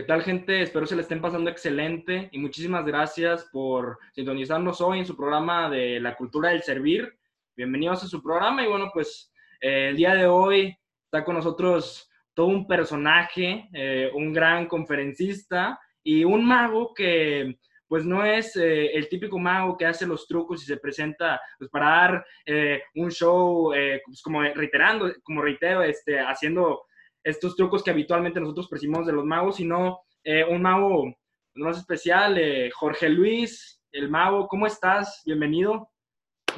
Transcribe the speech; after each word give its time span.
¿Qué 0.00 0.06
tal, 0.06 0.22
gente? 0.22 0.62
Espero 0.62 0.86
se 0.86 0.96
le 0.96 1.02
estén 1.02 1.20
pasando 1.20 1.50
excelente 1.50 2.30
y 2.32 2.38
muchísimas 2.38 2.86
gracias 2.86 3.44
por 3.52 3.98
sintonizarnos 4.14 4.80
hoy 4.80 5.00
en 5.00 5.04
su 5.04 5.14
programa 5.14 5.68
de 5.68 6.00
la 6.00 6.16
cultura 6.16 6.48
del 6.48 6.62
servir. 6.62 7.18
Bienvenidos 7.54 8.02
a 8.02 8.06
su 8.06 8.22
programa 8.22 8.64
y 8.64 8.66
bueno, 8.66 8.90
pues 8.94 9.30
eh, 9.60 9.88
el 9.90 9.96
día 9.98 10.14
de 10.14 10.26
hoy 10.26 10.74
está 11.04 11.22
con 11.22 11.34
nosotros 11.34 12.10
todo 12.32 12.46
un 12.46 12.66
personaje, 12.66 13.68
eh, 13.74 14.10
un 14.14 14.32
gran 14.32 14.68
conferencista 14.68 15.78
y 16.02 16.24
un 16.24 16.46
mago 16.46 16.94
que 16.94 17.58
pues 17.86 18.06
no 18.06 18.24
es 18.24 18.56
eh, 18.56 18.92
el 18.94 19.06
típico 19.06 19.38
mago 19.38 19.76
que 19.76 19.84
hace 19.84 20.06
los 20.06 20.26
trucos 20.26 20.62
y 20.62 20.66
se 20.66 20.78
presenta 20.78 21.38
pues, 21.58 21.68
para 21.70 21.90
dar 21.90 22.24
un 22.94 23.10
show, 23.10 23.70
pues, 24.06 24.22
como 24.22 24.40
reiterando, 24.40 25.12
como 25.22 25.42
reitero, 25.42 25.82
este, 25.82 26.18
haciendo 26.18 26.84
estos 27.22 27.56
trucos 27.56 27.82
que 27.82 27.90
habitualmente 27.90 28.40
nosotros 28.40 28.68
percibimos 28.68 29.06
de 29.06 29.12
los 29.12 29.24
magos, 29.24 29.56
sino 29.56 30.00
eh, 30.24 30.44
un 30.44 30.62
mago 30.62 31.14
más 31.54 31.78
especial, 31.78 32.38
eh, 32.38 32.70
Jorge 32.72 33.08
Luis, 33.08 33.82
el 33.92 34.08
mago. 34.08 34.48
¿Cómo 34.48 34.66
estás? 34.66 35.22
Bienvenido. 35.26 35.90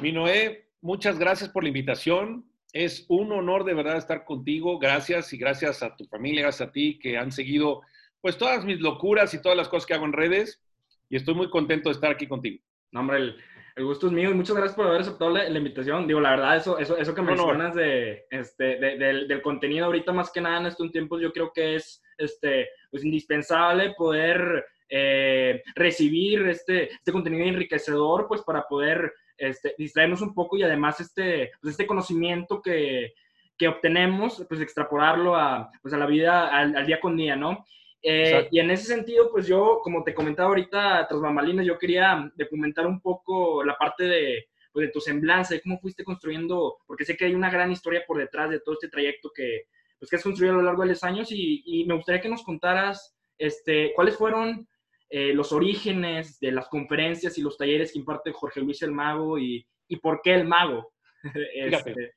Mi 0.01 0.11
Noé, 0.11 0.69
muchas 0.81 1.19
gracias 1.19 1.49
por 1.49 1.63
la 1.63 1.69
invitación. 1.69 2.45
Es 2.71 3.05
un 3.09 3.31
honor 3.31 3.63
de 3.63 3.73
verdad 3.73 3.97
estar 3.97 4.25
contigo. 4.25 4.79
Gracias 4.79 5.33
y 5.33 5.37
gracias 5.37 5.83
a 5.83 5.95
tu 5.95 6.05
familia, 6.05 6.43
gracias 6.43 6.69
a 6.69 6.71
ti 6.71 6.97
que 6.99 7.17
han 7.17 7.31
seguido 7.31 7.81
pues 8.21 8.37
todas 8.37 8.63
mis 8.63 8.79
locuras 8.79 9.33
y 9.33 9.41
todas 9.41 9.57
las 9.57 9.67
cosas 9.67 9.85
que 9.85 9.93
hago 9.93 10.05
en 10.05 10.13
redes. 10.13 10.61
Y 11.09 11.17
estoy 11.17 11.35
muy 11.35 11.49
contento 11.49 11.89
de 11.89 11.93
estar 11.93 12.11
aquí 12.11 12.27
contigo. 12.27 12.63
No, 12.91 13.01
hombre, 13.01 13.17
el, 13.17 13.37
el 13.75 13.85
gusto 13.85 14.07
es 14.07 14.13
mío 14.13 14.29
y 14.29 14.33
muchas 14.35 14.55
gracias 14.55 14.75
por 14.75 14.87
haber 14.87 15.01
aceptado 15.01 15.31
la, 15.31 15.49
invitación. 15.49 16.07
Digo, 16.07 16.19
la 16.19 16.31
verdad, 16.31 16.57
eso, 16.57 16.77
eso, 16.77 16.97
eso 16.97 17.15
que 17.15 17.21
mencionas 17.21 17.73
de, 17.73 18.25
este, 18.29 18.77
del, 18.77 19.27
del, 19.27 19.41
contenido 19.41 19.85
ahorita 19.85 20.11
más 20.11 20.31
que 20.31 20.41
nada 20.41 20.59
en 20.59 20.67
estos 20.67 20.91
tiempos, 20.91 21.21
yo 21.21 21.31
creo 21.31 21.51
que 21.51 21.75
es 21.75 22.03
este, 22.17 22.69
pues, 22.91 23.03
indispensable 23.03 23.93
poder 23.97 24.65
eh, 24.89 25.63
recibir 25.73 26.47
este, 26.47 26.91
este 26.93 27.11
contenido 27.11 27.45
enriquecedor, 27.45 28.27
pues 28.27 28.43
para 28.43 28.63
poder 28.67 29.11
este, 29.37 29.73
distraernos 29.77 30.21
un 30.21 30.35
poco 30.35 30.55
y 30.55 30.63
además 30.63 30.99
este, 30.99 31.51
pues, 31.59 31.71
este 31.71 31.87
conocimiento 31.87 32.61
que, 32.61 33.15
que 33.57 33.67
obtenemos, 33.67 34.45
pues 34.47 34.61
extrapolarlo 34.61 35.35
a, 35.35 35.71
pues, 35.81 35.93
a 35.95 35.97
la 35.97 36.05
vida, 36.05 36.47
al, 36.47 36.75
al 36.75 36.85
día 36.85 36.99
con 36.99 37.17
día, 37.17 37.35
¿no? 37.35 37.65
Eh, 38.05 38.49
y 38.51 38.59
en 38.59 38.69
ese 38.69 38.83
sentido, 38.83 39.31
pues 39.31 39.47
yo, 39.47 39.79
como 39.81 40.03
te 40.03 40.13
comentaba 40.13 40.49
ahorita, 40.49 41.07
tras 41.07 41.21
bambalinas, 41.21 41.65
yo 41.65 41.79
quería 41.79 42.29
documentar 42.35 42.85
un 42.85 42.99
poco 42.99 43.63
la 43.63 43.77
parte 43.77 44.03
de, 44.03 44.49
pues, 44.73 44.87
de 44.87 44.91
tu 44.91 44.99
semblanza, 44.99 45.53
de 45.53 45.61
cómo 45.61 45.79
fuiste 45.79 46.03
construyendo, 46.03 46.79
porque 46.85 47.05
sé 47.05 47.15
que 47.15 47.25
hay 47.25 47.33
una 47.33 47.49
gran 47.49 47.71
historia 47.71 48.03
por 48.05 48.17
detrás 48.17 48.49
de 48.49 48.59
todo 48.59 48.73
este 48.73 48.89
trayecto 48.89 49.31
que, 49.33 49.67
pues, 49.97 50.09
que 50.09 50.17
has 50.17 50.23
construido 50.23 50.53
a 50.53 50.57
lo 50.57 50.63
largo 50.63 50.83
de 50.83 50.89
los 50.89 51.03
años 51.03 51.31
y, 51.31 51.63
y 51.65 51.85
me 51.85 51.95
gustaría 51.95 52.21
que 52.21 52.29
nos 52.29 52.43
contaras 52.43 53.15
este, 53.37 53.93
cuáles 53.95 54.17
fueron 54.17 54.67
eh, 55.09 55.33
los 55.33 55.51
orígenes 55.51 56.39
de 56.39 56.51
las 56.51 56.67
conferencias 56.67 57.37
y 57.37 57.41
los 57.41 57.57
talleres 57.57 57.93
que 57.93 57.99
imparte 57.99 58.31
Jorge 58.31 58.61
Luis 58.61 58.81
el 58.81 58.91
Mago 58.91 59.37
y, 59.37 59.65
y 59.87 59.97
por 59.97 60.21
qué 60.21 60.33
el 60.33 60.45
Mago. 60.45 60.91
este... 61.53 62.15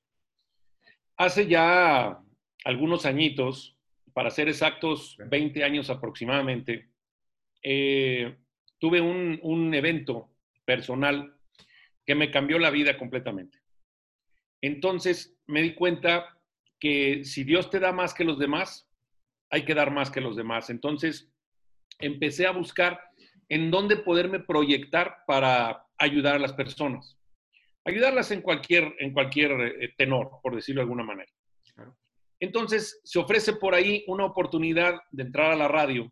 Hace 1.18 1.46
ya 1.46 2.18
algunos 2.64 3.06
añitos, 3.06 3.75
para 4.16 4.30
ser 4.30 4.48
exactos, 4.48 5.14
20 5.18 5.62
años 5.62 5.90
aproximadamente, 5.90 6.88
eh, 7.62 8.34
tuve 8.78 8.98
un, 8.98 9.38
un 9.42 9.74
evento 9.74 10.30
personal 10.64 11.36
que 12.06 12.14
me 12.14 12.30
cambió 12.30 12.58
la 12.58 12.70
vida 12.70 12.96
completamente. 12.96 13.58
Entonces 14.62 15.36
me 15.46 15.60
di 15.60 15.74
cuenta 15.74 16.34
que 16.80 17.26
si 17.26 17.44
Dios 17.44 17.68
te 17.68 17.78
da 17.78 17.92
más 17.92 18.14
que 18.14 18.24
los 18.24 18.38
demás, 18.38 18.88
hay 19.50 19.66
que 19.66 19.74
dar 19.74 19.90
más 19.90 20.10
que 20.10 20.22
los 20.22 20.34
demás. 20.34 20.70
Entonces 20.70 21.30
empecé 21.98 22.46
a 22.46 22.52
buscar 22.52 22.98
en 23.50 23.70
dónde 23.70 23.98
poderme 23.98 24.40
proyectar 24.40 25.24
para 25.26 25.84
ayudar 25.98 26.36
a 26.36 26.38
las 26.38 26.54
personas. 26.54 27.18
Ayudarlas 27.84 28.30
en 28.30 28.40
cualquier, 28.40 28.94
en 28.98 29.12
cualquier 29.12 29.52
eh, 29.60 29.94
tenor, 29.98 30.30
por 30.42 30.56
decirlo 30.56 30.80
de 30.80 30.84
alguna 30.84 31.04
manera. 31.04 31.30
Entonces 32.40 33.00
se 33.04 33.18
ofrece 33.18 33.54
por 33.54 33.74
ahí 33.74 34.04
una 34.06 34.24
oportunidad 34.24 35.00
de 35.10 35.22
entrar 35.22 35.52
a 35.52 35.56
la 35.56 35.68
radio 35.68 36.10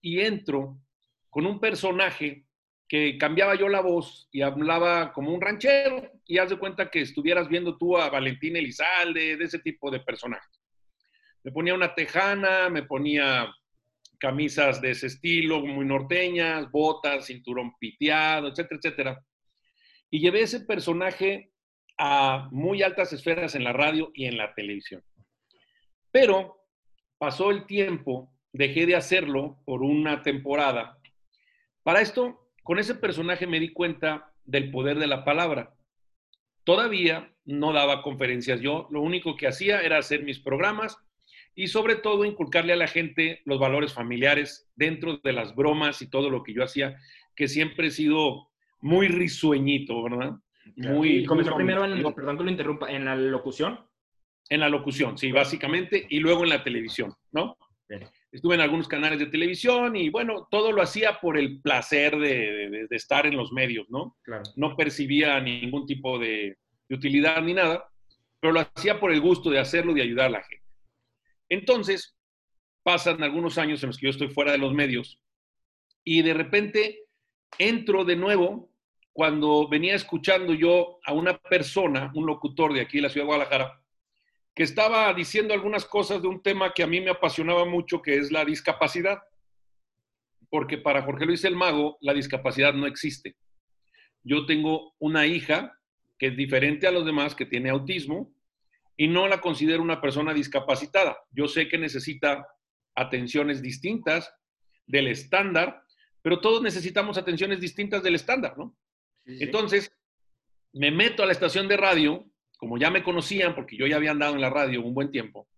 y 0.00 0.20
entro 0.20 0.78
con 1.30 1.46
un 1.46 1.60
personaje 1.60 2.46
que 2.88 3.18
cambiaba 3.18 3.56
yo 3.56 3.68
la 3.68 3.80
voz 3.80 4.28
y 4.30 4.42
hablaba 4.42 5.12
como 5.12 5.32
un 5.32 5.40
ranchero 5.40 6.10
y 6.24 6.38
haz 6.38 6.50
de 6.50 6.58
cuenta 6.58 6.90
que 6.90 7.00
estuvieras 7.00 7.48
viendo 7.48 7.76
tú 7.76 7.96
a 7.96 8.10
Valentín 8.10 8.56
Elizalde, 8.56 9.36
de 9.36 9.44
ese 9.44 9.58
tipo 9.58 9.90
de 9.90 10.00
personajes. 10.00 10.60
Me 11.42 11.52
ponía 11.52 11.74
una 11.74 11.94
tejana, 11.94 12.68
me 12.68 12.84
ponía 12.84 13.52
camisas 14.18 14.80
de 14.80 14.92
ese 14.92 15.08
estilo, 15.08 15.60
muy 15.60 15.84
norteñas, 15.84 16.70
botas, 16.70 17.26
cinturón 17.26 17.76
piteado, 17.78 18.48
etcétera, 18.48 18.78
etcétera. 18.78 19.24
Y 20.10 20.20
llevé 20.20 20.42
ese 20.42 20.60
personaje 20.60 21.52
a 21.98 22.48
muy 22.50 22.82
altas 22.82 23.12
esferas 23.12 23.54
en 23.54 23.64
la 23.64 23.72
radio 23.72 24.10
y 24.14 24.26
en 24.26 24.36
la 24.36 24.54
televisión. 24.54 25.02
Pero 26.18 26.64
pasó 27.18 27.50
el 27.50 27.66
tiempo, 27.66 28.32
dejé 28.50 28.86
de 28.86 28.96
hacerlo 28.96 29.58
por 29.66 29.82
una 29.82 30.22
temporada. 30.22 30.98
Para 31.82 32.00
esto, 32.00 32.48
con 32.62 32.78
ese 32.78 32.94
personaje 32.94 33.46
me 33.46 33.60
di 33.60 33.74
cuenta 33.74 34.32
del 34.46 34.70
poder 34.70 34.98
de 34.98 35.08
la 35.08 35.26
palabra. 35.26 35.74
Todavía 36.64 37.30
no 37.44 37.74
daba 37.74 38.02
conferencias 38.02 38.62
yo, 38.62 38.88
lo 38.90 39.02
único 39.02 39.36
que 39.36 39.46
hacía 39.46 39.82
era 39.82 39.98
hacer 39.98 40.22
mis 40.22 40.38
programas 40.38 40.96
y 41.54 41.66
sobre 41.66 41.96
todo 41.96 42.24
inculcarle 42.24 42.72
a 42.72 42.76
la 42.76 42.88
gente 42.88 43.42
los 43.44 43.60
valores 43.60 43.92
familiares 43.92 44.70
dentro 44.74 45.18
de 45.18 45.34
las 45.34 45.54
bromas 45.54 46.00
y 46.00 46.08
todo 46.08 46.30
lo 46.30 46.42
que 46.42 46.54
yo 46.54 46.64
hacía, 46.64 46.96
que 47.34 47.46
siempre 47.46 47.88
he 47.88 47.90
sido 47.90 48.48
muy 48.80 49.08
risueñito, 49.08 50.02
¿verdad? 50.02 50.32
Muy, 50.76 51.26
comenzó 51.26 51.54
primero 51.54 51.84
en, 51.84 52.02
perdón 52.14 52.38
que 52.38 52.44
lo 52.44 52.50
interrumpa, 52.50 52.90
en 52.90 53.04
la 53.04 53.16
locución. 53.16 53.80
En 54.48 54.60
la 54.60 54.68
locución, 54.68 55.18
sí, 55.18 55.32
básicamente, 55.32 56.06
y 56.08 56.20
luego 56.20 56.44
en 56.44 56.50
la 56.50 56.62
televisión, 56.62 57.12
¿no? 57.32 57.56
Estuve 58.32 58.56
en 58.56 58.60
algunos 58.60 58.88
canales 58.88 59.18
de 59.18 59.26
televisión 59.26 59.96
y 59.96 60.08
bueno, 60.08 60.48
todo 60.50 60.72
lo 60.72 60.82
hacía 60.82 61.20
por 61.20 61.38
el 61.38 61.60
placer 61.60 62.16
de, 62.18 62.86
estar 62.90 63.26
en 63.26 63.36
los 63.36 63.52
medios, 63.52 63.88
¿no? 63.88 64.16
No 64.56 64.76
percibía 64.76 65.40
ningún 65.40 65.86
tipo 65.86 66.18
de, 66.18 66.58
utilidad 66.90 67.42
ni 67.42 67.54
nada, 67.54 67.88
pero 68.40 68.52
lo 68.52 68.60
hacía 68.60 69.00
por 69.00 69.12
el 69.12 69.20
gusto 69.20 69.50
de 69.50 69.58
hacerlo, 69.58 69.94
de 69.94 70.02
ayudar 70.02 70.26
a 70.26 70.30
la 70.30 70.42
gente. 70.42 70.64
Entonces, 71.48 72.16
pasan 72.82 73.22
algunos 73.22 73.58
años 73.58 73.82
en 73.82 73.88
los 73.88 73.98
que 73.98 74.06
yo 74.06 74.10
estoy 74.10 74.28
fuera 74.28 74.52
de 74.52 74.58
los 74.58 74.72
medios 74.72 75.20
y 76.04 76.22
de 76.22 76.34
repente 76.34 77.00
entro 77.58 78.04
de 78.04 78.14
nuevo 78.14 78.70
cuando 79.12 79.66
venía 79.68 79.94
escuchando 79.94 80.52
yo 80.54 81.00
a 81.04 81.12
una 81.12 81.38
persona, 81.38 82.12
un 82.14 82.26
locutor 82.26 82.72
de 82.74 82.82
aquí 82.82 82.98
de 82.98 83.02
la 83.02 83.08
ciudad 83.08 83.24
de 83.24 83.28
Guadalajara, 83.28 83.82
que 84.56 84.62
estaba 84.62 85.12
diciendo 85.12 85.52
algunas 85.52 85.84
cosas 85.84 86.22
de 86.22 86.28
un 86.28 86.42
tema 86.42 86.72
que 86.72 86.82
a 86.82 86.86
mí 86.86 86.98
me 87.02 87.10
apasionaba 87.10 87.66
mucho, 87.66 88.00
que 88.00 88.16
es 88.16 88.32
la 88.32 88.42
discapacidad. 88.42 89.18
Porque 90.48 90.78
para 90.78 91.02
Jorge 91.02 91.26
Luis 91.26 91.44
el 91.44 91.54
Mago, 91.54 91.98
la 92.00 92.14
discapacidad 92.14 92.72
no 92.72 92.86
existe. 92.86 93.36
Yo 94.24 94.46
tengo 94.46 94.94
una 94.98 95.26
hija 95.26 95.78
que 96.18 96.28
es 96.28 96.36
diferente 96.38 96.86
a 96.86 96.90
los 96.90 97.04
demás, 97.04 97.34
que 97.34 97.44
tiene 97.44 97.68
autismo, 97.68 98.32
y 98.96 99.08
no 99.08 99.28
la 99.28 99.42
considero 99.42 99.82
una 99.82 100.00
persona 100.00 100.32
discapacitada. 100.32 101.18
Yo 101.32 101.48
sé 101.48 101.68
que 101.68 101.76
necesita 101.76 102.48
atenciones 102.94 103.60
distintas 103.60 104.32
del 104.86 105.08
estándar, 105.08 105.82
pero 106.22 106.40
todos 106.40 106.62
necesitamos 106.62 107.18
atenciones 107.18 107.60
distintas 107.60 108.02
del 108.02 108.14
estándar, 108.14 108.56
¿no? 108.56 108.74
Entonces, 109.26 109.92
me 110.72 110.90
meto 110.90 111.22
a 111.22 111.26
la 111.26 111.32
estación 111.32 111.68
de 111.68 111.76
radio 111.76 112.24
como 112.56 112.78
ya 112.78 112.90
me 112.90 113.02
conocían, 113.02 113.54
porque 113.54 113.76
yo 113.76 113.86
ya 113.86 113.96
había 113.96 114.10
andado 114.10 114.34
en 114.34 114.40
la 114.40 114.50
radio 114.50 114.82
un 114.82 114.94
buen 114.94 115.10
tiempo, 115.10 115.48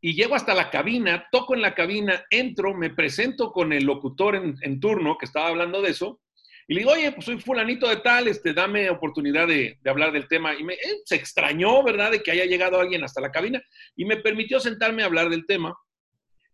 y 0.00 0.14
llego 0.14 0.34
hasta 0.34 0.54
la 0.54 0.70
cabina, 0.70 1.26
toco 1.30 1.54
en 1.54 1.60
la 1.60 1.74
cabina, 1.74 2.24
entro, 2.30 2.74
me 2.74 2.90
presento 2.90 3.52
con 3.52 3.72
el 3.72 3.84
locutor 3.84 4.34
en, 4.34 4.80
turno 4.80 5.18
que 5.18 5.26
estaba 5.26 5.48
hablando 5.48 5.82
de 5.82 5.90
eso, 5.90 6.20
y 6.66 6.74
le 6.74 6.80
digo, 6.80 6.92
oye, 6.92 7.12
pues 7.12 7.24
soy 7.26 7.40
fulanito 7.40 7.88
de 7.88 7.96
tal, 7.96 8.28
este, 8.28 8.54
dame 8.54 8.88
oportunidad 8.90 9.48
de, 9.48 9.78
hablar 9.84 10.12
del 10.12 10.28
tema. 10.28 10.54
Y 10.54 10.62
me, 10.62 10.74
eh, 10.74 11.00
se 11.04 11.16
extrañó, 11.16 11.82
¿verdad?, 11.82 12.12
de 12.12 12.22
que 12.22 12.30
haya 12.30 12.44
llegado 12.44 12.78
alguien 12.78 13.02
hasta 13.02 13.20
la 13.20 13.32
cabina 13.32 13.60
y 13.96 14.04
me 14.04 14.18
permitió 14.18 14.60
sentarme 14.60 15.02
a 15.02 15.06
hablar 15.06 15.30
del 15.30 15.46
tema. 15.46 15.76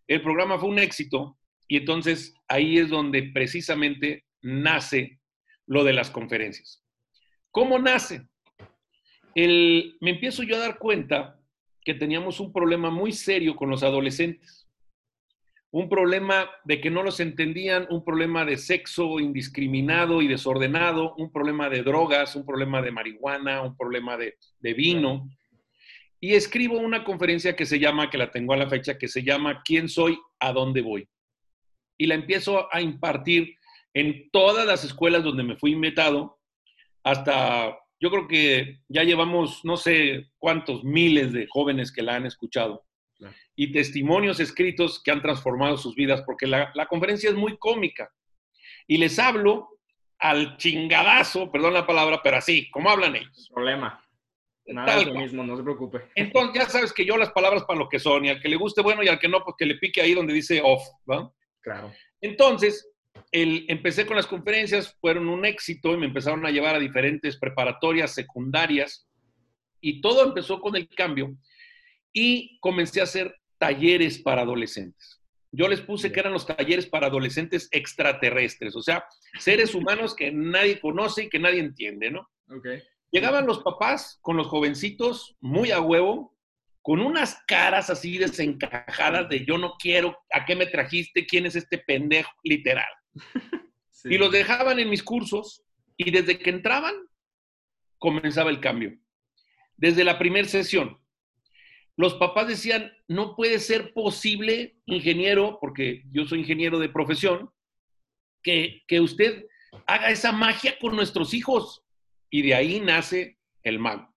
El 0.06 0.22
programa 0.22 0.58
fue 0.58 0.70
un 0.70 0.78
éxito 0.78 1.36
y 1.68 1.76
entonces 1.76 2.34
ahí 2.48 2.78
es 2.78 2.88
donde 2.88 3.30
precisamente 3.34 4.24
nace 4.40 5.20
lo 5.66 5.84
de 5.84 5.92
las 5.92 6.10
conferencias. 6.10 6.82
¿Cómo 7.50 7.78
nace? 7.78 8.26
Me 9.36 10.10
empiezo 10.10 10.42
yo 10.42 10.56
a 10.56 10.60
dar 10.60 10.78
cuenta 10.78 11.38
que 11.84 11.94
teníamos 11.94 12.40
un 12.40 12.52
problema 12.52 12.90
muy 12.90 13.12
serio 13.12 13.54
con 13.54 13.70
los 13.70 13.82
adolescentes. 13.82 14.68
Un 15.70 15.88
problema 15.88 16.50
de 16.64 16.80
que 16.80 16.90
no 16.90 17.02
los 17.02 17.20
entendían, 17.20 17.86
un 17.90 18.04
problema 18.04 18.44
de 18.44 18.56
sexo 18.56 19.20
indiscriminado 19.20 20.22
y 20.22 20.28
desordenado, 20.28 21.14
un 21.16 21.30
problema 21.30 21.68
de 21.68 21.82
drogas, 21.82 22.34
un 22.34 22.46
problema 22.46 22.80
de 22.80 22.92
marihuana, 22.92 23.62
un 23.62 23.76
problema 23.76 24.16
de, 24.16 24.36
de 24.60 24.74
vino. 24.74 25.28
Y 26.18 26.34
escribo 26.34 26.78
una 26.78 27.04
conferencia 27.04 27.54
que 27.54 27.66
se 27.66 27.78
llama, 27.78 28.08
que 28.08 28.18
la 28.18 28.30
tengo 28.30 28.54
a 28.54 28.56
la 28.56 28.70
fecha, 28.70 28.96
que 28.96 29.08
se 29.08 29.22
llama 29.22 29.62
¿Quién 29.64 29.88
soy? 29.88 30.18
¿A 30.40 30.52
dónde 30.52 30.80
voy? 30.80 31.08
y 31.98 32.06
la 32.06 32.14
empiezo 32.14 32.72
a 32.72 32.80
impartir 32.80 33.56
en 33.94 34.30
todas 34.30 34.66
las 34.66 34.84
escuelas 34.84 35.24
donde 35.24 35.42
me 35.42 35.56
fui 35.56 35.72
invitado, 35.72 36.38
hasta 37.02 37.78
yo 38.00 38.10
creo 38.10 38.28
que 38.28 38.80
ya 38.88 39.02
llevamos 39.02 39.64
no 39.64 39.76
sé 39.76 40.30
cuántos 40.38 40.84
miles 40.84 41.32
de 41.32 41.46
jóvenes 41.48 41.92
que 41.92 42.02
la 42.02 42.16
han 42.16 42.26
escuchado 42.26 42.84
y 43.54 43.72
testimonios 43.72 44.40
escritos 44.40 45.02
que 45.02 45.10
han 45.10 45.22
transformado 45.22 45.78
sus 45.78 45.94
vidas, 45.94 46.22
porque 46.26 46.46
la, 46.46 46.70
la 46.74 46.86
conferencia 46.86 47.30
es 47.30 47.36
muy 47.36 47.56
cómica. 47.56 48.12
Y 48.86 48.98
les 48.98 49.18
hablo 49.18 49.70
al 50.18 50.56
chingadazo, 50.58 51.50
perdón 51.50 51.74
la 51.74 51.86
palabra, 51.86 52.20
pero 52.22 52.36
así, 52.36 52.70
como 52.70 52.90
hablan 52.90 53.16
ellos. 53.16 53.50
Problema. 53.52 54.02
Nada 54.66 55.02
lo 55.04 55.14
mismo, 55.14 55.44
no 55.44 55.56
se 55.56 55.62
preocupe. 55.62 56.10
Entonces, 56.14 56.54
ya 56.54 56.68
sabes 56.68 56.92
que 56.92 57.04
yo 57.04 57.16
las 57.16 57.30
palabras 57.30 57.64
para 57.64 57.78
lo 57.78 57.88
que 57.88 57.98
son, 57.98 58.24
y 58.24 58.30
al 58.30 58.40
que 58.40 58.48
le 58.48 58.56
guste, 58.56 58.82
bueno, 58.82 59.02
y 59.02 59.08
al 59.08 59.18
que 59.18 59.28
no, 59.28 59.42
pues 59.42 59.56
que 59.56 59.66
le 59.66 59.76
pique 59.76 60.02
ahí 60.02 60.12
donde 60.12 60.34
dice 60.34 60.60
off, 60.62 60.82
¿va? 61.10 61.32
Claro. 61.60 61.92
Entonces, 62.20 62.92
el, 63.32 63.64
empecé 63.68 64.06
con 64.06 64.16
las 64.16 64.26
conferencias, 64.26 64.96
fueron 65.00 65.28
un 65.28 65.44
éxito 65.44 65.92
y 65.92 65.96
me 65.96 66.06
empezaron 66.06 66.44
a 66.46 66.50
llevar 66.50 66.74
a 66.74 66.80
diferentes 66.80 67.36
preparatorias 67.36 68.12
secundarias, 68.12 69.08
y 69.80 70.00
todo 70.00 70.24
empezó 70.24 70.60
con 70.60 70.76
el 70.76 70.88
cambio, 70.88 71.36
y 72.12 72.58
comencé 72.60 73.00
a 73.00 73.04
hacer 73.04 73.36
talleres 73.58 74.18
para 74.18 74.42
adolescentes. 74.42 75.20
Yo 75.52 75.68
les 75.68 75.80
puse 75.80 76.12
que 76.12 76.20
eran 76.20 76.32
los 76.32 76.46
talleres 76.46 76.86
para 76.86 77.06
adolescentes 77.06 77.68
extraterrestres, 77.70 78.76
o 78.76 78.82
sea, 78.82 79.04
seres 79.38 79.74
humanos 79.74 80.14
que 80.14 80.30
nadie 80.32 80.80
conoce 80.80 81.24
y 81.24 81.28
que 81.28 81.38
nadie 81.38 81.60
entiende, 81.60 82.10
¿no? 82.10 82.28
Okay. 82.48 82.82
Llegaban 83.10 83.46
los 83.46 83.62
papás 83.62 84.18
con 84.20 84.36
los 84.36 84.48
jovencitos 84.48 85.36
muy 85.40 85.70
a 85.70 85.80
huevo, 85.80 86.35
con 86.86 87.00
unas 87.00 87.42
caras 87.48 87.90
así 87.90 88.16
desencajadas 88.16 89.28
de 89.28 89.44
yo 89.44 89.58
no 89.58 89.74
quiero, 89.76 90.16
¿a 90.32 90.44
qué 90.44 90.54
me 90.54 90.66
trajiste? 90.66 91.26
¿Quién 91.26 91.44
es 91.44 91.56
este 91.56 91.78
pendejo? 91.78 92.30
Literal. 92.44 92.88
Y 94.04 94.18
los 94.18 94.30
dejaban 94.30 94.78
en 94.78 94.88
mis 94.88 95.02
cursos 95.02 95.64
y 95.96 96.12
desde 96.12 96.38
que 96.38 96.50
entraban 96.50 96.94
comenzaba 97.98 98.50
el 98.50 98.60
cambio. 98.60 98.96
Desde 99.76 100.04
la 100.04 100.16
primera 100.16 100.46
sesión, 100.46 101.00
los 101.96 102.14
papás 102.14 102.46
decían, 102.46 102.92
no 103.08 103.34
puede 103.34 103.58
ser 103.58 103.92
posible, 103.92 104.76
ingeniero, 104.84 105.58
porque 105.60 106.04
yo 106.12 106.24
soy 106.24 106.40
ingeniero 106.40 106.78
de 106.78 106.88
profesión, 106.88 107.50
que, 108.44 108.84
que 108.86 109.00
usted 109.00 109.46
haga 109.88 110.10
esa 110.10 110.30
magia 110.30 110.78
con 110.78 110.94
nuestros 110.94 111.34
hijos 111.34 111.84
y 112.30 112.42
de 112.42 112.54
ahí 112.54 112.78
nace 112.78 113.40
el 113.64 113.80
mago. 113.80 114.14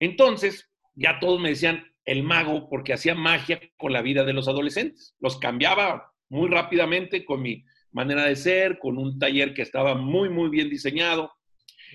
Entonces, 0.00 0.71
ya 0.94 1.18
todos 1.20 1.40
me 1.40 1.50
decían 1.50 1.84
el 2.04 2.22
mago 2.22 2.68
porque 2.68 2.92
hacía 2.92 3.14
magia 3.14 3.60
con 3.76 3.92
la 3.92 4.02
vida 4.02 4.24
de 4.24 4.32
los 4.32 4.48
adolescentes. 4.48 5.14
Los 5.20 5.38
cambiaba 5.38 6.12
muy 6.28 6.48
rápidamente 6.48 7.24
con 7.24 7.42
mi 7.42 7.64
manera 7.92 8.24
de 8.24 8.36
ser, 8.36 8.78
con 8.78 8.98
un 8.98 9.18
taller 9.18 9.54
que 9.54 9.62
estaba 9.62 9.94
muy, 9.94 10.28
muy 10.28 10.48
bien 10.48 10.68
diseñado 10.68 11.32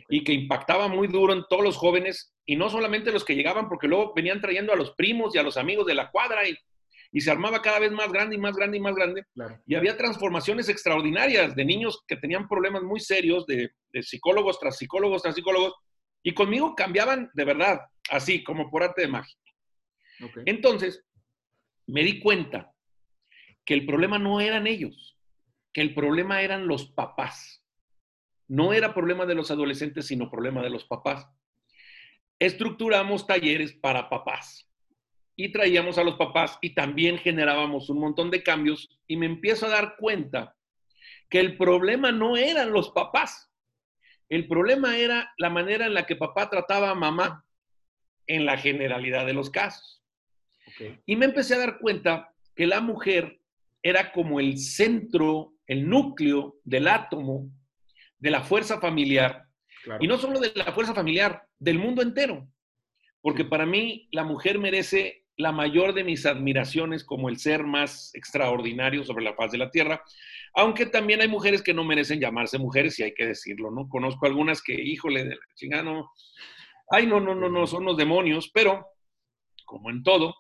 y 0.10 0.24
que 0.24 0.34
impactaba 0.34 0.88
muy 0.88 1.08
duro 1.08 1.34
en 1.34 1.44
todos 1.50 1.64
los 1.64 1.76
jóvenes 1.76 2.34
y 2.46 2.56
no 2.56 2.70
solamente 2.70 3.12
los 3.12 3.26
que 3.26 3.36
llegaban, 3.36 3.68
porque 3.68 3.88
luego 3.88 4.14
venían 4.16 4.40
trayendo 4.40 4.72
a 4.72 4.76
los 4.76 4.92
primos 4.92 5.36
y 5.36 5.40
a 5.40 5.44
los 5.44 5.58
amigos 5.58 5.86
de 5.86 5.96
la 5.96 6.10
cuadra 6.12 6.48
y, 6.48 6.56
se 7.20 7.32
armaba 7.32 7.64
cada 7.64 7.80
vez 7.80 7.92
más 7.92 8.12
grande 8.12 8.36
y 8.36 8.38
más 8.38 8.56
grande 8.56 8.78
y 8.78 8.80
más 8.80 8.94
grande. 8.94 9.24
Y 9.66 9.74
había 9.74 9.98
transformaciones 9.98 10.70
extraordinarias 10.70 11.56
de 11.56 11.66
niños 11.66 12.04
que 12.08 12.16
tenían 12.16 12.48
problemas 12.48 12.84
muy 12.84 13.00
serios, 13.00 13.48
de, 13.48 13.72
psicólogos 14.04 14.60
tras 14.60 14.78
psicólogos 14.78 15.24
tras 15.24 15.34
psicólogos, 15.34 15.74
y 16.22 16.34
conmigo 16.36 16.76
cambiaban 16.76 17.32
de 17.34 17.44
verdad, 17.44 17.80
así 18.10 18.44
como 18.44 18.70
por 18.70 18.84
arte 18.84 19.02
de 19.02 19.08
magia. 19.08 19.38
Entonces, 20.46 21.06
me 21.86 22.04
di 22.04 22.20
cuenta 22.20 22.74
que 23.66 23.74
el 23.74 23.86
problema 23.86 24.18
no 24.18 24.40
eran 24.40 24.68
ellos, 24.68 25.18
que 25.74 25.82
el 25.82 25.94
problema 25.94 26.42
eran 26.42 26.68
los 26.68 26.88
papás. 26.92 27.64
No 28.48 28.74
era 28.74 28.94
problema 28.94 29.26
de 29.26 29.36
los 29.36 29.52
adolescentes, 29.52 30.08
sino 30.08 30.32
problema 30.32 30.62
de 30.62 30.70
los 30.70 30.86
papás. 30.86 31.28
Estructuramos 32.40 33.28
talleres 33.28 33.74
para 33.74 34.10
papás 34.10 34.70
y 35.36 35.52
traíamos 35.52 35.98
a 35.98 36.04
los 36.04 36.16
papás 36.16 36.58
y 36.62 36.74
también 36.74 37.18
generábamos 37.18 37.90
un 37.90 38.00
montón 38.00 38.32
de 38.32 38.44
cambios 38.44 38.90
y 39.06 39.18
me 39.18 39.26
empiezo 39.26 39.66
a 39.66 39.70
dar 39.70 39.96
cuenta 39.98 40.56
que 41.30 41.40
el 41.40 41.58
problema 41.58 42.12
no 42.12 42.38
eran 42.38 42.72
los 42.72 42.90
papás, 42.92 43.52
el 44.30 44.48
problema 44.48 44.98
era 44.98 45.34
la 45.38 45.50
manera 45.50 45.86
en 45.86 45.94
la 45.94 46.06
que 46.06 46.16
papá 46.16 46.50
trataba 46.50 46.90
a 46.90 46.96
mamá 46.96 47.46
en 48.28 48.46
la 48.46 48.58
generalidad 48.58 49.26
de 49.26 49.34
los 49.34 49.50
casos. 49.50 50.04
Y 51.06 51.16
me 51.16 51.26
empecé 51.26 51.56
a 51.56 51.60
dar 51.60 51.80
cuenta 51.80 52.34
que 52.56 52.68
la 52.68 52.82
mujer 52.82 53.40
era 53.82 54.12
como 54.12 54.40
el 54.40 54.58
centro, 54.58 55.54
el 55.66 55.88
núcleo 55.88 56.56
del 56.64 56.88
átomo 56.88 57.50
de 58.20 58.32
la 58.32 58.42
fuerza 58.42 58.80
familiar. 58.80 59.44
Y 60.00 60.08
no 60.08 60.18
solo 60.18 60.40
de 60.40 60.52
la 60.56 60.74
fuerza 60.74 60.94
familiar, 60.94 61.44
del 61.58 61.80
mundo 61.80 62.02
entero. 62.02 62.48
Porque 63.22 63.46
para 63.46 63.66
mí 63.66 64.10
la 64.12 64.24
mujer 64.24 64.60
merece 64.60 65.24
la 65.38 65.52
mayor 65.52 65.94
de 65.94 66.04
mis 66.04 66.26
admiraciones 66.26 67.04
como 67.04 67.30
el 67.30 67.38
ser 67.38 67.64
más 67.64 68.14
extraordinario 68.16 69.04
sobre 69.04 69.24
la 69.24 69.36
faz 69.36 69.52
de 69.52 69.60
la 69.60 69.70
tierra, 69.70 70.02
aunque 70.56 70.88
también 70.88 71.22
hay 71.22 71.28
mujeres 71.28 71.62
que 71.62 71.76
no 71.76 71.84
merecen 71.84 72.20
llamarse 72.20 72.58
mujeres 72.58 72.98
y 73.00 73.04
hay 73.04 73.14
que 73.14 73.28
decirlo, 73.28 73.70
¿no? 73.70 73.88
Conozco 73.88 74.26
algunas 74.26 74.64
que, 74.64 74.74
híjole, 74.74 75.24
de 75.24 75.36
la 75.36 75.42
chingada, 75.54 75.84
no, 75.84 76.10
ay, 76.90 77.08
no, 77.08 77.20
no, 77.20 77.36
no, 77.36 77.50
no, 77.50 77.68
son 77.68 77.86
los 77.86 77.98
demonios, 77.98 78.50
pero, 78.54 78.88
como 79.66 79.90
en 79.90 80.04
todo, 80.04 80.36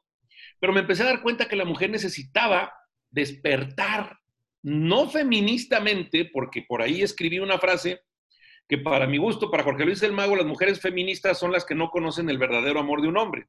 pero 0.59 0.73
me 0.73 0.81
empecé 0.81 1.03
a 1.03 1.07
dar 1.07 1.21
cuenta 1.21 1.47
que 1.47 1.55
la 1.55 1.65
mujer 1.65 1.89
necesitaba 1.89 2.73
despertar, 3.09 4.17
no 4.63 5.09
feministamente, 5.09 6.29
porque 6.31 6.65
por 6.67 6.81
ahí 6.81 7.01
escribí 7.01 7.39
una 7.39 7.57
frase 7.57 8.01
que 8.67 8.77
para 8.77 9.07
mi 9.07 9.17
gusto, 9.17 9.49
para 9.49 9.63
Jorge 9.63 9.85
Luis 9.85 10.03
el 10.03 10.11
Mago, 10.11 10.35
las 10.35 10.45
mujeres 10.45 10.81
feministas 10.81 11.39
son 11.39 11.51
las 11.51 11.65
que 11.65 11.75
no 11.75 11.89
conocen 11.89 12.29
el 12.29 12.37
verdadero 12.37 12.79
amor 12.79 13.01
de 13.01 13.07
un 13.07 13.17
hombre. 13.17 13.47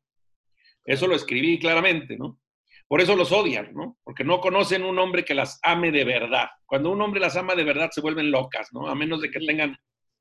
Eso 0.85 1.07
lo 1.07 1.17
escribí 1.17 1.59
claramente, 1.59 2.17
¿no? 2.17 2.41
Por 2.87 3.01
eso 3.01 3.17
los 3.17 3.33
odian, 3.33 3.75
¿no? 3.75 3.99
Porque 4.03 4.25
no 4.25 4.41
conocen 4.41 4.85
un 4.85 4.99
hombre 4.99 5.25
que 5.25 5.35
las 5.35 5.59
ame 5.63 5.91
de 5.91 6.05
verdad. 6.05 6.49
Cuando 6.65 6.91
un 6.91 7.03
hombre 7.03 7.21
las 7.21 7.37
ama 7.37 7.55
de 7.55 7.65
verdad 7.65 7.91
se 7.93 8.01
vuelven 8.01 8.31
locas, 8.31 8.69
¿no? 8.73 8.89
A 8.89 8.95
menos 8.95 9.21
de 9.21 9.31
que 9.31 9.41
tengan 9.41 9.77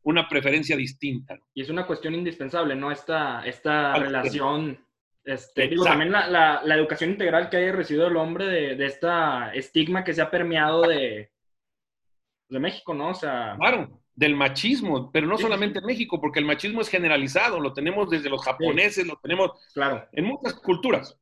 una 0.08 0.30
preferencia 0.30 0.78
distinta. 0.78 1.38
Y 1.54 1.62
es 1.62 1.70
una 1.70 1.86
cuestión 1.86 2.16
indispensable, 2.16 2.76
¿no? 2.76 2.92
Esta, 2.92 3.46
esta 3.46 3.94
relación, 3.98 4.80
este, 5.26 5.68
digo, 5.68 5.84
también 5.84 6.14
la, 6.14 6.62
la, 6.64 6.76
educación 6.76 7.10
integral 7.10 7.50
que 7.50 7.58
haya 7.58 7.74
recibido 7.74 8.08
el 8.08 8.16
hombre 8.16 8.46
de, 8.46 8.76
de 8.78 8.86
esta 8.86 9.54
estigma 9.54 10.06
que 10.06 10.14
se 10.14 10.22
ha 10.22 10.32
permeado 10.32 10.84
de, 10.84 11.30
de 12.48 12.60
México, 12.60 12.94
¿no? 12.94 13.10
O 13.10 13.14
sea... 13.14 13.56
Claro 13.60 14.02
del 14.16 14.36
machismo, 14.36 15.12
pero 15.12 15.28
no 15.28 15.38
solamente 15.38 15.78
en 15.78 15.86
México, 15.86 16.20
porque 16.20 16.40
el 16.40 16.46
machismo 16.46 16.82
es 16.82 16.90
generalizado, 16.90 17.60
lo 17.60 17.72
tenemos 17.72 18.10
desde 18.10 18.32
los 18.32 18.44
japoneses, 18.44 19.06
lo 19.06 19.16
tenemos 19.18 19.52
claro. 19.76 20.08
en 20.12 20.26
muchas 20.26 20.56
culturas, 20.56 21.16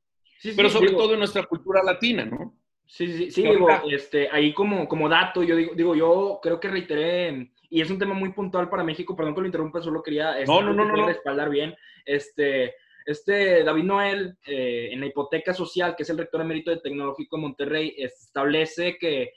pero 0.56 0.70
sobre 0.70 0.92
todo 0.92 1.12
en 1.12 1.20
nuestra 1.20 1.44
cultura 1.44 1.84
latina, 1.84 2.24
¿no? 2.24 2.56
Sí, 2.88 3.12
sí, 3.12 3.32
sí, 3.32 3.42
digo, 3.44 3.68
este, 3.92 4.30
ahí 4.32 4.54
como, 4.54 4.88
como 4.88 5.10
dato, 5.10 5.44
yo 5.44 5.58
digo, 5.58 5.74
digo, 5.76 5.94
yo 5.94 6.40
creo 6.42 6.58
que 6.58 6.70
reiteré, 6.70 7.52
y 7.76 7.82
es 7.82 7.90
un 7.90 8.00
tema 8.00 8.14
muy 8.14 8.32
puntual 8.32 8.70
para 8.70 8.86
México, 8.86 9.18
perdón 9.18 9.36
que 9.36 9.42
lo 9.42 9.48
interrumpa, 9.48 9.82
solo 9.82 10.02
quería 10.02 10.40
este, 10.40 10.50
no, 10.50 10.62
no, 10.62 10.74
no, 10.74 10.86
no, 10.86 11.06
respaldar 11.06 11.50
bien, 11.50 11.76
este, 12.06 12.74
este 13.06 13.66
David 13.66 13.84
Noel, 13.84 14.38
eh, 14.48 14.92
en 14.94 15.02
la 15.02 15.08
hipoteca 15.08 15.54
social, 15.54 15.94
que 15.94 16.04
es 16.04 16.10
el 16.10 16.18
rector 16.18 16.40
emérito 16.40 16.72
de 16.72 16.78
Tecnológico 16.78 17.36
de 17.36 17.42
Monterrey, 17.42 17.94
establece 17.98 18.98
que 18.98 19.34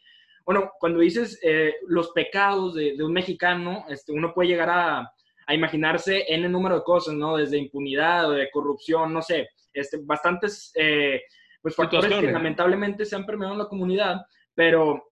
bueno, 0.46 0.70
cuando 0.78 1.00
dices 1.00 1.40
eh, 1.42 1.74
los 1.88 2.12
pecados 2.12 2.76
de, 2.76 2.94
un 3.02 3.12
mexicano, 3.12 3.84
este, 3.88 4.12
uno 4.12 4.32
puede 4.32 4.50
llegar 4.50 4.70
a, 4.70 5.12
imaginarse 5.52 6.32
en 6.32 6.44
el 6.44 6.52
número 6.52 6.76
de 6.76 6.84
cosas, 6.84 7.14
¿no? 7.14 7.36
Desde 7.36 7.58
impunidad, 7.58 8.30
de 8.30 8.50
corrupción, 8.52 9.12
no 9.12 9.20
sé, 9.20 9.48
este, 9.72 9.98
bastantes 10.00 10.70
eh, 10.76 11.22
pues, 11.60 11.74
factores 11.74 12.08
que 12.20 12.30
lamentablemente 12.30 13.04
se 13.04 13.16
han 13.16 13.26
permeado 13.26 13.54
en 13.54 13.58
la 13.58 13.68
comunidad, 13.68 14.26
pero 14.54 15.07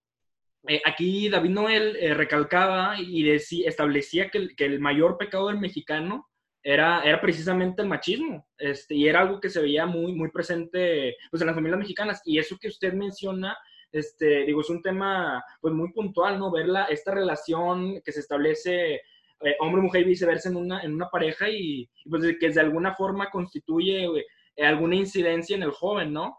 eh, 0.68 0.80
aquí 0.84 1.28
David 1.28 1.50
Noel 1.50 2.14
recalcaba 2.14 3.00
y 3.00 3.22
decía, 3.22 3.68
establecía 3.68 4.30
que 4.30 4.38
el, 4.38 4.56
que 4.56 4.64
el, 4.64 4.80
mayor 4.80 5.18
pecado 5.18 5.48
del 5.48 5.58
mexicano 5.58 6.28
era, 6.62 7.02
era 7.02 7.20
precisamente 7.20 7.82
el 7.82 7.88
machismo, 7.88 8.46
este, 8.58 8.94
y 8.94 9.08
era 9.08 9.20
algo 9.20 9.40
que 9.40 9.50
se 9.50 9.60
veía 9.60 9.86
muy, 9.86 10.12
muy 10.12 10.30
presente 10.30 11.16
pues, 11.30 11.40
en 11.40 11.46
las 11.46 11.54
familias 11.54 11.78
mexicanas, 11.78 12.22
y 12.24 12.38
eso 12.38 12.56
que 12.60 12.68
usted 12.68 12.92
menciona 12.92 13.56
este, 13.92 14.44
digo, 14.44 14.60
es 14.60 14.70
un 14.70 14.82
tema 14.82 15.42
pues 15.60 15.72
muy 15.72 15.92
puntual, 15.92 16.38
¿no? 16.38 16.50
Ver 16.50 16.66
esta 16.90 17.14
relación 17.14 18.00
que 18.02 18.12
se 18.12 18.20
establece 18.20 18.94
eh, 18.94 19.56
hombre-mujer 19.60 20.02
y 20.02 20.10
viceversa 20.10 20.48
en 20.48 20.56
una, 20.56 20.80
en 20.82 20.94
una 20.94 21.08
pareja 21.08 21.48
y, 21.48 21.88
pues 22.08 22.22
que 22.38 22.50
de 22.50 22.60
alguna 22.60 22.94
forma 22.94 23.30
constituye 23.30 24.04
eh, 24.04 24.64
alguna 24.64 24.96
incidencia 24.96 25.56
en 25.56 25.62
el 25.62 25.70
joven, 25.70 26.12
¿no? 26.12 26.38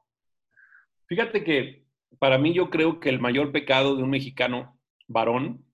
Fíjate 1.07 1.43
que 1.43 1.86
para 2.19 2.37
mí 2.37 2.53
yo 2.53 2.69
creo 2.69 2.99
que 2.99 3.09
el 3.09 3.19
mayor 3.19 3.51
pecado 3.51 3.95
de 3.95 4.03
un 4.03 4.09
mexicano 4.09 4.79
varón 5.07 5.65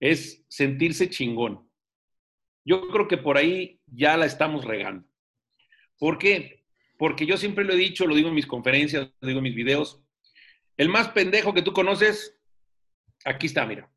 es 0.00 0.44
sentirse 0.48 1.08
chingón. 1.08 1.68
Yo 2.64 2.88
creo 2.88 3.08
que 3.08 3.18
por 3.18 3.36
ahí 3.36 3.80
ya 3.86 4.16
la 4.16 4.26
estamos 4.26 4.64
regando. 4.64 5.06
¿Por 5.98 6.18
qué? 6.18 6.64
Porque 6.98 7.26
yo 7.26 7.36
siempre 7.36 7.64
lo 7.64 7.72
he 7.72 7.76
dicho, 7.76 8.06
lo 8.06 8.14
digo 8.14 8.28
en 8.28 8.34
mis 8.34 8.46
conferencias, 8.46 9.10
lo 9.20 9.28
digo 9.28 9.38
en 9.38 9.44
mis 9.44 9.54
videos, 9.54 10.00
El 10.76 10.88
más 10.88 11.08
pendejo 11.10 11.54
que 11.54 11.62
tú 11.62 11.72
conoces, 11.72 12.36
aquí 13.24 13.46
está, 13.46 13.64
mira. 13.64 13.88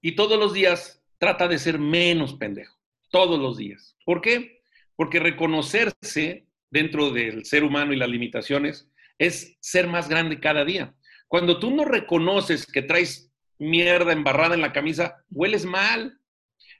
Y 0.00 0.12
todos 0.12 0.38
los 0.38 0.54
días 0.54 1.04
trata 1.18 1.46
de 1.46 1.58
ser 1.58 1.78
menos 1.78 2.34
pendejo. 2.34 2.78
Todos 3.10 3.38
los 3.38 3.58
días. 3.58 3.96
¿Por 4.04 4.22
qué? 4.22 4.62
Porque 4.96 5.20
reconocerse 5.20 6.46
dentro 6.70 7.10
del 7.10 7.44
ser 7.44 7.64
humano 7.64 7.92
y 7.92 7.96
las 7.96 8.08
limitaciones 8.08 8.90
es 9.18 9.56
ser 9.60 9.86
más 9.86 10.08
grande 10.08 10.40
cada 10.40 10.64
día. 10.64 10.94
Cuando 11.28 11.58
tú 11.58 11.70
no 11.70 11.84
reconoces 11.84 12.66
que 12.66 12.82
traes 12.82 13.32
mierda 13.58 14.12
embarrada 14.12 14.54
en 14.54 14.60
la 14.60 14.72
camisa, 14.72 15.24
hueles 15.30 15.64
mal. 15.64 16.18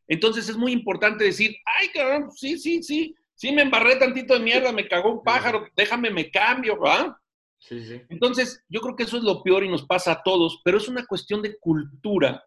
Entonces 0.07 0.49
es 0.49 0.57
muy 0.57 0.73
importante 0.73 1.25
decir, 1.25 1.57
ay, 1.81 1.89
cabrón, 1.89 2.31
sí, 2.33 2.59
sí, 2.59 2.83
sí, 2.83 3.15
sí 3.35 3.53
me 3.53 3.63
embarré 3.63 3.97
tantito 3.97 4.35
de 4.35 4.41
mierda, 4.41 4.73
me 4.73 4.89
cagó 4.89 5.13
un 5.13 5.23
pájaro, 5.23 5.67
déjame, 5.77 6.11
me 6.11 6.31
cambio, 6.31 6.79
¿verdad? 6.79 7.17
Sí, 7.59 7.83
sí. 7.83 8.03
Entonces, 8.11 8.63
yo 8.69 8.81
creo 8.81 8.95
que 8.95 9.05
eso 9.05 9.17
es 9.17 9.23
lo 9.23 9.43
peor 9.43 9.65
y 9.65 9.69
nos 9.69 9.87
pasa 9.87 10.13
a 10.13 10.23
todos, 10.23 10.61
pero 10.65 10.77
es 10.77 10.89
una 10.89 11.07
cuestión 11.07 11.41
de 11.41 11.57
cultura 11.59 12.45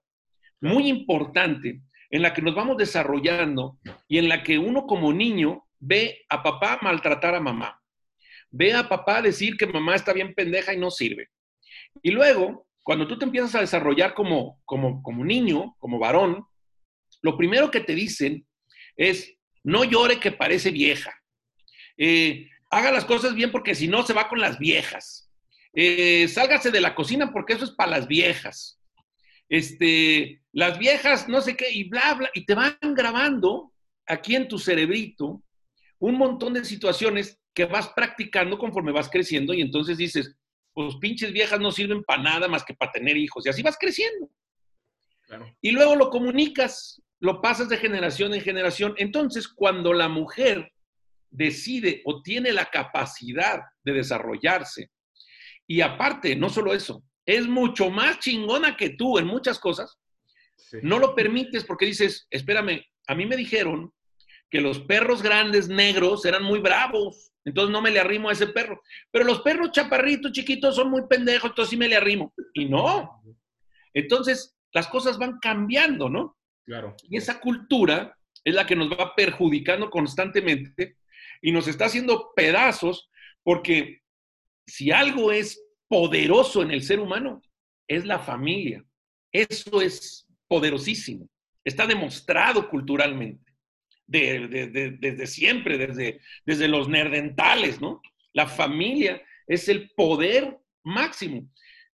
muy 0.62 0.88
importante 0.88 1.82
en 2.10 2.22
la 2.22 2.34
que 2.34 2.42
nos 2.42 2.56
vamos 2.56 2.78
desarrollando 2.78 3.80
y 4.08 4.18
en 4.18 4.30
la 4.30 4.44
que 4.44 4.60
uno 4.60 4.86
como 4.86 5.12
niño 5.12 5.66
ve 5.80 6.26
a 6.30 6.44
papá 6.44 6.80
maltratar 6.82 7.36
a 7.36 7.40
mamá, 7.40 7.82
ve 8.58 8.74
a 8.74 8.90
papá 8.90 9.22
decir 9.22 9.56
que 9.56 9.68
mamá 9.68 9.96
está 9.96 10.14
bien 10.14 10.34
pendeja 10.34 10.74
y 10.74 10.78
no 10.78 10.90
sirve. 10.90 11.30
Y 12.02 12.12
luego, 12.12 12.68
cuando 12.84 13.08
tú 13.08 13.18
te 13.18 13.26
empiezas 13.26 13.54
a 13.54 13.62
desarrollar 13.62 14.16
como, 14.16 14.60
como, 14.66 15.04
como 15.04 15.24
niño, 15.24 15.76
como 15.78 16.00
varón, 16.00 16.44
lo 17.22 17.38
primero 17.38 17.70
que 17.70 17.82
te 17.82 17.94
dicen 17.94 18.48
es, 18.96 19.36
no 19.64 19.84
llore 19.84 20.20
que 20.20 20.32
parece 20.32 20.72
vieja. 20.72 21.14
Eh, 21.98 22.50
haga 22.72 22.92
las 22.92 23.06
cosas 23.06 23.36
bien 23.36 23.52
porque 23.52 23.76
si 23.76 23.88
no 23.88 24.04
se 24.04 24.14
va 24.14 24.28
con 24.28 24.40
las 24.40 24.58
viejas. 24.58 25.32
Eh, 25.74 26.28
sálgase 26.28 26.72
de 26.72 26.82
la 26.82 26.96
cocina 26.96 27.32
porque 27.32 27.54
eso 27.54 27.66
es 27.66 27.72
para 27.72 27.92
las 27.92 28.08
viejas. 28.08 28.82
Este, 29.50 30.42
las 30.52 30.80
viejas, 30.80 31.30
no 31.30 31.42
sé 31.42 31.56
qué, 31.56 31.70
y 31.72 31.84
bla, 31.88 32.16
bla, 32.16 32.30
y 32.34 32.46
te 32.46 32.56
van 32.56 32.78
grabando 32.82 33.72
aquí 34.08 34.36
en 34.36 34.48
tu 34.48 34.58
cerebrito 34.58 35.44
un 36.00 36.16
montón 36.16 36.54
de 36.54 36.66
situaciones 36.66 37.40
que 37.58 37.66
vas 37.66 37.90
practicando 37.90 38.56
conforme 38.60 38.92
vas 38.92 39.10
creciendo 39.10 39.52
y 39.52 39.62
entonces 39.62 39.98
dices, 39.98 40.36
pues 40.74 40.96
pinches 40.98 41.34
viejas 41.34 41.60
no 41.60 41.72
sirven 41.72 42.04
para 42.04 42.22
nada 42.22 42.48
más 42.48 42.64
que 42.64 42.76
para 42.76 42.92
tener 42.92 43.18
hijos 43.18 43.44
y 43.44 43.50
así 43.50 43.64
vas 43.64 43.80
creciendo. 43.80 44.30
Y 45.60 45.72
luego 45.72 45.96
lo 45.96 46.12
comunicas, 46.12 47.02
lo 47.20 47.42
pasas 47.42 47.68
de 47.68 47.78
generación 47.78 48.36
en 48.36 48.42
generación. 48.42 48.94
Entonces, 48.98 49.48
cuando 49.48 49.92
la 49.92 50.08
mujer 50.08 50.72
decide 51.32 52.04
o 52.06 52.22
tiene 52.22 52.54
la 52.54 52.66
capacidad 52.66 53.62
de 53.84 53.94
desarrollarse, 53.94 54.92
y 55.66 55.82
aparte, 55.82 56.36
no 56.36 56.50
solo 56.50 56.76
eso, 56.76 57.04
es 57.26 57.48
mucho 57.48 57.90
más 57.90 58.20
chingona 58.20 58.78
que 58.78 58.92
tú 58.92 59.18
en 59.18 59.26
muchas 59.26 59.58
cosas, 59.58 59.98
no 60.84 61.00
lo 61.00 61.16
permites 61.16 61.66
porque 61.66 61.88
dices, 61.88 62.28
espérame, 62.30 62.86
a 63.08 63.16
mí 63.16 63.26
me 63.26 63.36
dijeron 63.36 63.92
que 64.50 64.62
los 64.62 64.80
perros 64.80 65.22
grandes 65.22 65.68
negros 65.68 66.26
eran 66.26 66.44
muy 66.44 66.60
bravos, 66.60 67.32
entonces 67.44 67.72
no 67.72 67.82
me 67.82 67.92
le 67.92 68.00
arrimo 68.00 68.30
a 68.30 68.34
ese 68.34 68.48
perro. 68.48 68.82
Pero 69.12 69.26
los 69.26 69.42
perros 69.42 69.72
chaparritos, 69.72 70.32
chiquitos, 70.32 70.76
son 70.76 70.90
muy 70.90 71.08
pendejos, 71.08 71.52
entonces 71.52 71.70
sí 71.70 71.78
me 71.78 71.88
le 71.88 71.96
arrimo. 71.96 72.34
Y 72.54 72.66
no. 72.66 73.22
Entonces, 73.94 74.58
las 74.74 74.88
cosas 74.88 75.18
van 75.18 75.40
cambiando, 75.40 76.10
¿no? 76.10 76.38
Claro. 76.66 76.96
Y 77.04 77.18
esa 77.18 77.40
cultura 77.40 78.18
es 78.44 78.54
la 78.54 78.66
que 78.66 78.76
nos 78.76 78.90
va 78.90 79.16
perjudicando 79.16 79.90
constantemente 79.90 80.98
y 81.42 81.52
nos 81.52 81.68
está 81.68 81.86
haciendo 81.86 82.32
pedazos 82.36 83.10
porque 83.44 84.02
si 84.66 84.92
algo 84.92 85.32
es 85.32 85.62
poderoso 85.88 86.62
en 86.62 86.72
el 86.72 86.84
ser 86.84 87.00
humano, 87.00 87.42
es 87.88 88.06
la 88.06 88.20
familia. 88.20 88.84
Eso 89.32 89.82
es 89.82 90.28
poderosísimo. 90.48 91.30
Está 91.64 91.86
demostrado 91.88 92.70
culturalmente 92.70 93.47
desde 94.08 95.28
siempre, 95.28 95.78
desde, 95.78 96.22
desde 96.46 96.68
los 96.68 96.88
nerdentales, 96.88 97.82
¿no? 97.82 98.02
La 98.34 98.48
familia 98.48 99.22
es 99.46 99.68
el 99.70 99.92
poder 99.92 100.58
máximo. 100.84 101.50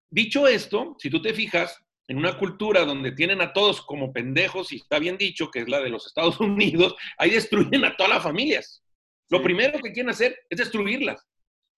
Dicho 0.09 0.47
esto, 0.49 0.97
si 0.99 1.09
tú 1.09 1.23
te 1.23 1.33
fijas, 1.33 1.81
en 2.09 2.19
una 2.19 2.37
cultura 2.37 2.85
donde 2.85 3.13
tienen 3.13 3.41
a 3.41 3.53
todos 3.53 3.83
como 3.83 4.13
pendejos, 4.13 4.73
y 4.73 4.77
está 4.77 4.99
bien 4.99 5.17
dicho, 5.17 5.49
que 5.49 5.61
es 5.61 5.69
la 5.69 5.81
de 5.81 5.91
los 5.91 6.07
Estados 6.09 6.41
Unidos, 6.41 6.97
ahí 7.17 7.31
destruyen 7.31 7.85
a 7.85 7.97
todas 7.97 8.15
las 8.15 8.23
familias. 8.25 8.83
Lo 9.29 9.41
primero 9.41 9.79
que 9.79 9.93
quieren 9.93 10.11
hacer 10.11 10.37
es 10.51 10.59
destruirlas. 10.59 11.25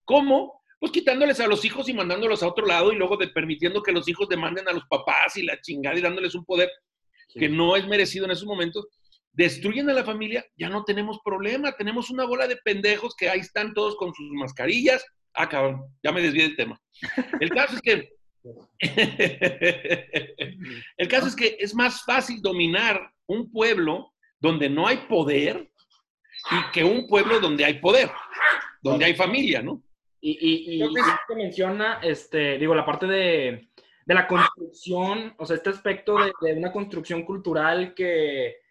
¿Cómo? 0.05 0.59
Pues 0.79 0.91
quitándoles 0.91 1.39
a 1.39 1.47
los 1.47 1.63
hijos 1.63 1.87
y 1.87 1.93
mandándolos 1.93 2.41
a 2.41 2.47
otro 2.47 2.65
lado 2.65 2.91
y 2.91 2.95
luego 2.95 3.15
de 3.15 3.27
permitiendo 3.27 3.83
que 3.83 3.91
los 3.91 4.07
hijos 4.09 4.27
demanden 4.27 4.67
a 4.67 4.73
los 4.73 4.83
papás 4.89 5.37
y 5.37 5.43
la 5.43 5.61
chingada 5.61 5.97
y 5.97 6.01
dándoles 6.01 6.33
un 6.33 6.45
poder 6.45 6.69
que 7.35 7.47
no 7.47 7.75
es 7.75 7.87
merecido 7.87 8.25
en 8.25 8.31
esos 8.31 8.45
momentos 8.45 8.87
destruyen 9.33 9.89
a 9.89 9.93
la 9.93 10.03
familia, 10.03 10.45
ya 10.55 10.69
no 10.69 10.83
tenemos 10.83 11.19
problema, 11.23 11.71
tenemos 11.73 12.09
una 12.09 12.25
bola 12.25 12.47
de 12.47 12.57
pendejos 12.57 13.15
que 13.15 13.29
ahí 13.29 13.39
están 13.39 13.73
todos 13.73 13.95
con 13.95 14.13
sus 14.13 14.29
mascarillas. 14.31 15.03
Ah, 15.33 15.49
cabrón, 15.49 15.83
ya 16.03 16.11
me 16.11 16.21
desvié 16.21 16.43
del 16.43 16.55
tema. 16.55 16.79
El 17.39 17.49
caso 17.49 17.75
es 17.75 17.81
que 17.81 18.13
el 20.97 21.07
caso 21.07 21.27
es 21.27 21.35
que 21.35 21.57
es 21.59 21.73
más 21.73 22.03
fácil 22.03 22.41
dominar 22.41 23.09
un 23.25 23.51
pueblo 23.51 24.13
donde 24.39 24.69
no 24.69 24.85
hay 24.85 24.97
poder 25.07 25.71
y 26.51 26.71
que 26.71 26.83
un 26.83 27.07
pueblo 27.07 27.39
donde 27.39 27.63
hay 27.63 27.79
poder, 27.79 28.11
donde 28.81 29.05
hay 29.05 29.15
familia, 29.15 29.61
¿no? 29.61 29.81
Y, 30.19 30.37
y, 30.39 30.83
y 30.83 31.35
menciona, 31.35 31.99
este, 32.01 32.57
digo, 32.57 32.75
la 32.75 32.85
parte 32.85 33.07
de, 33.07 33.69
de 34.05 34.13
la 34.13 34.27
construcción, 34.27 35.33
o 35.37 35.45
sea, 35.45 35.55
este 35.55 35.69
aspecto 35.69 36.17
de, 36.17 36.33
de 36.41 36.57
una 36.57 36.71
construcción 36.71 37.23
cultural 37.23 37.93
que, 37.93 38.62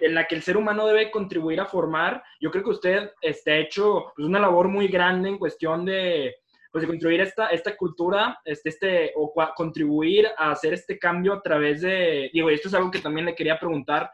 en 0.00 0.14
la 0.14 0.26
que 0.26 0.34
el 0.34 0.42
ser 0.42 0.56
humano 0.56 0.86
debe 0.86 1.10
contribuir 1.10 1.60
a 1.60 1.66
formar. 1.66 2.22
Yo 2.40 2.50
creo 2.50 2.64
que 2.64 2.70
usted 2.70 3.10
ha 3.22 3.56
hecho 3.56 4.12
pues, 4.16 4.26
una 4.26 4.40
labor 4.40 4.68
muy 4.68 4.88
grande 4.88 5.28
en 5.28 5.38
cuestión 5.38 5.84
de, 5.84 6.36
pues, 6.70 6.82
de 6.82 6.88
construir 6.88 7.20
esta, 7.20 7.48
esta 7.48 7.76
cultura, 7.76 8.38
este, 8.44 8.68
este, 8.70 9.12
o 9.16 9.32
contribuir 9.54 10.28
a 10.36 10.52
hacer 10.52 10.74
este 10.74 10.98
cambio 10.98 11.34
a 11.34 11.42
través 11.42 11.82
de, 11.82 12.30
digo, 12.32 12.50
esto 12.50 12.68
es 12.68 12.74
algo 12.74 12.90
que 12.90 13.00
también 13.00 13.26
le 13.26 13.34
quería 13.34 13.58
preguntar, 13.58 14.10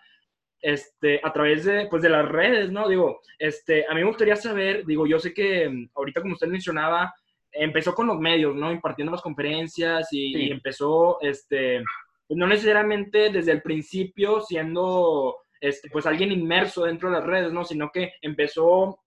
este, 0.61 1.21
a 1.23 1.33
través 1.33 1.65
de, 1.65 1.87
pues, 1.87 2.03
de 2.03 2.09
las 2.09 2.27
redes, 2.27 2.71
¿no? 2.71 2.89
Digo, 2.89 3.21
este, 3.39 3.87
a 3.89 3.95
mí 3.95 4.01
me 4.01 4.09
gustaría 4.09 4.37
saber, 4.37 4.85
digo, 4.85 5.07
yo 5.07 5.19
sé 5.19 5.33
que 5.33 5.69
mm, 5.69 5.91
ahorita 5.95 6.23
como 6.23 6.35
usted 6.35 6.49
mencionaba, 6.49 7.15
empezó 7.53 7.95
con 7.95 8.07
los 8.07 8.19
medios, 8.19 8.55
¿no? 8.55 8.73
Impartiendo 8.73 9.13
las 9.13 9.23
conferencias 9.23 10.09
y, 10.13 10.37
y 10.37 10.51
empezó, 10.51 11.19
este, 11.21 11.83
pues, 12.27 12.39
no 12.39 12.47
necesariamente 12.47 13.31
desde 13.31 13.53
el 13.53 13.63
principio 13.63 14.41
siendo 14.41 15.37
pues 15.93 16.07
alguien 16.07 16.33
inmerso 16.33 16.85
dentro 16.85 17.11
de 17.11 17.17
las 17.17 17.25
redes, 17.25 17.53
¿no? 17.53 17.65
Sino 17.65 17.91
que 17.93 18.15
empezó 18.21 19.01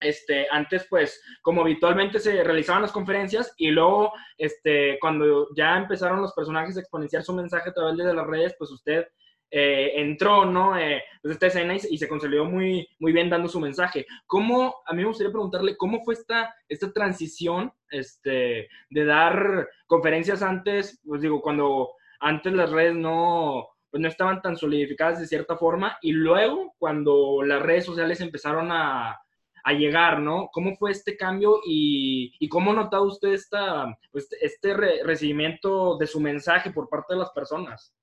este, 0.00 0.46
antes, 0.50 0.86
pues, 0.88 1.22
como 1.42 1.62
habitualmente 1.62 2.18
se 2.18 2.44
realizaban 2.44 2.82
las 2.82 2.92
conferencias 2.92 3.54
y 3.56 3.70
luego, 3.70 4.12
este, 4.36 4.98
cuando 5.00 5.48
ya 5.56 5.76
empezaron 5.76 6.20
los 6.20 6.34
personajes 6.34 6.76
a 6.76 6.80
exponenciar 6.80 7.22
su 7.22 7.32
mensaje 7.32 7.70
a 7.70 7.74
través 7.74 7.96
de 7.96 8.14
las 8.14 8.26
redes, 8.26 8.54
pues 8.58 8.70
usted 8.70 9.06
eh, 9.50 9.92
entró, 10.00 10.44
¿no? 10.44 10.76
Eh, 10.76 11.02
pues 11.22 11.34
esta 11.34 11.46
escena 11.46 11.74
y, 11.76 11.96
se 11.96 12.08
consolidó 12.08 12.44
muy, 12.44 12.88
muy 12.98 13.12
bien 13.12 13.30
dando 13.30 13.48
su 13.48 13.60
mensaje. 13.60 14.04
¿Cómo, 14.26 14.74
a 14.86 14.92
mí 14.92 15.02
me 15.02 15.08
gustaría 15.08 15.32
preguntarle, 15.32 15.76
cómo 15.76 16.02
fue 16.02 16.14
esta, 16.14 16.54
esta 16.68 16.92
transición, 16.92 17.72
este, 17.88 18.68
de 18.90 19.04
dar 19.04 19.68
conferencias 19.86 20.42
antes, 20.42 21.00
pues 21.06 21.22
digo, 21.22 21.40
cuando 21.40 21.92
antes 22.20 22.52
las 22.52 22.70
redes 22.72 22.94
no, 22.94 23.68
pues 23.94 24.02
no 24.02 24.08
estaban 24.08 24.42
tan 24.42 24.56
solidificadas 24.56 25.20
de 25.20 25.28
cierta 25.28 25.56
forma 25.56 25.98
y 26.02 26.10
luego 26.10 26.74
cuando 26.78 27.44
las 27.44 27.62
redes 27.62 27.84
sociales 27.84 28.20
empezaron 28.20 28.72
a, 28.72 29.16
a 29.62 29.72
llegar, 29.72 30.18
¿no? 30.18 30.48
¿Cómo 30.52 30.74
fue 30.74 30.90
este 30.90 31.16
cambio 31.16 31.60
y, 31.64 32.34
y 32.40 32.48
cómo 32.48 32.72
notó 32.72 33.04
usted 33.04 33.28
esta, 33.28 33.96
pues, 34.10 34.26
este 34.40 34.74
recibimiento 34.74 35.96
de 35.96 36.08
su 36.08 36.18
mensaje 36.18 36.72
por 36.72 36.88
parte 36.88 37.14
de 37.14 37.20
las 37.20 37.30
personas? 37.30 37.94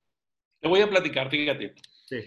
Te 0.62 0.70
voy 0.70 0.80
a 0.80 0.90
platicar, 0.90 1.30
fíjate. 1.30 1.76
Sí. 2.06 2.24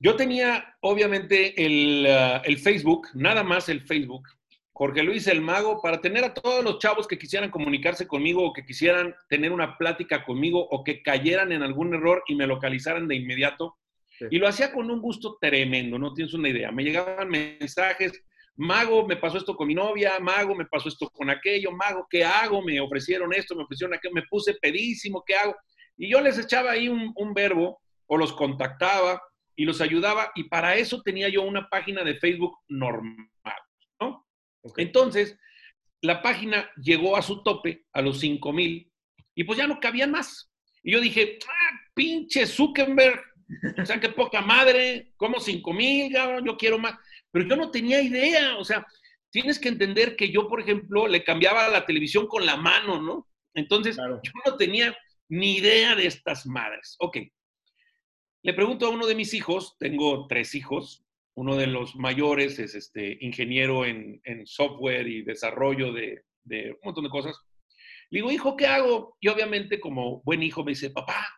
Yo 0.00 0.14
tenía, 0.14 0.76
obviamente, 0.82 1.54
el, 1.64 2.04
uh, 2.06 2.42
el 2.44 2.58
Facebook, 2.58 3.08
nada 3.14 3.42
más 3.42 3.70
el 3.70 3.86
Facebook, 3.86 4.28
Jorge 4.78 5.02
Luis 5.02 5.26
el 5.26 5.40
Mago, 5.40 5.82
para 5.82 6.00
tener 6.00 6.22
a 6.22 6.32
todos 6.32 6.62
los 6.62 6.78
chavos 6.78 7.08
que 7.08 7.18
quisieran 7.18 7.50
comunicarse 7.50 8.06
conmigo 8.06 8.44
o 8.44 8.52
que 8.52 8.64
quisieran 8.64 9.12
tener 9.28 9.50
una 9.50 9.76
plática 9.76 10.24
conmigo 10.24 10.68
o 10.70 10.84
que 10.84 11.02
cayeran 11.02 11.50
en 11.50 11.64
algún 11.64 11.94
error 11.94 12.22
y 12.28 12.36
me 12.36 12.46
localizaran 12.46 13.08
de 13.08 13.16
inmediato. 13.16 13.76
Y 14.30 14.38
lo 14.38 14.46
hacía 14.46 14.72
con 14.72 14.88
un 14.88 15.00
gusto 15.00 15.36
tremendo, 15.40 15.98
no 15.98 16.14
tienes 16.14 16.32
una 16.32 16.48
idea. 16.48 16.70
Me 16.70 16.84
llegaban 16.84 17.28
mensajes, 17.28 18.22
Mago, 18.54 19.04
me 19.04 19.16
pasó 19.16 19.38
esto 19.38 19.56
con 19.56 19.66
mi 19.66 19.74
novia, 19.74 20.20
Mago, 20.20 20.54
me 20.54 20.66
pasó 20.66 20.88
esto 20.88 21.10
con 21.10 21.28
aquello, 21.28 21.72
Mago, 21.72 22.06
¿qué 22.08 22.24
hago? 22.24 22.62
Me 22.62 22.80
ofrecieron 22.80 23.32
esto, 23.32 23.56
me 23.56 23.64
ofrecieron 23.64 23.94
aquello, 23.94 24.14
me 24.14 24.26
puse 24.30 24.54
pedísimo, 24.62 25.24
¿qué 25.26 25.34
hago? 25.34 25.56
Y 25.96 26.08
yo 26.08 26.20
les 26.20 26.38
echaba 26.38 26.70
ahí 26.70 26.88
un, 26.88 27.12
un 27.16 27.34
verbo 27.34 27.80
o 28.06 28.16
los 28.16 28.32
contactaba 28.32 29.20
y 29.56 29.64
los 29.64 29.80
ayudaba 29.80 30.30
y 30.36 30.44
para 30.44 30.76
eso 30.76 31.02
tenía 31.02 31.28
yo 31.28 31.42
una 31.42 31.68
página 31.68 32.04
de 32.04 32.14
Facebook 32.14 32.58
normal. 32.68 33.26
Entonces, 34.76 35.38
la 36.00 36.22
página 36.22 36.70
llegó 36.76 37.16
a 37.16 37.22
su 37.22 37.42
tope, 37.42 37.86
a 37.92 38.02
los 38.02 38.20
5 38.20 38.52
mil, 38.52 38.90
y 39.34 39.44
pues 39.44 39.58
ya 39.58 39.66
no 39.66 39.80
cabían 39.80 40.10
más. 40.10 40.50
Y 40.82 40.92
yo 40.92 41.00
dije, 41.00 41.38
ah, 41.46 41.80
pinche 41.94 42.46
Zuckerberg, 42.46 43.22
o 43.80 43.86
sea, 43.86 43.98
qué 44.00 44.10
poca 44.10 44.40
madre, 44.40 45.12
como 45.16 45.40
5 45.40 45.72
mil, 45.72 46.12
yo 46.44 46.56
quiero 46.56 46.78
más. 46.78 46.94
Pero 47.30 47.48
yo 47.48 47.56
no 47.56 47.70
tenía 47.70 48.00
idea, 48.00 48.56
o 48.56 48.64
sea, 48.64 48.86
tienes 49.30 49.58
que 49.58 49.68
entender 49.68 50.16
que 50.16 50.30
yo, 50.30 50.48
por 50.48 50.60
ejemplo, 50.60 51.06
le 51.06 51.24
cambiaba 51.24 51.68
la 51.68 51.84
televisión 51.86 52.26
con 52.26 52.46
la 52.46 52.56
mano, 52.56 53.00
¿no? 53.00 53.28
Entonces, 53.54 53.96
yo 53.96 54.32
no 54.46 54.56
tenía 54.56 54.96
ni 55.28 55.56
idea 55.56 55.94
de 55.94 56.06
estas 56.06 56.46
madres. 56.46 56.96
Ok. 57.00 57.18
Le 58.42 58.54
pregunto 58.54 58.86
a 58.86 58.90
uno 58.90 59.06
de 59.06 59.14
mis 59.14 59.34
hijos, 59.34 59.76
tengo 59.78 60.26
tres 60.28 60.54
hijos, 60.54 61.04
uno 61.38 61.54
de 61.54 61.68
los 61.68 61.94
mayores 61.94 62.58
es 62.58 62.74
este, 62.74 63.16
ingeniero 63.20 63.86
en, 63.86 64.20
software 64.44 65.06
y 65.06 65.22
desarrollo 65.22 65.92
de, 65.92 66.24
de, 66.42 66.72
un 66.72 66.78
montón 66.82 67.04
de 67.04 67.10
cosas. 67.10 67.36
Le 68.10 68.18
digo, 68.18 68.32
hijo, 68.32 68.56
¿qué 68.56 68.66
hago? 68.66 69.16
Y 69.20 69.28
obviamente 69.28 69.78
como 69.78 70.20
buen 70.22 70.42
hijo 70.42 70.64
me 70.64 70.72
dice, 70.72 70.90
papá, 70.90 71.28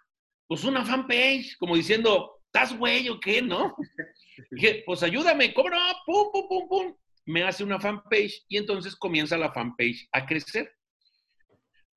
pues 0.48 0.64
una 0.64 0.86
fanpage, 0.86 1.54
como 1.58 1.76
diciendo, 1.76 2.40
¿estás 2.46 2.74
güey 2.78 3.10
o 3.10 3.20
qué, 3.20 3.42
no? 3.42 3.76
dije, 4.52 4.82
pues 4.86 5.02
ayúdame, 5.02 5.52
¿cómo 5.52 5.68
no? 5.68 5.76
Pum, 6.06 6.32
pum, 6.32 6.48
pum, 6.48 6.68
pum. 6.68 6.96
Me 7.26 7.42
hace 7.42 7.62
una 7.62 7.78
fanpage 7.78 8.46
y 8.48 8.56
entonces 8.56 8.96
comienza 8.96 9.36
la 9.36 9.52
fanpage 9.52 10.08
a 10.12 10.24
crecer. 10.24 10.72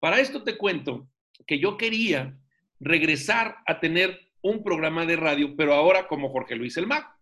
Para 0.02 0.20
esto 0.20 0.44
te 0.44 0.58
cuento 0.58 1.08
que 1.48 1.58
yo 1.58 1.78
quería 1.78 2.38
regresar 2.82 3.56
a 3.66 3.80
tener 3.80 4.20
un 4.42 4.62
programa 4.62 5.06
de 5.06 5.16
radio, 5.16 5.56
pero 5.56 5.74
ahora 5.74 6.10
como 6.10 6.30
Jorge 6.30 6.58
Luis 6.58 6.76
El 6.76 6.88
Mago, 6.88 7.13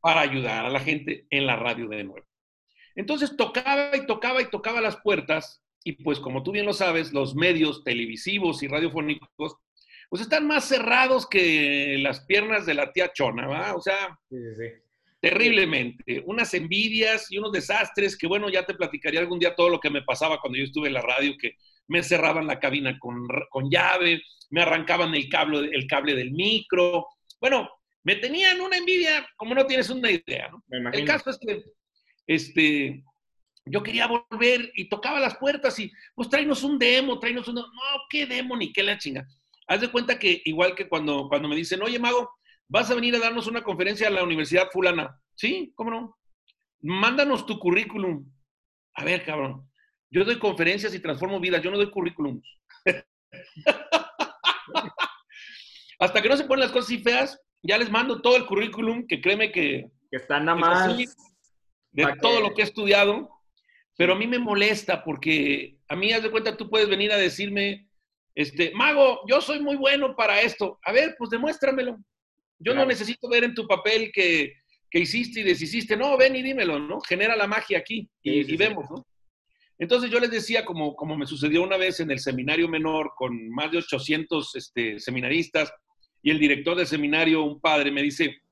para 0.00 0.20
ayudar 0.20 0.66
a 0.66 0.70
la 0.70 0.80
gente 0.80 1.26
en 1.30 1.46
la 1.46 1.56
radio 1.56 1.88
de 1.88 2.04
nuevo. 2.04 2.26
Entonces 2.94 3.36
tocaba 3.36 3.96
y 3.96 4.06
tocaba 4.06 4.42
y 4.42 4.50
tocaba 4.50 4.80
las 4.80 4.96
puertas 4.96 5.62
y 5.84 5.92
pues 5.92 6.20
como 6.20 6.42
tú 6.42 6.52
bien 6.52 6.66
lo 6.66 6.72
sabes, 6.72 7.12
los 7.12 7.34
medios 7.34 7.82
televisivos 7.82 8.62
y 8.62 8.68
radiofónicos 8.68 9.56
pues 10.08 10.22
están 10.22 10.46
más 10.46 10.66
cerrados 10.66 11.26
que 11.26 11.96
las 11.98 12.20
piernas 12.26 12.66
de 12.66 12.74
la 12.74 12.92
tía 12.92 13.12
Chona, 13.14 13.46
¿va? 13.46 13.74
O 13.74 13.80
sea, 13.80 14.18
sí, 14.28 14.36
sí, 14.58 14.64
terriblemente. 15.22 16.22
Unas 16.26 16.52
envidias 16.52 17.30
y 17.30 17.38
unos 17.38 17.52
desastres 17.52 18.18
que, 18.18 18.26
bueno, 18.26 18.50
ya 18.50 18.66
te 18.66 18.74
platicaría 18.74 19.20
algún 19.20 19.38
día 19.38 19.54
todo 19.54 19.70
lo 19.70 19.80
que 19.80 19.88
me 19.88 20.02
pasaba 20.02 20.40
cuando 20.40 20.58
yo 20.58 20.64
estuve 20.64 20.88
en 20.88 20.94
la 20.94 21.00
radio, 21.00 21.34
que 21.40 21.56
me 21.86 22.02
cerraban 22.02 22.46
la 22.46 22.58
cabina 22.58 22.98
con, 22.98 23.26
con 23.48 23.70
llave, 23.70 24.20
me 24.50 24.62
arrancaban 24.62 25.14
el 25.14 25.28
cable, 25.28 25.70
el 25.72 25.86
cable 25.86 26.16
del 26.16 26.32
micro. 26.32 27.06
Bueno, 27.40 27.70
me 28.04 28.16
tenían 28.16 28.60
una 28.60 28.76
envidia 28.76 29.26
como 29.36 29.54
no 29.54 29.66
tienes 29.66 29.90
una 29.90 30.10
idea, 30.10 30.50
¿no? 30.50 30.90
El 30.92 31.04
caso 31.04 31.30
es 31.30 31.38
que 31.38 31.64
este, 32.26 33.04
yo 33.64 33.82
quería 33.82 34.06
volver 34.06 34.72
y 34.74 34.88
tocaba 34.88 35.20
las 35.20 35.36
puertas 35.36 35.78
y, 35.78 35.92
pues 36.14 36.28
tráenos 36.28 36.62
un 36.62 36.78
demo, 36.78 37.18
tráenos 37.18 37.46
un... 37.48 37.56
No, 37.56 37.70
¿qué 38.10 38.26
demo 38.26 38.56
ni 38.56 38.72
qué 38.72 38.82
la 38.82 38.98
chinga? 38.98 39.26
Haz 39.68 39.80
de 39.80 39.90
cuenta 39.90 40.18
que 40.18 40.42
igual 40.44 40.74
que 40.74 40.88
cuando, 40.88 41.28
cuando 41.28 41.48
me 41.48 41.56
dicen, 41.56 41.82
oye, 41.82 41.98
Mago, 41.98 42.30
vas 42.68 42.90
a 42.90 42.94
venir 42.94 43.14
a 43.14 43.20
darnos 43.20 43.46
una 43.46 43.62
conferencia 43.62 44.08
a 44.08 44.10
la 44.10 44.24
Universidad 44.24 44.70
Fulana. 44.72 45.16
Sí, 45.34 45.72
¿cómo 45.76 45.90
no? 45.90 46.18
Mándanos 46.80 47.46
tu 47.46 47.58
currículum. 47.58 48.28
A 48.94 49.04
ver, 49.04 49.24
cabrón, 49.24 49.70
yo 50.10 50.24
doy 50.24 50.38
conferencias 50.38 50.94
y 50.94 51.00
transformo 51.00 51.40
vidas, 51.40 51.62
yo 51.62 51.70
no 51.70 51.76
doy 51.76 51.90
currículums. 51.90 52.46
Hasta 55.98 56.20
que 56.20 56.28
no 56.28 56.36
se 56.36 56.44
ponen 56.44 56.64
las 56.64 56.72
cosas 56.72 56.86
así 56.86 56.98
feas, 56.98 57.40
ya 57.62 57.78
les 57.78 57.90
mando 57.90 58.20
todo 58.20 58.36
el 58.36 58.46
currículum, 58.46 59.06
que 59.06 59.20
créeme 59.20 59.52
que... 59.52 59.90
Que 60.10 60.16
están 60.16 60.44
nada 60.44 60.58
más... 60.58 60.96
de 61.92 62.16
todo 62.20 62.40
lo 62.40 62.54
que 62.54 62.62
he 62.62 62.64
estudiado, 62.64 63.30
pero 63.96 64.14
a 64.14 64.16
mí 64.16 64.26
me 64.26 64.38
molesta 64.38 65.04
porque 65.04 65.78
a 65.88 65.96
mí, 65.96 66.10
haz 66.12 66.22
de 66.22 66.30
cuenta, 66.30 66.56
tú 66.56 66.70
puedes 66.70 66.88
venir 66.88 67.12
a 67.12 67.18
decirme, 67.18 67.86
este, 68.34 68.72
Mago, 68.72 69.20
yo 69.28 69.40
soy 69.42 69.60
muy 69.60 69.76
bueno 69.76 70.16
para 70.16 70.40
esto. 70.40 70.78
A 70.84 70.92
ver, 70.92 71.14
pues 71.18 71.30
demuéstramelo. 71.30 71.98
Yo 72.58 72.74
no 72.74 72.86
necesito 72.86 73.28
ver 73.28 73.44
en 73.44 73.54
tu 73.54 73.66
papel 73.66 74.10
que, 74.12 74.54
hiciste 74.92 75.40
y 75.40 75.42
deshiciste. 75.42 75.96
No, 75.96 76.16
ven 76.16 76.36
y 76.36 76.42
dímelo, 76.42 76.78
¿no? 76.78 77.00
Genera 77.00 77.36
la 77.36 77.46
magia 77.46 77.78
aquí 77.78 78.08
y, 78.22 78.56
vemos, 78.56 78.88
¿no? 78.90 79.04
Entonces 79.78 80.10
yo 80.10 80.20
les 80.20 80.30
decía, 80.30 80.64
como, 80.64 80.94
como 80.94 81.16
me 81.16 81.26
sucedió 81.26 81.62
una 81.62 81.76
vez 81.76 82.00
en 82.00 82.10
el 82.10 82.20
seminario 82.20 82.68
menor 82.68 83.12
con 83.16 83.50
más 83.50 83.70
de 83.70 83.78
800 83.78 84.54
este, 84.54 85.00
seminaristas 85.00 85.72
y 86.22 86.30
el 86.30 86.38
director 86.38 86.76
del 86.76 86.86
seminario, 86.86 87.42
un 87.42 87.60
padre, 87.60 87.90
me 87.90 88.02
dice, 88.02 88.42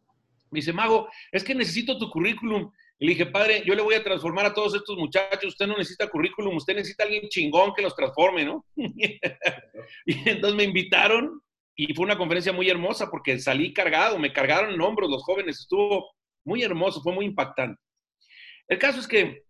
me 0.50 0.58
dice, 0.58 0.72
Mago, 0.72 1.08
es 1.30 1.44
que 1.44 1.54
necesito 1.54 1.96
tu 1.98 2.10
currículum. 2.10 2.70
Y 2.98 3.06
le 3.06 3.12
dije, 3.12 3.26
padre, 3.26 3.62
yo 3.64 3.74
le 3.74 3.82
voy 3.82 3.94
a 3.94 4.04
transformar 4.04 4.46
a 4.46 4.52
todos 4.52 4.74
estos 4.74 4.98
muchachos, 4.98 5.52
usted 5.52 5.66
no 5.66 5.76
necesita 5.76 6.10
currículum, 6.10 6.56
usted 6.56 6.74
necesita 6.74 7.04
alguien 7.04 7.28
chingón 7.28 7.72
que 7.74 7.82
los 7.82 7.96
transforme, 7.96 8.44
¿no? 8.44 8.66
y 8.76 10.28
entonces 10.28 10.54
me 10.54 10.64
invitaron 10.64 11.40
y 11.74 11.94
fue 11.94 12.04
una 12.04 12.18
conferencia 12.18 12.52
muy 12.52 12.68
hermosa 12.68 13.10
porque 13.10 13.38
salí 13.38 13.72
cargado, 13.72 14.18
me 14.18 14.34
cargaron 14.34 14.74
en 14.74 14.80
hombros 14.82 15.08
los 15.08 15.22
jóvenes, 15.22 15.60
estuvo 15.60 16.10
muy 16.44 16.62
hermoso, 16.62 17.00
fue 17.00 17.14
muy 17.14 17.24
impactante. 17.24 17.80
El 18.68 18.78
caso 18.78 19.00
es 19.00 19.08
que 19.08 19.44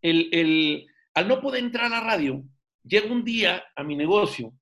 el, 0.00 0.86
al 1.12 1.28
no 1.28 1.40
poder 1.42 1.62
entrar 1.62 1.86
a 1.86 1.90
la 1.90 2.00
radio, 2.00 2.42
llego 2.82 3.12
un 3.12 3.24
día 3.24 3.62
a 3.76 3.84
mi 3.84 3.94
negocio 3.94 4.54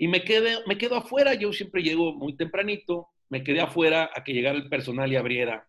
y 0.00 0.08
me, 0.08 0.24
quedé, 0.24 0.56
me 0.66 0.78
quedo 0.78 0.96
afuera, 0.96 1.34
yo 1.34 1.52
siempre 1.52 1.82
llego 1.82 2.14
muy 2.14 2.34
tempranito, 2.34 3.08
me 3.28 3.44
quedé 3.44 3.60
afuera 3.60 4.10
a 4.14 4.24
que 4.24 4.32
llegara 4.32 4.56
el 4.56 4.70
personal 4.70 5.12
y 5.12 5.16
abriera. 5.16 5.68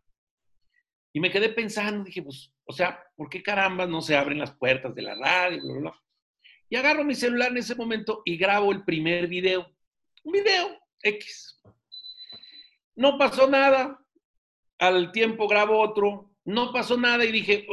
Y 1.11 1.19
me 1.19 1.29
quedé 1.29 1.49
pensando, 1.49 2.05
dije, 2.05 2.23
pues, 2.23 2.49
o 2.63 2.71
sea, 2.71 3.03
¿por 3.17 3.29
qué 3.29 3.43
caramba 3.43 3.85
no 3.85 4.01
se 4.01 4.15
abren 4.15 4.39
las 4.39 4.55
puertas 4.55 4.95
de 4.95 5.01
la 5.01 5.15
radio? 5.15 5.61
Y 6.69 6.77
agarro 6.77 7.03
mi 7.03 7.13
celular 7.13 7.51
en 7.51 7.57
ese 7.57 7.75
momento 7.75 8.21
y 8.23 8.37
grabo 8.37 8.71
el 8.71 8.85
primer 8.85 9.27
video 9.27 9.69
un 10.23 10.31
video 10.31 10.79
X. 11.01 11.61
No 12.95 13.17
pasó 13.17 13.49
nada. 13.49 13.99
Al 14.79 15.11
tiempo 15.11 15.45
grabo 15.47 15.81
otro. 15.81 16.31
No 16.45 16.71
pasó 16.71 16.97
nada 16.97 17.25
y 17.25 17.33
dije, 17.33 17.65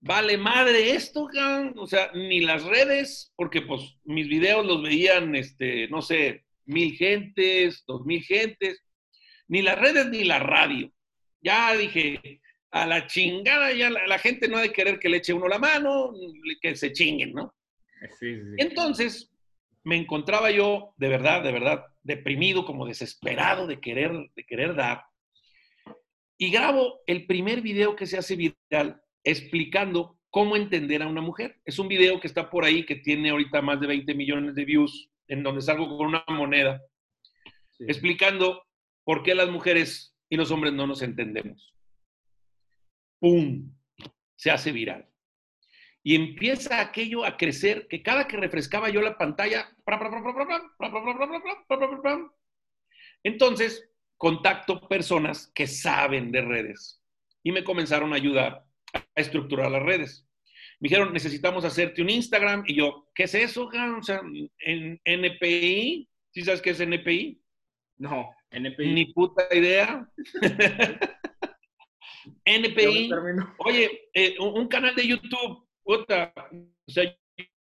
vale 0.00 0.38
madre 0.38 0.92
esto, 0.92 1.28
o 1.76 1.86
sea, 1.86 2.10
ni 2.14 2.40
las 2.40 2.64
redes, 2.64 3.32
porque 3.36 3.62
pues 3.62 3.96
mis 4.04 4.28
videos 4.28 4.66
los 4.66 4.82
veían, 4.82 5.34
este, 5.34 5.88
no 5.88 6.02
sé, 6.02 6.44
mil 6.64 6.96
gentes, 6.96 7.84
dos 7.86 8.04
mil 8.04 8.22
gentes, 8.22 8.82
ni 9.48 9.62
las 9.62 9.78
redes 9.78 10.08
ni 10.08 10.24
la 10.24 10.38
radio. 10.38 10.90
Ya 11.42 11.76
dije, 11.76 12.40
a 12.70 12.86
la 12.86 13.06
chingada, 13.06 13.72
ya 13.72 13.90
la, 13.90 14.18
gente 14.18 14.48
no 14.48 14.58
ha 14.58 14.62
de 14.62 14.72
querer 14.72 14.98
que 14.98 15.08
le 15.08 15.18
eche 15.18 15.32
uno 15.32 15.48
la 15.48 15.58
mano, 15.58 16.12
que 16.60 16.76
se 16.76 16.92
chinguen, 16.92 17.32
¿no? 17.32 17.54
Entonces, 18.58 19.30
me 19.82 19.96
encontraba 19.96 20.50
yo 20.50 20.94
de 20.96 21.08
verdad, 21.08 21.42
de 21.42 21.52
verdad, 21.52 21.84
deprimido, 22.02 22.64
como 22.64 22.86
desesperado 22.86 23.66
de 23.66 23.80
querer, 23.80 24.12
de 24.34 24.44
querer 24.44 24.74
dar. 24.74 25.04
Y 26.38 26.50
grabo 26.50 27.00
el 27.06 27.26
primer 27.26 27.60
video 27.60 27.96
que 27.96 28.06
se 28.06 28.16
hace 28.16 28.36
viral 28.36 29.02
explicando 29.24 30.18
cómo 30.30 30.56
entender 30.56 31.02
a 31.02 31.08
una 31.08 31.20
mujer. 31.20 31.60
Es 31.64 31.78
un 31.78 31.88
video 31.88 32.20
que 32.20 32.26
está 32.26 32.50
por 32.50 32.64
ahí, 32.64 32.84
que 32.84 32.96
tiene 32.96 33.30
ahorita 33.30 33.62
más 33.62 33.80
de 33.80 33.86
20 33.86 34.14
millones 34.14 34.54
de 34.54 34.64
views, 34.64 35.10
en 35.28 35.42
donde 35.42 35.60
salgo 35.60 35.96
con 35.96 36.08
una 36.08 36.24
moneda, 36.28 36.82
explicando 37.80 38.66
por 39.04 39.22
qué 39.22 39.34
las 39.34 39.48
mujeres 39.48 40.16
y 40.28 40.36
los 40.36 40.50
hombres 40.50 40.72
no 40.72 40.86
nos 40.86 41.02
entendemos. 41.02 41.74
¡Pum! 43.18 43.74
Se 44.36 44.50
hace 44.50 44.72
viral 44.72 45.10
y 46.02 46.14
empieza 46.14 46.80
aquello 46.80 47.24
a 47.24 47.36
crecer, 47.36 47.86
que 47.88 48.02
cada 48.02 48.26
que 48.26 48.36
refrescaba 48.36 48.88
yo 48.88 49.02
la 49.02 49.18
pantalla, 49.18 49.68
entonces 53.22 53.90
contacto 54.16 54.88
personas 54.88 55.50
que 55.54 55.66
saben 55.66 56.32
de 56.32 56.42
redes 56.42 57.02
y 57.42 57.52
me 57.52 57.64
comenzaron 57.64 58.12
a 58.12 58.16
ayudar 58.16 58.64
a 58.94 59.20
estructurar 59.20 59.70
las 59.70 59.82
redes. 59.82 60.26
Me 60.80 60.88
dijeron, 60.88 61.12
necesitamos 61.12 61.64
hacerte 61.64 62.02
un 62.02 62.10
Instagram. 62.10 62.64
Y 62.66 62.76
yo, 62.76 63.10
¿qué 63.14 63.24
es 63.24 63.34
eso? 63.34 63.68
O 63.98 64.02
sea, 64.02 64.20
en 64.60 65.00
NPI, 65.04 66.08
¿sí 66.30 66.42
sabes 66.42 66.62
qué 66.62 66.70
es 66.70 66.80
NPI? 66.80 67.42
No, 67.98 68.30
NPI. 68.50 68.92
Ni 68.92 69.06
puta 69.12 69.46
idea. 69.52 70.08
NPI. 72.44 73.10
Oye, 73.58 74.06
un 74.38 74.68
canal 74.68 74.94
de 74.94 75.06
YouTube 75.06 75.70
o 75.84 76.04
sea, 76.06 76.32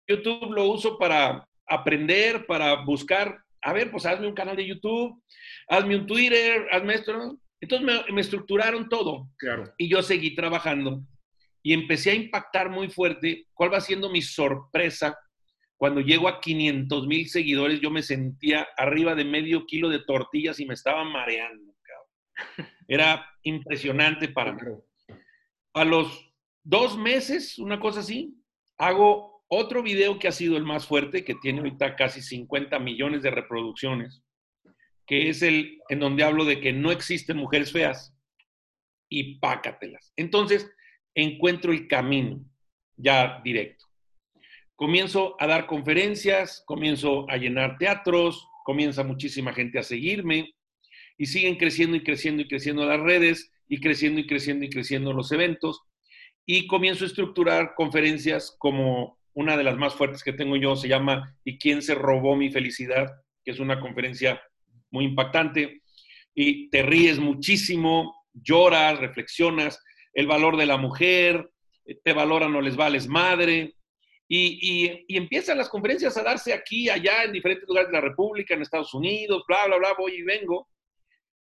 YouTube 0.07 0.53
lo 0.53 0.65
uso 0.65 0.97
para 0.97 1.47
aprender, 1.67 2.45
para 2.45 2.83
buscar, 2.83 3.41
a 3.61 3.73
ver, 3.73 3.91
pues 3.91 4.05
hazme 4.05 4.27
un 4.27 4.33
canal 4.33 4.55
de 4.55 4.67
YouTube, 4.67 5.21
hazme 5.67 5.95
un 5.95 6.05
Twitter, 6.05 6.67
hazme 6.71 6.95
esto, 6.95 7.37
Entonces 7.59 8.11
me, 8.11 8.21
estructuraron 8.21 8.89
todo. 8.89 9.29
Claro. 9.37 9.73
Y 9.77 9.89
yo 9.89 10.01
seguí 10.01 10.35
trabajando 10.35 11.01
y 11.63 11.73
empecé 11.73 12.11
a 12.11 12.15
impactar 12.15 12.69
muy 12.69 12.89
fuerte. 12.89 13.47
¿Cuál 13.53 13.73
va 13.73 13.79
siendo 13.79 14.09
mi 14.09 14.21
sorpresa? 14.21 15.17
Cuando 15.77 16.01
llego 16.01 16.27
a 16.27 16.41
500 16.41 17.07
mil 17.07 17.29
seguidores, 17.29 17.79
yo 17.79 17.89
me 17.89 18.03
sentía 18.03 18.67
arriba 18.77 19.15
de 19.15 19.23
medio 19.23 19.65
kilo 19.65 19.89
de 19.89 19.99
tortillas 19.99 20.59
y 20.59 20.65
me 20.65 20.73
estaba 20.73 21.03
mareando. 21.05 21.73
Era 22.87 23.25
impresionante 23.43 24.27
para 24.27 24.53
mí. 24.53 24.61
A 25.73 25.85
los 25.85 26.31
dos 26.63 26.97
meses, 26.97 27.57
una 27.57 27.79
cosa 27.79 28.01
así, 28.01 28.35
hago 28.77 29.43
otro 29.47 29.83
video 29.83 30.19
que 30.19 30.27
ha 30.27 30.31
sido 30.31 30.57
el 30.57 30.63
más 30.63 30.85
fuerte, 30.85 31.23
que 31.23 31.35
tiene 31.35 31.59
ahorita 31.59 31.95
casi 31.95 32.21
50 32.21 32.77
millones 32.79 33.21
de 33.21 33.31
reproducciones, 33.31 34.21
que 35.05 35.29
es 35.29 35.41
el 35.41 35.79
en 35.89 35.99
donde 35.99 36.23
hablo 36.23 36.43
de 36.45 36.59
que 36.59 36.73
no 36.73 36.91
existen 36.91 37.37
mujeres 37.37 37.71
feas 37.71 38.15
y 39.09 39.39
pácatelas. 39.39 40.11
Entonces, 40.15 40.69
encuentro 41.15 41.71
el 41.71 41.87
camino 41.87 42.43
ya 42.97 43.41
directo. 43.43 43.85
Comienzo 44.75 45.35
a 45.39 45.47
dar 45.47 45.65
conferencias, 45.65 46.63
comienzo 46.65 47.29
a 47.29 47.37
llenar 47.37 47.77
teatros, 47.77 48.47
comienza 48.65 49.03
muchísima 49.03 49.53
gente 49.53 49.79
a 49.79 49.83
seguirme 49.83 50.53
y 51.17 51.27
siguen 51.27 51.55
creciendo 51.55 51.95
y 51.95 52.03
creciendo 52.03 52.41
y 52.41 52.47
creciendo 52.47 52.85
las 52.85 52.99
redes 52.99 53.51
y 53.67 53.79
creciendo 53.79 54.19
y 54.19 54.27
creciendo 54.27 54.65
y 54.65 54.69
creciendo 54.69 55.13
los 55.13 55.31
eventos 55.31 55.81
y 56.45 56.67
comienzo 56.67 57.03
a 57.03 57.07
estructurar 57.07 57.73
conferencias 57.75 58.55
como 58.57 59.17
una 59.33 59.57
de 59.57 59.63
las 59.63 59.77
más 59.77 59.95
fuertes 59.95 60.23
que 60.23 60.33
tengo 60.33 60.57
yo, 60.57 60.75
se 60.75 60.87
llama 60.87 61.37
¿Y 61.43 61.57
quién 61.57 61.81
se 61.81 61.95
robó 61.95 62.35
mi 62.35 62.51
felicidad? 62.51 63.11
que 63.43 63.51
es 63.51 63.59
una 63.59 63.79
conferencia 63.79 64.41
muy 64.89 65.05
impactante 65.05 65.81
y 66.33 66.69
te 66.69 66.81
ríes 66.81 67.19
muchísimo, 67.19 68.25
lloras, 68.33 68.99
reflexionas, 68.99 69.83
el 70.13 70.27
valor 70.27 70.57
de 70.57 70.65
la 70.65 70.77
mujer, 70.77 71.49
te 72.03 72.13
valoran 72.13 72.55
o 72.55 72.61
les 72.61 72.75
vales 72.75 73.07
madre, 73.07 73.75
y, 74.27 75.05
empiezan 75.15 75.57
las 75.57 75.69
conferencias 75.69 76.17
a 76.17 76.23
darse 76.23 76.53
aquí, 76.53 76.89
allá, 76.89 77.23
en 77.23 77.33
diferentes 77.33 77.67
lugares 77.67 77.89
de 77.89 77.93
la 77.93 78.01
República, 78.01 78.53
en 78.53 78.61
Estados 78.61 78.93
Unidos, 78.93 79.43
bla, 79.47 79.67
bla, 79.67 79.77
bla, 79.77 79.93
voy 79.97 80.13
y 80.13 80.23
vengo. 80.23 80.67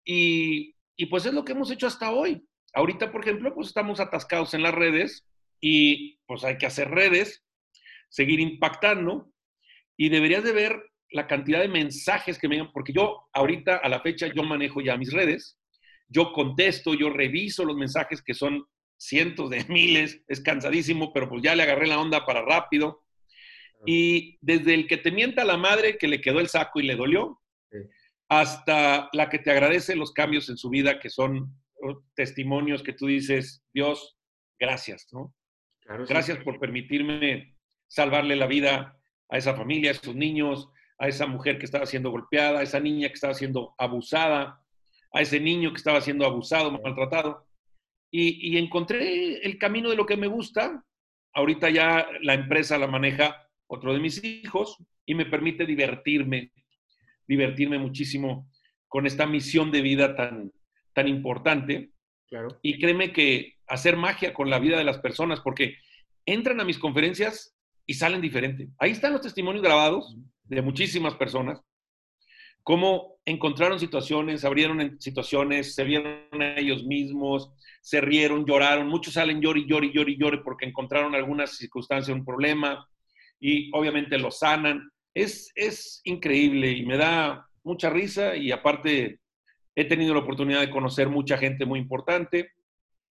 Y, 0.04 0.74
y 0.96 1.06
pues 1.06 1.24
es 1.26 1.32
lo 1.32 1.44
que 1.44 1.52
hemos 1.52 1.70
hecho 1.70 1.86
hasta 1.86 2.10
hoy. 2.10 2.42
Ahorita, 2.74 3.12
por 3.12 3.22
ejemplo, 3.22 3.54
pues 3.54 3.68
estamos 3.68 4.00
atascados 4.00 4.54
en 4.54 4.62
las 4.62 4.74
redes 4.74 5.26
y 5.60 6.18
pues 6.26 6.42
hay 6.42 6.58
que 6.58 6.66
hacer 6.66 6.90
redes, 6.90 7.44
seguir 8.08 8.40
impactando 8.40 9.30
y 9.96 10.08
deberías 10.08 10.42
de 10.42 10.52
ver 10.52 10.82
la 11.10 11.26
cantidad 11.26 11.60
de 11.60 11.68
mensajes 11.68 12.38
que 12.38 12.48
me 12.48 12.56
llegan, 12.56 12.72
porque 12.72 12.92
yo 12.92 13.28
ahorita 13.32 13.76
a 13.76 13.88
la 13.88 14.00
fecha 14.00 14.28
yo 14.28 14.42
manejo 14.42 14.80
ya 14.80 14.96
mis 14.96 15.12
redes, 15.12 15.59
yo 16.10 16.32
contesto, 16.32 16.92
yo 16.94 17.08
reviso 17.08 17.64
los 17.64 17.76
mensajes 17.76 18.20
que 18.20 18.34
son 18.34 18.66
cientos 18.98 19.48
de 19.48 19.64
miles, 19.68 20.22
es 20.28 20.40
cansadísimo, 20.40 21.12
pero 21.12 21.28
pues 21.28 21.42
ya 21.42 21.54
le 21.54 21.62
agarré 21.62 21.86
la 21.86 22.00
onda 22.00 22.26
para 22.26 22.42
rápido. 22.42 23.02
Y 23.86 24.36
desde 24.42 24.74
el 24.74 24.86
que 24.86 24.98
te 24.98 25.10
mienta 25.10 25.42
la 25.42 25.56
madre 25.56 25.96
que 25.96 26.06
le 26.06 26.20
quedó 26.20 26.40
el 26.40 26.48
saco 26.48 26.80
y 26.80 26.82
le 26.82 26.96
dolió, 26.96 27.40
hasta 28.28 29.08
la 29.14 29.30
que 29.30 29.38
te 29.38 29.50
agradece 29.50 29.96
los 29.96 30.12
cambios 30.12 30.50
en 30.50 30.58
su 30.58 30.68
vida, 30.68 31.00
que 31.00 31.08
son 31.08 31.56
testimonios 32.14 32.82
que 32.82 32.92
tú 32.92 33.06
dices, 33.06 33.64
Dios, 33.72 34.18
gracias, 34.58 35.06
¿no? 35.12 35.34
gracias 36.06 36.38
por 36.44 36.60
permitirme 36.60 37.56
salvarle 37.88 38.36
la 38.36 38.46
vida 38.46 39.00
a 39.30 39.38
esa 39.38 39.54
familia, 39.54 39.90
a 39.90 39.94
esos 39.94 40.14
niños, 40.14 40.68
a 40.98 41.08
esa 41.08 41.26
mujer 41.26 41.58
que 41.58 41.64
estaba 41.64 41.86
siendo 41.86 42.10
golpeada, 42.10 42.60
a 42.60 42.62
esa 42.62 42.78
niña 42.80 43.08
que 43.08 43.14
estaba 43.14 43.34
siendo 43.34 43.74
abusada, 43.78 44.62
a 45.12 45.22
ese 45.22 45.40
niño 45.40 45.70
que 45.70 45.78
estaba 45.78 46.00
siendo 46.00 46.24
abusado, 46.24 46.70
maltratado. 46.72 47.46
Y, 48.12 48.54
y, 48.54 48.58
encontré 48.58 49.44
el 49.44 49.58
camino 49.58 49.90
de 49.90 49.96
lo 49.96 50.06
que 50.06 50.16
me 50.16 50.26
gusta. 50.26 50.84
Ahorita 51.32 51.70
ya 51.70 52.08
la 52.22 52.34
empresa 52.34 52.78
la 52.78 52.88
maneja 52.88 53.48
otro 53.68 53.92
de 53.92 54.00
mis 54.00 54.22
hijos 54.24 54.76
y 55.06 55.14
me 55.14 55.26
permite 55.26 55.64
divertirme, 55.64 56.52
divertirme 57.26 57.78
muchísimo 57.78 58.50
con 58.88 59.06
esta 59.06 59.26
misión 59.26 59.70
de 59.70 59.82
vida 59.82 60.16
tan, 60.16 60.52
tan 60.92 61.06
importante. 61.06 61.90
Claro. 62.28 62.58
Y 62.62 62.80
créeme 62.80 63.12
que 63.12 63.54
hacer 63.68 63.96
magia 63.96 64.34
con 64.34 64.50
la 64.50 64.58
vida 64.58 64.76
de 64.76 64.84
las 64.84 64.98
personas, 64.98 65.40
porque 65.40 65.76
entran 66.26 66.60
a 66.60 66.64
mis 66.64 66.78
conferencias 66.78 67.56
y 67.86 67.94
salen 67.94 68.20
diferente. 68.20 68.68
Ahí 68.78 68.90
están 68.90 69.12
los 69.12 69.22
testimonios 69.22 69.62
grabados 69.62 70.16
de 70.44 70.62
muchísimas 70.62 71.14
personas, 71.14 71.60
cómo 72.62 73.16
encontraron 73.24 73.78
situaciones, 73.78 74.44
abrieron 74.44 75.00
situaciones, 75.00 75.74
se 75.74 75.84
vieron 75.84 76.42
a 76.42 76.58
ellos 76.58 76.84
mismos, 76.84 77.52
se 77.80 78.00
rieron, 78.00 78.44
lloraron, 78.44 78.88
muchos 78.88 79.14
salen 79.14 79.40
llori, 79.40 79.66
llori, 79.66 79.92
llori, 79.92 80.16
llori 80.16 80.38
porque 80.42 80.66
encontraron 80.66 81.14
alguna 81.14 81.46
circunstancia, 81.46 82.14
un 82.14 82.24
problema, 82.24 82.86
y 83.38 83.70
obviamente 83.74 84.18
lo 84.18 84.30
sanan. 84.30 84.90
Es, 85.14 85.50
es 85.54 86.00
increíble 86.04 86.70
y 86.70 86.84
me 86.84 86.96
da 86.96 87.46
mucha 87.64 87.90
risa 87.90 88.36
y 88.36 88.52
aparte 88.52 89.20
he 89.74 89.84
tenido 89.84 90.14
la 90.14 90.20
oportunidad 90.20 90.60
de 90.60 90.70
conocer 90.70 91.08
mucha 91.08 91.38
gente 91.38 91.64
muy 91.64 91.80
importante 91.80 92.52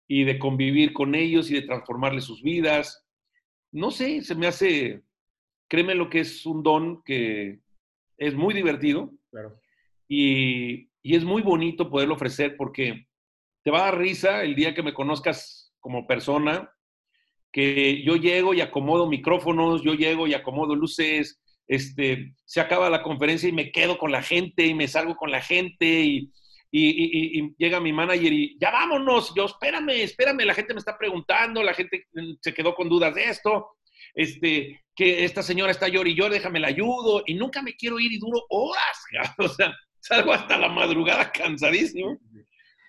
y 0.07 0.23
de 0.23 0.39
convivir 0.39 0.93
con 0.93 1.15
ellos 1.15 1.49
y 1.51 1.55
de 1.55 1.63
transformarles 1.63 2.23
sus 2.23 2.41
vidas. 2.41 3.05
No 3.71 3.91
sé, 3.91 4.21
se 4.21 4.35
me 4.35 4.47
hace, 4.47 5.01
créeme 5.67 5.95
lo 5.95 6.09
que 6.09 6.21
es 6.21 6.45
un 6.45 6.63
don 6.63 7.03
que 7.03 7.59
es 8.17 8.33
muy 8.33 8.53
divertido 8.53 9.11
y, 10.07 10.89
y 11.01 11.15
es 11.15 11.23
muy 11.23 11.41
bonito 11.41 11.89
poderlo 11.89 12.15
ofrecer 12.15 12.55
porque 12.57 13.07
te 13.63 13.71
va 13.71 13.79
a 13.79 13.91
dar 13.91 13.97
risa 13.97 14.43
el 14.43 14.55
día 14.55 14.73
que 14.73 14.83
me 14.83 14.93
conozcas 14.93 15.73
como 15.79 16.07
persona, 16.07 16.71
que 17.51 18.03
yo 18.03 18.15
llego 18.15 18.53
y 18.53 18.61
acomodo 18.61 19.07
micrófonos, 19.07 19.83
yo 19.83 19.93
llego 19.93 20.27
y 20.27 20.33
acomodo 20.33 20.75
luces, 20.75 21.41
este, 21.67 22.33
se 22.45 22.59
acaba 22.59 22.89
la 22.89 23.03
conferencia 23.03 23.47
y 23.47 23.53
me 23.53 23.71
quedo 23.71 23.97
con 23.97 24.11
la 24.11 24.21
gente 24.21 24.65
y 24.65 24.73
me 24.73 24.87
salgo 24.87 25.15
con 25.15 25.31
la 25.31 25.41
gente 25.41 25.85
y, 25.85 26.31
y, 26.71 27.53
llega 27.57 27.79
mi 27.79 27.93
manager 27.93 28.33
y 28.33 28.57
ya 28.59 28.71
vámonos, 28.71 29.33
yo 29.35 29.45
espérame, 29.45 29.91
espérame, 29.91 30.45
la 30.45 30.55
gente 30.55 30.73
me 30.73 30.79
está 30.79 30.97
preguntando, 30.97 31.61
la 31.61 31.73
gente 31.73 32.07
se 32.41 32.53
quedó 32.53 32.73
con 32.73 32.89
dudas 32.89 33.13
de 33.13 33.25
esto, 33.25 33.77
este, 34.13 34.83
que 34.95 35.25
esta 35.25 35.41
señora 35.41 35.71
está 35.71 35.87
llorando 35.87 36.09
y 36.09 36.15
yo 36.15 36.29
déjame 36.29 36.59
la 36.59 36.67
ayudo 36.67 37.23
y 37.25 37.33
nunca 37.35 37.61
me 37.61 37.75
quiero 37.75 37.99
ir 37.99 38.11
y 38.11 38.19
duro 38.19 38.43
horas, 38.49 39.03
o 39.37 39.47
sea, 39.47 39.73
salgo 39.99 40.33
hasta 40.33 40.57
la 40.57 40.69
madrugada 40.69 41.31
cansadísimo, 41.31 42.19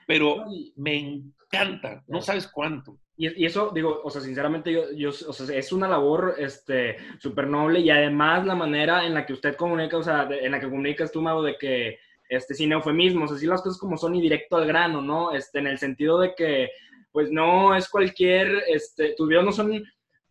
pero 0.06 0.44
me 0.76 0.98
encanta, 0.98 2.02
no 2.06 2.20
sabes 2.20 2.48
cuánto. 2.48 2.98
Y, 3.16 3.44
eso, 3.44 3.70
digo, 3.72 4.00
o 4.02 4.10
sea, 4.10 4.20
sinceramente, 4.20 4.72
yo, 4.72 4.90
yo, 4.92 5.10
o 5.10 5.32
sea, 5.32 5.56
es 5.56 5.72
una 5.72 5.86
labor 5.86 6.34
este, 6.36 6.96
súper 7.20 7.46
noble 7.46 7.78
y 7.78 7.88
además 7.88 8.44
la 8.44 8.56
manera 8.56 9.06
en 9.06 9.14
la 9.14 9.24
que 9.24 9.32
usted 9.32 9.54
comunica, 9.54 9.96
o 9.96 10.02
sea, 10.02 10.28
en 10.28 10.50
la 10.50 10.58
que 10.58 10.68
comunicas 10.68 11.12
tú, 11.12 11.22
Mago, 11.22 11.44
de 11.44 11.56
que 11.56 11.98
este, 12.28 12.54
sin 12.54 12.72
eufemismos, 12.72 13.30
así 13.30 13.46
las 13.46 13.62
cosas 13.62 13.78
como 13.78 13.96
son 13.96 14.16
y 14.16 14.20
directo 14.20 14.56
al 14.56 14.66
grano, 14.66 15.00
¿no? 15.00 15.32
Este, 15.32 15.60
en 15.60 15.68
el 15.68 15.78
sentido 15.78 16.18
de 16.18 16.34
que, 16.34 16.70
pues 17.12 17.30
no 17.30 17.76
es 17.76 17.88
cualquier, 17.88 18.64
este, 18.68 19.14
tus 19.16 19.28
videos 19.28 19.44
no 19.44 19.52
son, 19.52 19.84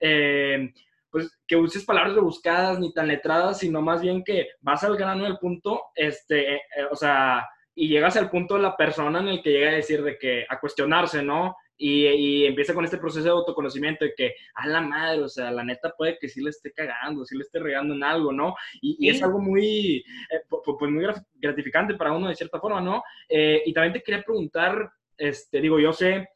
eh, 0.05 0.73
pues 1.09 1.39
que 1.47 1.55
uses 1.55 1.85
palabras 1.85 2.15
rebuscadas 2.15 2.79
ni 2.79 2.91
tan 2.91 3.07
letradas, 3.07 3.59
sino 3.59 3.81
más 3.81 4.01
bien 4.01 4.23
que 4.23 4.49
vas 4.59 4.83
al 4.83 4.97
grano 4.97 5.23
del 5.23 5.37
punto, 5.37 5.81
este, 5.95 6.55
eh, 6.55 6.61
o 6.91 6.95
sea, 6.95 7.47
y 7.75 7.87
llegas 7.87 8.17
al 8.17 8.29
punto 8.29 8.55
de 8.55 8.63
la 8.63 8.75
persona 8.75 9.19
en 9.19 9.27
el 9.29 9.41
que 9.41 9.51
llega 9.51 9.69
a 9.69 9.75
decir 9.75 10.03
de 10.03 10.17
que, 10.17 10.45
a 10.49 10.59
cuestionarse, 10.59 11.23
¿no? 11.23 11.55
Y, 11.77 12.45
empieza 12.45 12.73
con 12.73 12.85
este 12.85 12.97
proceso 12.97 13.23
de 13.23 13.29
autoconocimiento 13.31 14.05
de 14.05 14.13
que, 14.15 14.35
a 14.55 14.67
la 14.67 14.81
madre, 14.81 15.21
o 15.21 15.29
sea, 15.29 15.51
la 15.51 15.63
neta 15.63 15.93
puede 15.97 16.17
que 16.19 16.29
sí 16.29 16.41
le 16.41 16.49
esté 16.49 16.71
cagando, 16.71 17.25
sí 17.25 17.35
le 17.35 17.43
esté 17.43 17.59
regando 17.59 17.93
en 17.93 18.03
algo, 18.03 18.33
¿no? 18.33 18.55
Y, 18.81 19.09
es 19.09 19.21
algo 19.23 19.39
muy, 19.39 19.97
eh, 19.97 20.43
pues 20.49 20.91
muy 20.91 21.05
gratificante 21.35 21.95
para 21.95 22.11
uno 22.11 22.27
de 22.27 22.35
cierta 22.35 22.59
forma, 22.59 22.81
¿no? 22.81 23.03
Eh, 23.29 23.63
y 23.65 23.73
también 23.73 23.93
te 23.93 24.03
quería 24.03 24.23
preguntar, 24.23 24.91
este, 25.17 25.61
digo, 25.61 25.79
yo 25.79 25.93
sé 25.93 26.29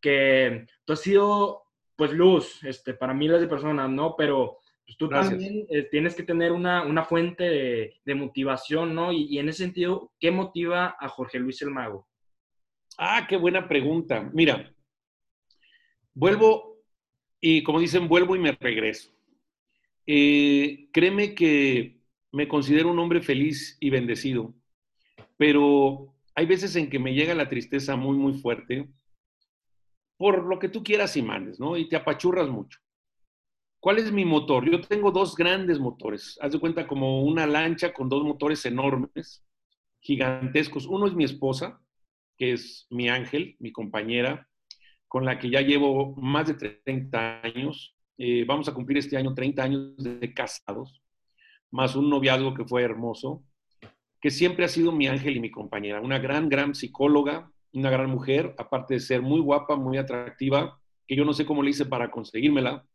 que 0.00 0.66
tú 0.84 0.92
has 0.92 1.00
sido, 1.00 1.65
pues, 1.96 2.12
luz, 2.12 2.62
este, 2.64 2.94
para 2.94 3.14
miles 3.14 3.40
de 3.40 3.48
personas, 3.48 3.90
¿no? 3.90 4.14
Pero 4.16 4.58
pues, 4.84 4.96
tú 4.96 5.08
también 5.08 5.66
eh, 5.70 5.82
tienes 5.90 6.14
que 6.14 6.22
tener 6.22 6.52
una, 6.52 6.84
una 6.84 7.04
fuente 7.04 7.94
de, 8.04 8.14
motivación, 8.14 8.94
¿no? 8.94 9.12
Y, 9.12 9.24
y 9.24 9.38
en 9.38 9.48
ese 9.48 9.64
sentido, 9.64 10.12
¿qué 10.20 10.30
motiva 10.30 10.96
a 10.98 11.08
Jorge 11.08 11.38
Luis 11.38 11.60
el 11.62 11.70
Mago? 11.70 12.06
Ah, 12.98 13.26
qué 13.28 13.36
buena 13.36 13.68
pregunta. 13.68 14.30
Mira, 14.32 14.72
vuelvo 16.14 16.76
y 17.40 17.62
como 17.62 17.80
dicen, 17.80 18.08
vuelvo 18.08 18.36
y 18.36 18.40
me 18.40 18.52
regreso. 18.52 19.12
Eh, 20.06 20.88
créeme 20.92 21.34
que 21.34 22.00
me 22.32 22.48
considero 22.48 22.90
un 22.90 22.98
hombre 22.98 23.22
feliz 23.22 23.76
y 23.80 23.90
bendecido, 23.90 24.54
pero 25.36 26.14
hay 26.34 26.46
veces 26.46 26.76
en 26.76 26.88
que 26.88 26.98
me 26.98 27.14
llega 27.14 27.34
la 27.34 27.48
tristeza 27.48 27.96
muy, 27.96 28.16
muy 28.16 28.34
fuerte 28.34 28.88
por 30.16 30.44
lo 30.44 30.58
que 30.58 30.68
tú 30.68 30.82
quieras 30.82 31.16
y 31.16 31.22
mandes, 31.22 31.60
¿no? 31.60 31.76
Y 31.76 31.88
te 31.88 31.96
apachurras 31.96 32.48
mucho. 32.48 32.78
¿Cuál 33.80 33.98
es 33.98 34.10
mi 34.10 34.24
motor? 34.24 34.68
Yo 34.68 34.80
tengo 34.80 35.12
dos 35.12 35.36
grandes 35.36 35.78
motores. 35.78 36.38
Haz 36.40 36.52
de 36.52 36.58
cuenta 36.58 36.86
como 36.86 37.22
una 37.22 37.46
lancha 37.46 37.92
con 37.92 38.08
dos 38.08 38.24
motores 38.24 38.64
enormes, 38.66 39.44
gigantescos. 40.00 40.86
Uno 40.86 41.06
es 41.06 41.14
mi 41.14 41.24
esposa, 41.24 41.80
que 42.36 42.52
es 42.52 42.86
mi 42.90 43.08
ángel, 43.08 43.56
mi 43.60 43.72
compañera, 43.72 44.48
con 45.06 45.24
la 45.24 45.38
que 45.38 45.50
ya 45.50 45.60
llevo 45.60 46.16
más 46.16 46.48
de 46.48 46.54
30 46.54 47.42
años. 47.42 47.94
Eh, 48.18 48.44
vamos 48.44 48.68
a 48.68 48.74
cumplir 48.74 48.98
este 48.98 49.16
año 49.16 49.34
30 49.34 49.62
años 49.62 49.96
de 49.98 50.32
casados, 50.34 51.02
más 51.70 51.94
un 51.94 52.08
noviazgo 52.08 52.54
que 52.54 52.64
fue 52.64 52.82
hermoso, 52.82 53.44
que 54.20 54.30
siempre 54.30 54.64
ha 54.64 54.68
sido 54.68 54.90
mi 54.90 55.06
ángel 55.06 55.36
y 55.36 55.40
mi 55.40 55.50
compañera. 55.50 56.00
Una 56.00 56.18
gran, 56.18 56.48
gran 56.48 56.74
psicóloga, 56.74 57.52
una 57.78 57.90
gran 57.90 58.10
mujer, 58.10 58.54
aparte 58.58 58.94
de 58.94 59.00
ser 59.00 59.22
muy 59.22 59.40
guapa, 59.40 59.76
muy 59.76 59.98
atractiva, 59.98 60.80
que 61.06 61.16
yo 61.16 61.24
no 61.24 61.32
sé 61.32 61.44
cómo 61.44 61.62
le 61.62 61.70
hice 61.70 61.86
para 61.86 62.10
conseguírmela 62.10 62.86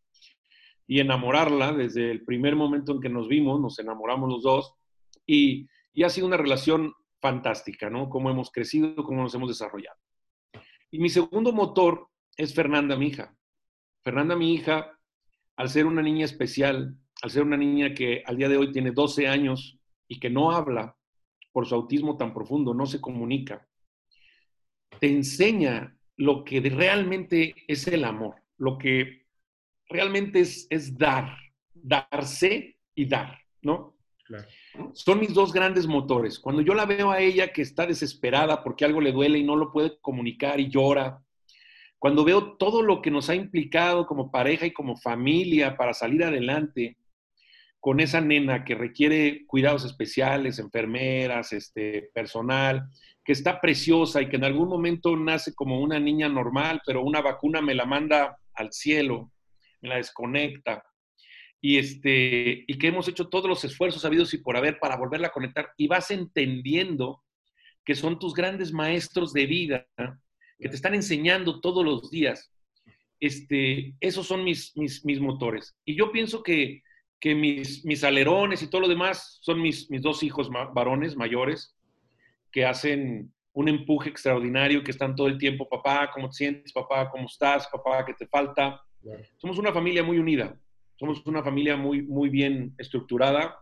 y 0.88 1.00
enamorarla 1.00 1.72
desde 1.74 2.12
el 2.12 2.26
primer 2.26 2.56
momento 2.56 2.92
en 2.92 3.00
que 3.00 3.10
nos 3.10 3.28
vimos, 3.28 3.62
nos 3.62 3.80
enamoramos 3.80 4.30
los 4.30 4.44
dos 4.44 4.74
y, 5.26 5.68
y 5.94 6.04
ha 6.04 6.10
sido 6.10 6.28
una 6.28 6.38
relación 6.38 6.94
fantástica, 7.22 7.90
¿no? 7.90 8.10
Cómo 8.10 8.30
hemos 8.30 8.52
crecido, 8.52 8.96
cómo 8.96 9.22
nos 9.22 9.34
hemos 9.36 9.50
desarrollado. 9.50 9.98
Y 10.90 11.00
mi 11.00 11.10
segundo 11.10 11.54
motor 11.54 12.08
es 12.36 12.54
Fernanda, 12.54 12.98
mi 12.98 13.08
hija. 13.08 13.36
Fernanda, 14.04 14.36
mi 14.36 14.54
hija, 14.54 14.98
al 15.56 15.70
ser 15.70 15.86
una 15.86 16.02
niña 16.02 16.26
especial, 16.26 16.98
al 17.22 17.30
ser 17.30 17.44
una 17.44 17.58
niña 17.58 17.94
que 17.94 18.24
al 18.26 18.36
día 18.36 18.50
de 18.50 18.58
hoy 18.58 18.72
tiene 18.72 18.92
12 18.92 19.28
años 19.28 19.80
y 20.08 20.20
que 20.20 20.30
no 20.30 20.52
habla 20.52 20.98
por 21.52 21.68
su 21.68 21.76
autismo 21.76 22.18
tan 22.18 22.34
profundo, 22.34 22.74
no 22.74 22.86
se 22.86 23.00
comunica, 23.00 23.68
te 25.00 25.08
enseña 25.08 25.96
lo 26.18 26.44
que 26.44 26.60
realmente 26.62 27.56
es 27.68 27.88
el 27.88 28.04
amor, 28.04 28.36
lo 28.58 28.78
que 28.78 29.26
realmente 29.90 30.42
es, 30.42 30.68
es 30.70 30.98
dar, 30.98 31.36
darse 31.74 32.78
y 32.96 33.06
dar, 33.06 33.40
¿no? 33.62 33.98
Son 34.94 35.20
mis 35.20 35.34
dos 35.34 35.52
grandes 35.52 35.88
motores. 35.88 36.40
Cuando 36.40 36.62
yo 36.62 36.74
la 36.74 36.86
veo 36.86 37.12
a 37.12 37.20
ella 37.20 37.52
que 37.52 37.62
está 37.62 37.86
desesperada 37.86 38.64
porque 38.64 38.86
algo 38.86 39.02
le 39.02 39.12
duele 39.12 39.38
y 39.40 39.44
no 39.44 39.56
lo 39.56 39.72
puede 39.72 40.00
comunicar 40.00 40.60
y 40.60 40.70
llora, 40.70 41.22
cuando 42.00 42.24
veo 42.24 42.54
todo 42.54 42.82
lo 42.82 43.02
que 43.02 43.12
nos 43.12 43.30
ha 43.30 43.36
implicado 43.36 44.08
como 44.08 44.32
pareja 44.32 44.66
y 44.66 44.74
como 44.74 44.98
familia 44.98 45.78
para 45.78 45.94
salir 45.94 46.24
adelante 46.24 46.98
con 47.80 48.00
esa 48.00 48.22
nena 48.22 48.64
que 48.64 48.76
requiere 48.76 49.46
cuidados 49.48 49.86
especiales, 49.86 50.60
enfermeras, 50.60 51.52
este, 51.52 52.10
personal, 52.14 52.90
que 53.24 53.34
está 53.34 53.62
preciosa 53.62 54.22
y 54.22 54.30
que 54.30 54.38
en 54.38 54.44
algún 54.44 54.68
momento 54.68 55.16
nace 55.16 55.54
como 55.54 55.80
una 55.80 56.00
niña 56.00 56.28
normal, 56.28 56.82
pero 56.86 57.04
una 57.04 57.22
vacuna 57.22 57.62
me 57.62 57.76
la 57.76 57.86
manda 57.86 58.38
al 58.54 58.72
cielo, 58.72 59.32
me 59.82 59.90
la 59.90 59.98
desconecta. 59.98 60.84
Y, 61.64 61.78
este, 61.78 62.64
y 62.66 62.78
que 62.80 62.88
hemos 62.88 63.08
hecho 63.08 63.30
todos 63.30 63.48
los 63.48 63.64
esfuerzos 63.64 64.04
habidos 64.04 64.34
y 64.34 64.40
por 64.40 64.58
haber 64.58 64.80
para 64.80 64.98
volverla 64.98 65.28
a 65.28 65.32
conectar 65.32 65.72
y 65.78 65.88
vas 65.88 66.10
entendiendo 66.10 67.24
que 67.86 67.94
son 67.94 68.18
tus 68.18 68.34
grandes 68.34 68.72
maestros 68.74 69.34
de 69.34 69.46
vida 69.46 69.88
que 70.60 70.70
te 70.70 70.76
están 70.76 70.96
enseñando 70.96 71.60
todos 71.60 71.84
los 71.84 72.10
días. 72.10 72.52
Este, 73.20 73.96
esos 74.00 74.26
son 74.26 74.44
mis, 74.44 74.76
mis, 74.76 75.06
mis 75.06 75.20
motores. 75.20 75.76
Y 75.86 75.96
yo 75.96 76.12
pienso 76.12 76.42
que, 76.42 76.82
que 77.20 77.36
mis, 77.36 77.86
mis, 77.86 78.04
alerones 78.04 78.64
y 78.64 78.68
todo 78.68 78.82
lo 78.82 78.88
demás 78.88 79.40
son 79.42 79.62
mis, 79.62 79.90
mis 79.92 80.02
dos 80.02 80.24
hijos 80.24 80.50
varones 80.74 81.16
mayores 81.16 81.76
que 82.52 82.66
hacen 82.66 83.32
un 83.54 83.68
empuje 83.68 84.10
extraordinario, 84.10 84.84
que 84.84 84.92
están 84.92 85.16
todo 85.16 85.28
el 85.28 85.38
tiempo, 85.38 85.68
papá, 85.68 86.10
¿cómo 86.14 86.30
te 86.30 86.36
sientes? 86.36 86.72
Papá, 86.72 87.10
¿cómo 87.10 87.26
estás? 87.26 87.68
Papá, 87.68 88.06
¿qué 88.06 88.14
te 88.14 88.28
falta? 88.28 88.82
Somos 89.38 89.58
una 89.58 89.74
familia 89.74 90.04
muy 90.04 90.20
unida, 90.20 90.58
somos 90.98 91.26
una 91.26 91.44
familia 91.44 91.76
muy, 91.76 92.02
muy 92.04 92.30
bien 92.30 92.74
estructurada, 92.78 93.58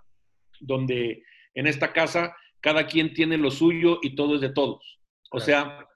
donde 0.60 1.24
en 1.54 1.68
esta 1.68 1.94
casa 1.94 2.36
cada 2.62 2.86
quien 2.88 3.14
tiene 3.14 3.38
lo 3.38 3.52
suyo 3.52 4.00
y 4.02 4.16
todo 4.16 4.36
es 4.36 4.42
de 4.42 4.50
todos. 4.50 5.00
O 5.32 5.40
sea, 5.40 5.88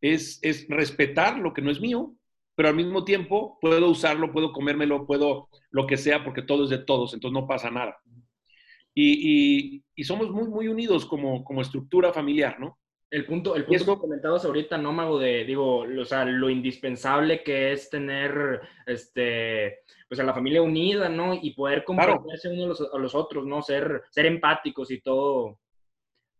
es, 0.00 0.66
respetar 0.68 1.38
lo 1.38 1.52
que 1.52 1.62
no 1.62 1.70
es 1.70 1.80
mío, 1.80 2.14
pero 2.54 2.68
al 2.68 2.76
mismo 2.76 3.04
tiempo 3.04 3.58
puedo 3.60 3.88
usarlo, 3.88 4.32
puedo 4.32 4.52
comérmelo, 4.52 5.06
puedo 5.06 5.48
lo 5.70 5.86
que 5.86 5.96
sea, 5.96 6.22
porque 6.22 6.42
todo 6.42 6.64
es 6.64 6.70
de 6.70 6.78
todos, 6.78 7.14
entonces 7.14 7.34
no 7.34 7.46
pasa 7.48 7.70
nada. 7.70 7.98
Y, 8.94 9.82
somos 10.04 10.30
muy, 10.30 10.48
muy 10.48 10.68
unidos 10.68 11.06
como, 11.06 11.44
como 11.44 11.62
estructura 11.62 12.12
familiar, 12.12 12.58
¿no? 12.60 12.78
El 13.10 13.26
punto, 13.26 13.54
el 13.54 13.64
punto 13.64 13.94
que 13.94 14.00
comentabas 14.00 14.44
ahorita, 14.44 14.76
¿no, 14.76 14.92
Mago? 14.92 15.18
De, 15.18 15.44
digo, 15.44 15.80
o 15.80 16.04
sea, 16.04 16.24
lo 16.24 16.50
indispensable 16.50 17.44
que 17.44 17.72
es 17.72 17.88
tener, 17.88 18.60
este, 18.86 19.80
pues 20.08 20.18
a 20.18 20.24
la 20.24 20.34
familia 20.34 20.62
unida, 20.62 21.08
¿no? 21.08 21.34
Y 21.34 21.52
poder 21.52 21.84
comprenderse 21.84 22.48
unos 22.48 22.80
a 22.80 22.98
los, 22.98 23.14
otros, 23.14 23.46
¿no? 23.46 23.62
Ser, 23.62 24.02
ser 24.10 24.26
empáticos 24.26 24.90
y 24.90 25.00
todo. 25.00 25.60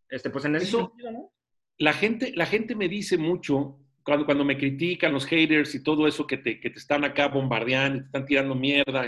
Este, 0.09 0.29
pues 0.29 0.45
en 0.45 0.57
ese 0.57 0.65
sentido, 0.65 1.11
¿no? 1.11 1.31
la 1.77 1.93
gente, 1.93 2.33
la 2.35 2.45
gente 2.45 2.75
me 2.75 2.87
dice 2.87 3.17
mucho, 3.17 3.79
cuando, 4.03 4.25
cuando 4.25 4.45
me 4.45 4.57
critican 4.57 5.13
los 5.13 5.25
haters 5.25 5.75
y 5.75 5.83
todo 5.83 6.07
eso 6.07 6.27
que 6.27 6.37
te, 6.37 6.59
que 6.59 6.69
te 6.69 6.79
están 6.79 7.03
acá 7.03 7.27
bombardeando, 7.27 7.99
te 7.99 8.05
están 8.05 8.25
tirando 8.25 8.55
mierda, 8.55 9.03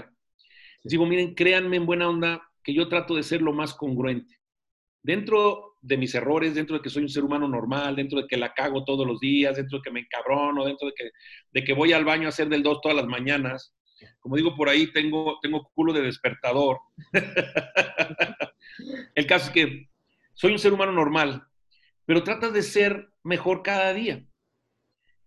les 0.83 0.91
digo, 0.91 1.05
miren, 1.05 1.33
créanme 1.35 1.77
en 1.77 1.85
buena 1.85 2.09
onda 2.09 2.41
que 2.67 2.73
yo 2.73 2.89
trato 2.89 3.15
de 3.15 3.23
ser 3.23 3.41
lo 3.41 3.53
más 3.53 3.73
congruente. 3.73 4.41
Dentro 5.01 5.77
de 5.81 5.95
mis 5.95 6.13
errores, 6.13 6.53
dentro 6.53 6.75
de 6.75 6.81
que 6.81 6.89
soy 6.89 7.03
un 7.03 7.07
ser 7.07 7.23
humano 7.23 7.47
normal, 7.47 7.95
dentro 7.95 8.21
de 8.21 8.27
que 8.27 8.35
la 8.35 8.53
cago 8.53 8.83
todos 8.83 9.07
los 9.07 9.21
días, 9.21 9.55
dentro 9.55 9.77
de 9.77 9.83
que 9.83 9.91
me 9.91 10.01
encabrono, 10.01 10.65
dentro 10.65 10.89
de 10.89 10.93
que, 10.93 11.11
de 11.53 11.63
que 11.63 11.71
voy 11.71 11.93
al 11.93 12.03
baño 12.03 12.25
a 12.25 12.27
hacer 12.27 12.49
del 12.49 12.63
dos 12.63 12.81
todas 12.81 12.97
las 12.97 13.07
mañanas, 13.07 13.73
como 14.19 14.35
digo 14.35 14.53
por 14.53 14.67
ahí, 14.67 14.91
tengo, 14.91 15.39
tengo 15.41 15.71
culo 15.73 15.93
de 15.93 16.01
despertador. 16.01 16.79
El 19.15 19.25
caso 19.27 19.45
es 19.45 19.51
que 19.51 19.89
soy 20.33 20.51
un 20.51 20.59
ser 20.59 20.73
humano 20.73 20.91
normal, 20.91 21.47
pero 22.03 22.21
tratas 22.21 22.51
de 22.51 22.63
ser 22.63 23.07
mejor 23.23 23.63
cada 23.63 23.93
día 23.93 24.25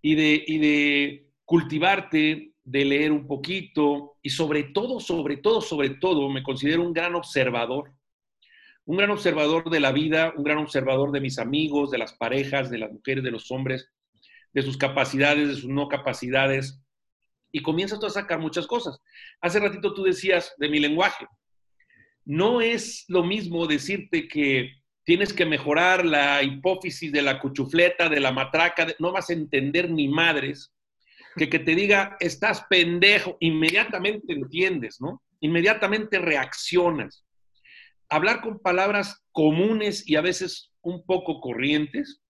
y 0.03 0.14
de, 0.14 0.44
de 0.46 1.31
cultivarte, 1.46 2.49
de 2.64 2.85
leer 2.85 3.12
un 3.12 3.27
poquito 3.27 4.16
y 4.23 4.31
sobre 4.31 4.64
todo, 4.64 5.01
sobre 5.01 5.38
todo, 5.38 5.61
sobre 5.61 5.90
todo, 5.90 6.29
me 6.29 6.42
considero 6.42 6.83
un 6.83 6.92
gran 6.92 7.14
observador. 7.14 7.92
Un 8.85 8.96
gran 8.96 9.11
observador 9.11 9.70
de 9.70 9.81
la 9.81 9.92
vida, 9.92 10.33
un 10.37 10.44
gran 10.44 10.59
observador 10.59 11.12
de 11.12 11.20
mis 11.20 11.38
amigos, 11.38 11.90
de 11.90 11.99
las 11.99 12.14
parejas, 12.14 12.70
de 12.70 12.79
las 12.79 12.90
mujeres, 12.90 13.23
de 13.23 13.31
los 13.31 13.51
hombres, 13.51 13.88
de 14.53 14.62
sus 14.62 14.77
capacidades, 14.77 15.49
de 15.49 15.55
sus 15.55 15.68
no 15.68 15.88
capacidades. 15.88 16.81
Y 17.53 17.62
comienzas 17.62 18.01
tú 18.01 18.07
a 18.07 18.11
sacar 18.11 18.38
muchas 18.38 18.66
cosas. 18.66 19.01
Hace 19.40 19.61
ratito 19.61 19.94
tú 19.94 20.03
decías 20.03 20.55
de 20.59 20.68
mi 20.68 20.81
lenguaje. 20.81 21.27
No 22.25 22.61
es 22.61 23.05
lo 23.09 23.25
mismo 23.25 23.66
decirte 23.66 24.29
que 24.29 24.81
tienes 25.05 25.33
que 25.33 25.46
mejorar 25.46 26.05
la 26.05 26.42
hipófisis 26.42 27.11
de 27.12 27.23
la 27.23 27.40
cuchufleta, 27.40 28.09
de 28.09 28.20
la 28.20 28.33
matraca, 28.33 28.87
no 28.99 29.12
vas 29.12 29.31
a 29.31 29.33
entender 29.33 29.90
ni 29.90 30.09
madres, 30.09 30.73
que 31.36 31.48
que 31.48 31.58
te 31.58 31.74
diga, 31.74 32.16
estás 32.20 32.64
pendejo, 32.68 33.36
inmediatamente 33.40 34.32
entiendes, 34.32 35.00
¿no? 35.00 35.22
Inmediatamente 35.40 36.18
reaccionas. 36.18 37.24
Hablar 38.08 38.40
con 38.40 38.58
palabras 38.58 39.22
comunes 39.32 40.08
y 40.08 40.16
a 40.16 40.20
veces 40.20 40.72
un 40.82 41.04
poco 41.04 41.40
corrientes 41.40 42.22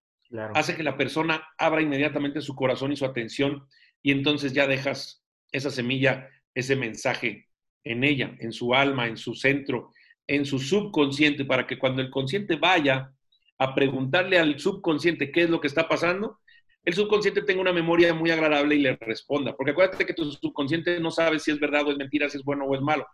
hace 0.55 0.77
que 0.77 0.83
la 0.83 0.97
persona 0.97 1.43
abra 1.59 1.83
inmediatamente 1.83 2.41
su 2.41 2.55
corazón 2.55 2.93
y 2.93 2.97
su 2.97 3.05
atención 3.05 3.67
y 4.03 4.13
entonces 4.13 4.53
ya 4.53 4.67
dejas 4.67 5.25
esa 5.51 5.71
semilla, 5.71 6.29
ese 6.55 6.77
mensaje 6.77 7.49
en 7.85 8.05
ella, 8.05 8.37
en 8.39 8.53
su 8.53 8.75
alma, 8.75 9.07
en 9.07 9.17
su 9.17 9.35
centro, 9.35 9.93
en 10.27 10.45
su 10.45 10.59
subconsciente 10.59 11.45
para 11.45 11.67
que 11.67 11.79
cuando 11.79 12.03
el 12.03 12.11
consciente 12.11 12.57
vaya 12.57 13.13
a 13.59 13.75
preguntarle 13.75 14.39
al 14.39 14.59
subconsciente 14.59 15.33
qué 15.33 15.43
es 15.43 15.51
lo 15.51 15.61
que 15.61 15.67
está 15.67 15.89
pasando, 15.89 16.39
el 16.85 16.95
subconsciente 16.95 17.43
tenga 17.43 17.61
una 17.61 17.73
memoria 17.73 18.15
muy 18.15 18.31
agradable 18.31 18.75
y 18.77 18.81
le 18.81 18.97
responda. 18.97 19.55
Porque 19.57 19.73
acuérdate 19.73 20.07
que 20.07 20.15
tu 20.15 20.31
subconsciente 20.33 20.99
no 21.01 21.11
sabe 21.11 21.39
si 21.39 21.51
es 21.51 21.61
verdad 21.61 21.87
o 21.87 21.91
es 21.91 21.99
mentira, 21.99 22.29
si 22.29 22.39
es 22.39 22.45
bueno 22.45 22.65
o 22.65 22.75
es 22.75 22.81
malo. 22.81 23.07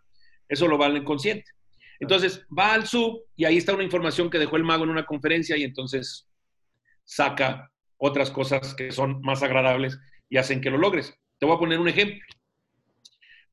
Eso 0.47 0.67
lo 0.67 0.77
va 0.77 0.87
el 0.87 0.97
inconsciente. 0.97 1.51
Entonces 1.99 2.45
va 2.57 2.73
al 2.73 2.87
sub 2.87 3.23
y 3.35 3.45
ahí 3.45 3.57
está 3.57 3.73
una 3.73 3.83
información 3.83 4.29
que 4.29 4.39
dejó 4.39 4.55
el 4.55 4.63
mago 4.63 4.83
en 4.83 4.91
una 4.91 5.05
conferencia 5.05 5.57
y 5.57 5.63
entonces 5.63 6.27
saca 7.03 7.71
otras 7.97 8.29
cosas 8.31 8.75
que 8.75 8.91
son 8.91 9.21
más 9.21 9.41
agradables 9.43 9.99
y 10.29 10.37
hacen 10.37 10.61
que 10.61 10.69
lo 10.69 10.77
logres. 10.77 11.13
Te 11.39 11.45
voy 11.45 11.55
a 11.55 11.59
poner 11.59 11.79
un 11.79 11.87
ejemplo. 11.87 12.23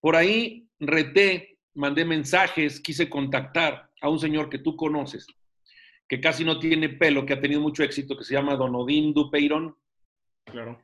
Por 0.00 0.16
ahí 0.16 0.68
reté 0.78 1.54
mandé 1.74 2.04
mensajes, 2.04 2.80
quise 2.80 3.08
contactar 3.10 3.90
a 4.00 4.08
un 4.08 4.18
señor 4.18 4.48
que 4.48 4.58
tú 4.58 4.76
conoces, 4.76 5.26
que 6.08 6.20
casi 6.20 6.44
no 6.44 6.58
tiene 6.58 6.88
pelo, 6.88 7.26
que 7.26 7.32
ha 7.32 7.40
tenido 7.40 7.60
mucho 7.60 7.82
éxito, 7.82 8.16
que 8.16 8.24
se 8.24 8.34
llama 8.34 8.56
Don 8.56 8.74
Odín 8.74 9.12
Dupeirón. 9.12 9.76
Claro. 10.44 10.82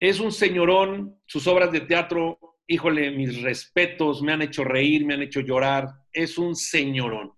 Es 0.00 0.20
un 0.20 0.32
señorón, 0.32 1.20
sus 1.26 1.46
obras 1.46 1.72
de 1.72 1.80
teatro, 1.80 2.38
híjole, 2.66 3.10
mis 3.10 3.42
respetos, 3.42 4.22
me 4.22 4.32
han 4.32 4.42
hecho 4.42 4.62
reír, 4.62 5.04
me 5.04 5.14
han 5.14 5.22
hecho 5.22 5.40
llorar, 5.40 5.88
es 6.12 6.38
un 6.38 6.54
señorón. 6.54 7.32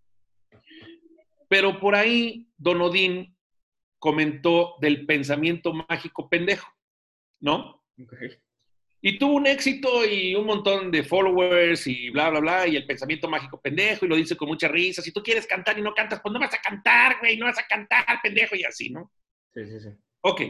Pero 1.48 1.80
por 1.80 1.94
ahí 1.94 2.48
Don 2.56 2.80
Odín 2.80 3.36
comentó 3.98 4.76
del 4.80 5.06
pensamiento 5.06 5.72
mágico 5.72 6.28
pendejo, 6.28 6.70
¿no? 7.40 7.82
Okay. 8.02 8.30
Y 9.02 9.18
tuvo 9.18 9.34
un 9.34 9.46
éxito 9.46 10.04
y 10.04 10.34
un 10.34 10.46
montón 10.46 10.90
de 10.90 11.02
followers 11.02 11.86
y 11.86 12.10
bla, 12.10 12.28
bla, 12.28 12.40
bla, 12.40 12.66
y 12.68 12.76
el 12.76 12.86
pensamiento 12.86 13.28
mágico 13.28 13.60
pendejo, 13.60 14.04
y 14.04 14.08
lo 14.08 14.16
dice 14.16 14.36
con 14.36 14.48
mucha 14.48 14.68
risa. 14.68 15.00
Si 15.00 15.12
tú 15.12 15.22
quieres 15.22 15.46
cantar 15.46 15.78
y 15.78 15.82
no 15.82 15.94
cantas, 15.94 16.20
pues 16.20 16.32
no 16.32 16.38
vas 16.38 16.52
a 16.52 16.60
cantar, 16.60 17.18
güey, 17.18 17.38
no 17.38 17.46
vas 17.46 17.58
a 17.58 17.66
cantar, 17.66 18.04
pendejo, 18.22 18.56
y 18.56 18.64
así, 18.64 18.90
¿no? 18.90 19.10
Sí, 19.54 19.66
sí, 19.66 19.80
sí. 19.80 19.88
Ok. 20.20 20.42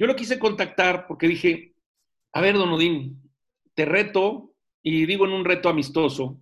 Yo 0.00 0.06
lo 0.06 0.16
quise 0.16 0.38
contactar 0.38 1.06
porque 1.06 1.28
dije, 1.28 1.74
a 2.32 2.40
ver, 2.40 2.56
don 2.56 2.70
Odín, 2.70 3.22
te 3.74 3.84
reto, 3.84 4.54
y 4.82 5.04
digo 5.04 5.26
en 5.26 5.32
un 5.32 5.44
reto 5.44 5.68
amistoso, 5.68 6.40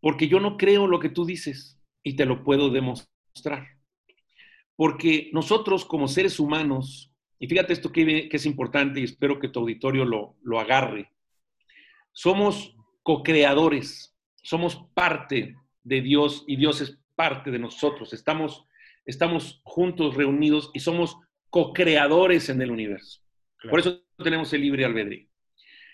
porque 0.00 0.28
yo 0.28 0.38
no 0.38 0.56
creo 0.56 0.86
lo 0.86 1.00
que 1.00 1.08
tú 1.08 1.26
dices 1.26 1.80
y 2.04 2.14
te 2.14 2.24
lo 2.24 2.44
puedo 2.44 2.70
demostrar. 2.70 3.66
Porque 4.76 5.30
nosotros 5.32 5.84
como 5.84 6.06
seres 6.06 6.38
humanos 6.38 7.10
y 7.40 7.48
fíjate 7.48 7.72
esto 7.72 7.90
que, 7.90 8.28
es 8.30 8.46
importante 8.46 9.00
y 9.00 9.04
espero 9.04 9.40
que 9.40 9.48
tu 9.48 9.58
auditorio 9.58 10.04
lo, 10.04 10.36
lo 10.42 10.60
agarre. 10.60 11.10
Somos 12.12 12.76
co-creadores, 13.02 14.14
somos 14.36 14.76
parte 14.94 15.56
de 15.82 16.02
Dios 16.02 16.44
y 16.46 16.54
Dios 16.54 16.82
es 16.82 17.00
parte 17.16 17.50
de 17.50 17.58
nosotros. 17.58 18.12
Estamos, 18.12 18.64
estamos 19.06 19.60
juntos, 19.64 20.14
reunidos 20.14 20.70
y 20.72 20.80
somos 20.80 21.16
co-creadores 21.50 22.48
en 22.48 22.62
el 22.62 22.70
universo. 22.70 23.20
Por 23.68 23.80
eso 23.80 24.02
tenemos 24.16 24.52
el 24.52 24.62
libre 24.62 24.84
albedrío. 24.84 25.28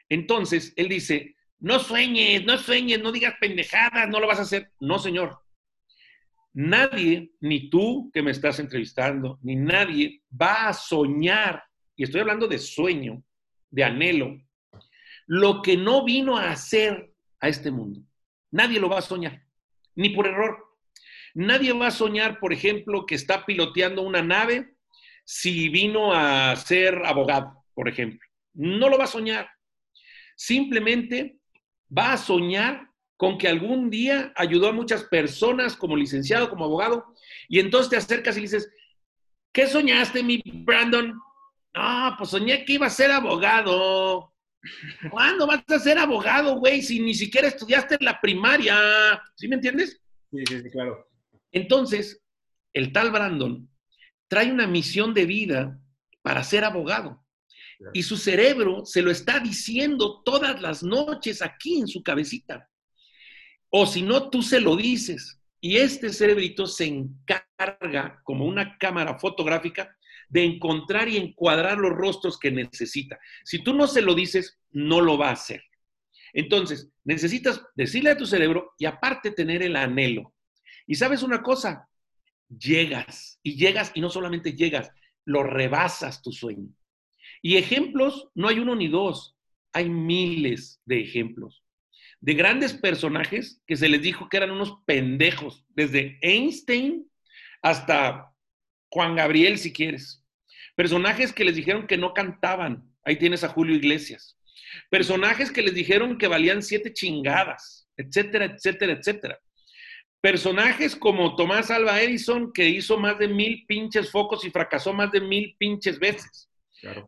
Entonces, 0.08 0.72
él 0.76 0.88
dice, 0.88 1.36
no 1.58 1.78
sueñes, 1.78 2.44
no 2.44 2.58
sueñes, 2.58 3.02
no 3.02 3.10
digas 3.10 3.34
pendejadas, 3.40 4.08
no 4.08 4.20
lo 4.20 4.26
vas 4.26 4.38
a 4.38 4.42
hacer. 4.42 4.70
No, 4.78 4.98
señor. 4.98 5.40
Nadie, 6.52 7.32
ni 7.40 7.68
tú 7.68 8.10
que 8.14 8.22
me 8.22 8.30
estás 8.30 8.58
entrevistando, 8.60 9.38
ni 9.42 9.56
nadie 9.56 10.22
va 10.30 10.68
a 10.68 10.72
soñar, 10.72 11.62
y 11.96 12.04
estoy 12.04 12.20
hablando 12.20 12.46
de 12.46 12.58
sueño, 12.58 13.22
de 13.70 13.84
anhelo, 13.84 14.38
lo 15.26 15.60
que 15.60 15.76
no 15.76 16.04
vino 16.04 16.36
a 16.36 16.50
hacer 16.50 17.12
a 17.40 17.48
este 17.48 17.70
mundo. 17.70 18.00
Nadie 18.50 18.80
lo 18.80 18.88
va 18.88 18.98
a 18.98 19.02
soñar, 19.02 19.42
ni 19.94 20.10
por 20.10 20.26
error. 20.26 20.64
Nadie 21.34 21.72
va 21.72 21.88
a 21.88 21.90
soñar, 21.90 22.38
por 22.38 22.52
ejemplo, 22.52 23.04
que 23.04 23.16
está 23.16 23.44
piloteando 23.44 24.00
una 24.00 24.22
nave 24.22 24.75
si 25.26 25.68
vino 25.68 26.14
a 26.14 26.54
ser 26.54 27.02
abogado, 27.04 27.64
por 27.74 27.88
ejemplo. 27.88 28.20
No 28.54 28.88
lo 28.88 28.96
va 28.96 29.04
a 29.04 29.08
soñar. 29.08 29.50
Simplemente 30.36 31.40
va 31.96 32.12
a 32.12 32.16
soñar 32.16 32.88
con 33.16 33.36
que 33.36 33.48
algún 33.48 33.90
día 33.90 34.32
ayudó 34.36 34.68
a 34.68 34.72
muchas 34.72 35.02
personas 35.04 35.76
como 35.76 35.96
licenciado, 35.96 36.48
como 36.48 36.64
abogado, 36.64 37.12
y 37.48 37.58
entonces 37.58 37.90
te 37.90 37.96
acercas 37.96 38.36
y 38.36 38.42
dices, 38.42 38.70
¿qué 39.52 39.66
soñaste, 39.66 40.22
mi 40.22 40.40
Brandon? 40.44 41.18
No, 41.74 42.14
pues 42.16 42.30
soñé 42.30 42.64
que 42.64 42.74
iba 42.74 42.86
a 42.86 42.90
ser 42.90 43.10
abogado. 43.10 44.32
¿Cuándo 45.10 45.46
vas 45.46 45.64
a 45.68 45.78
ser 45.80 45.98
abogado, 45.98 46.56
güey? 46.58 46.82
Si 46.82 47.00
ni 47.00 47.14
siquiera 47.14 47.48
estudiaste 47.48 47.96
en 47.98 48.04
la 48.04 48.20
primaria. 48.20 49.20
¿Sí 49.34 49.48
me 49.48 49.56
entiendes? 49.56 50.00
Sí, 50.30 50.44
sí, 50.46 50.62
sí, 50.62 50.70
claro. 50.70 51.08
Entonces, 51.50 52.22
el 52.72 52.92
tal 52.92 53.10
Brandon 53.10 53.68
trae 54.28 54.50
una 54.50 54.66
misión 54.66 55.14
de 55.14 55.26
vida 55.26 55.80
para 56.22 56.42
ser 56.44 56.64
abogado. 56.64 57.24
Y 57.92 58.02
su 58.02 58.16
cerebro 58.16 58.84
se 58.86 59.02
lo 59.02 59.10
está 59.10 59.38
diciendo 59.38 60.22
todas 60.24 60.60
las 60.62 60.82
noches 60.82 61.42
aquí 61.42 61.78
en 61.78 61.86
su 61.86 62.02
cabecita. 62.02 62.68
O 63.70 63.86
si 63.86 64.02
no, 64.02 64.30
tú 64.30 64.42
se 64.42 64.60
lo 64.60 64.76
dices. 64.76 65.40
Y 65.60 65.76
este 65.76 66.12
cerebrito 66.12 66.66
se 66.66 66.86
encarga, 66.86 68.20
como 68.24 68.46
una 68.46 68.78
cámara 68.78 69.18
fotográfica, 69.18 69.96
de 70.28 70.44
encontrar 70.44 71.08
y 71.08 71.16
encuadrar 71.16 71.78
los 71.78 71.92
rostros 71.92 72.38
que 72.38 72.50
necesita. 72.50 73.18
Si 73.44 73.62
tú 73.62 73.74
no 73.74 73.86
se 73.86 74.02
lo 74.02 74.14
dices, 74.14 74.58
no 74.70 75.00
lo 75.00 75.18
va 75.18 75.28
a 75.28 75.32
hacer. 75.32 75.62
Entonces, 76.32 76.90
necesitas 77.04 77.62
decirle 77.74 78.10
a 78.10 78.16
tu 78.16 78.26
cerebro 78.26 78.74
y 78.78 78.86
aparte 78.86 79.30
tener 79.30 79.62
el 79.62 79.76
anhelo. 79.76 80.34
Y 80.86 80.96
sabes 80.96 81.22
una 81.22 81.42
cosa, 81.42 81.88
llegas 82.48 83.38
y 83.42 83.56
llegas 83.56 83.92
y 83.94 84.00
no 84.00 84.10
solamente 84.10 84.52
llegas, 84.52 84.90
lo 85.24 85.42
rebasas 85.42 86.22
tu 86.22 86.32
sueño. 86.32 86.68
Y 87.42 87.56
ejemplos, 87.56 88.28
no 88.34 88.48
hay 88.48 88.58
uno 88.58 88.74
ni 88.74 88.88
dos, 88.88 89.36
hay 89.72 89.88
miles 89.88 90.80
de 90.84 91.00
ejemplos 91.00 91.62
de 92.20 92.34
grandes 92.34 92.72
personajes 92.72 93.62
que 93.66 93.76
se 93.76 93.88
les 93.88 94.02
dijo 94.02 94.28
que 94.28 94.36
eran 94.36 94.50
unos 94.50 94.78
pendejos, 94.86 95.64
desde 95.68 96.18
Einstein 96.22 97.08
hasta 97.62 98.32
Juan 98.90 99.16
Gabriel, 99.16 99.58
si 99.58 99.72
quieres. 99.72 100.24
Personajes 100.74 101.32
que 101.32 101.44
les 101.44 101.54
dijeron 101.54 101.86
que 101.86 101.98
no 101.98 102.14
cantaban, 102.14 102.92
ahí 103.04 103.16
tienes 103.16 103.44
a 103.44 103.48
Julio 103.48 103.76
Iglesias. 103.76 104.38
Personajes 104.90 105.50
que 105.50 105.62
les 105.62 105.74
dijeron 105.74 106.18
que 106.18 106.28
valían 106.28 106.62
siete 106.62 106.92
chingadas, 106.92 107.88
etcétera, 107.96 108.46
etcétera, 108.46 108.92
etcétera. 108.94 109.38
Personajes 110.20 110.96
como 110.96 111.36
Tomás 111.36 111.70
Alba 111.70 112.00
Edison, 112.00 112.52
que 112.52 112.68
hizo 112.68 112.98
más 112.98 113.18
de 113.18 113.28
mil 113.28 113.64
pinches 113.66 114.10
focos 114.10 114.44
y 114.44 114.50
fracasó 114.50 114.92
más 114.92 115.12
de 115.12 115.20
mil 115.20 115.54
pinches 115.58 115.98
veces. 115.98 116.48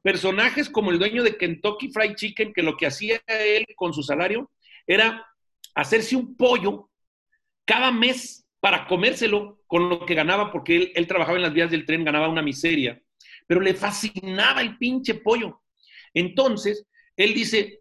Personajes 0.03 0.69
como 0.69 0.91
el 0.91 0.99
dueño 0.99 1.23
de 1.23 1.37
Kentucky 1.37 1.91
Fried 1.91 2.15
Chicken, 2.15 2.53
que 2.53 2.63
lo 2.63 2.77
que 2.77 2.87
hacía 2.87 3.21
él 3.27 3.67
con 3.77 3.93
su 3.93 4.03
salario 4.03 4.51
era 4.87 5.27
hacerse 5.75 6.17
un 6.17 6.37
pollo 6.37 6.91
cada 7.65 7.93
mes 7.93 8.47
para 8.61 8.87
comérselo 8.87 9.61
con 9.67 9.89
lo 9.89 10.07
que 10.07 10.15
ganaba, 10.15 10.51
porque 10.51 10.93
él, 10.95 11.07
trabajaba 11.07 11.37
en 11.37 11.43
las 11.43 11.53
vías 11.53 11.71
del 11.71 11.85
tren, 11.85 12.05
ganaba 12.05 12.29
una 12.29 12.43
miseria, 12.43 13.01
pero 13.47 13.61
le 13.61 13.75
fascinaba 13.75 14.63
el 14.63 14.79
pinche 14.79 15.15
pollo. 15.15 15.61
Entonces, 16.15 16.87
él 17.17 17.35
dice, 17.35 17.81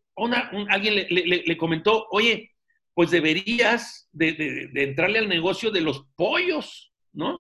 alguien 0.70 1.08
le, 1.10 1.58
comentó, 1.58 2.08
oye, 2.12 2.52
pues 2.98 3.12
deberías 3.12 4.10
de, 4.12 4.72
entrarle 4.74 5.20
al 5.20 5.30
negocio 5.30 5.70
de 5.70 5.82
los 5.82 6.08
pollos, 6.16 6.92
¿no? 7.14 7.40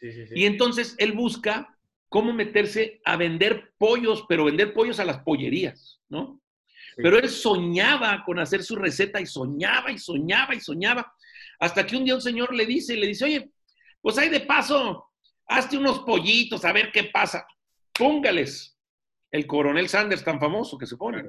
Y 0.00 0.46
entonces 0.46 0.94
él 0.96 1.12
busca 1.12 1.76
cómo 2.08 2.32
meterse 2.32 3.02
a 3.04 3.18
vender 3.18 3.74
pollos, 3.76 4.24
pero 4.26 4.46
vender 4.46 4.72
pollos 4.72 4.98
a 5.00 5.04
las 5.04 5.18
pollerías, 5.18 6.00
¿no? 6.08 6.40
Pero 6.96 7.18
él 7.18 7.28
soñaba 7.28 8.24
con 8.24 8.38
hacer 8.38 8.62
su 8.62 8.76
receta 8.76 9.20
y 9.20 9.26
soñaba 9.26 9.92
y 9.92 9.98
soñaba 9.98 10.54
y 10.54 10.60
soñaba. 10.60 11.14
Hasta 11.60 11.86
que 11.86 11.98
un 11.98 12.06
día 12.06 12.14
un 12.14 12.22
señor 12.22 12.54
le 12.54 12.64
dice, 12.64 12.96
le 12.96 13.08
dice, 13.08 13.26
oye, 13.26 13.50
pues 14.00 14.16
hay 14.16 14.30
de 14.30 14.40
paso, 14.40 15.10
hazte 15.46 15.76
unos 15.76 15.98
pollitos, 15.98 16.64
a 16.64 16.72
ver 16.72 16.90
qué 16.90 17.04
pasa. 17.04 17.46
Póngales 17.92 18.78
el 19.30 19.46
coronel 19.46 19.86
Sanders 19.86 20.24
tan 20.24 20.40
famoso 20.40 20.78
que 20.78 20.86
se 20.86 20.96
pone. 20.96 21.24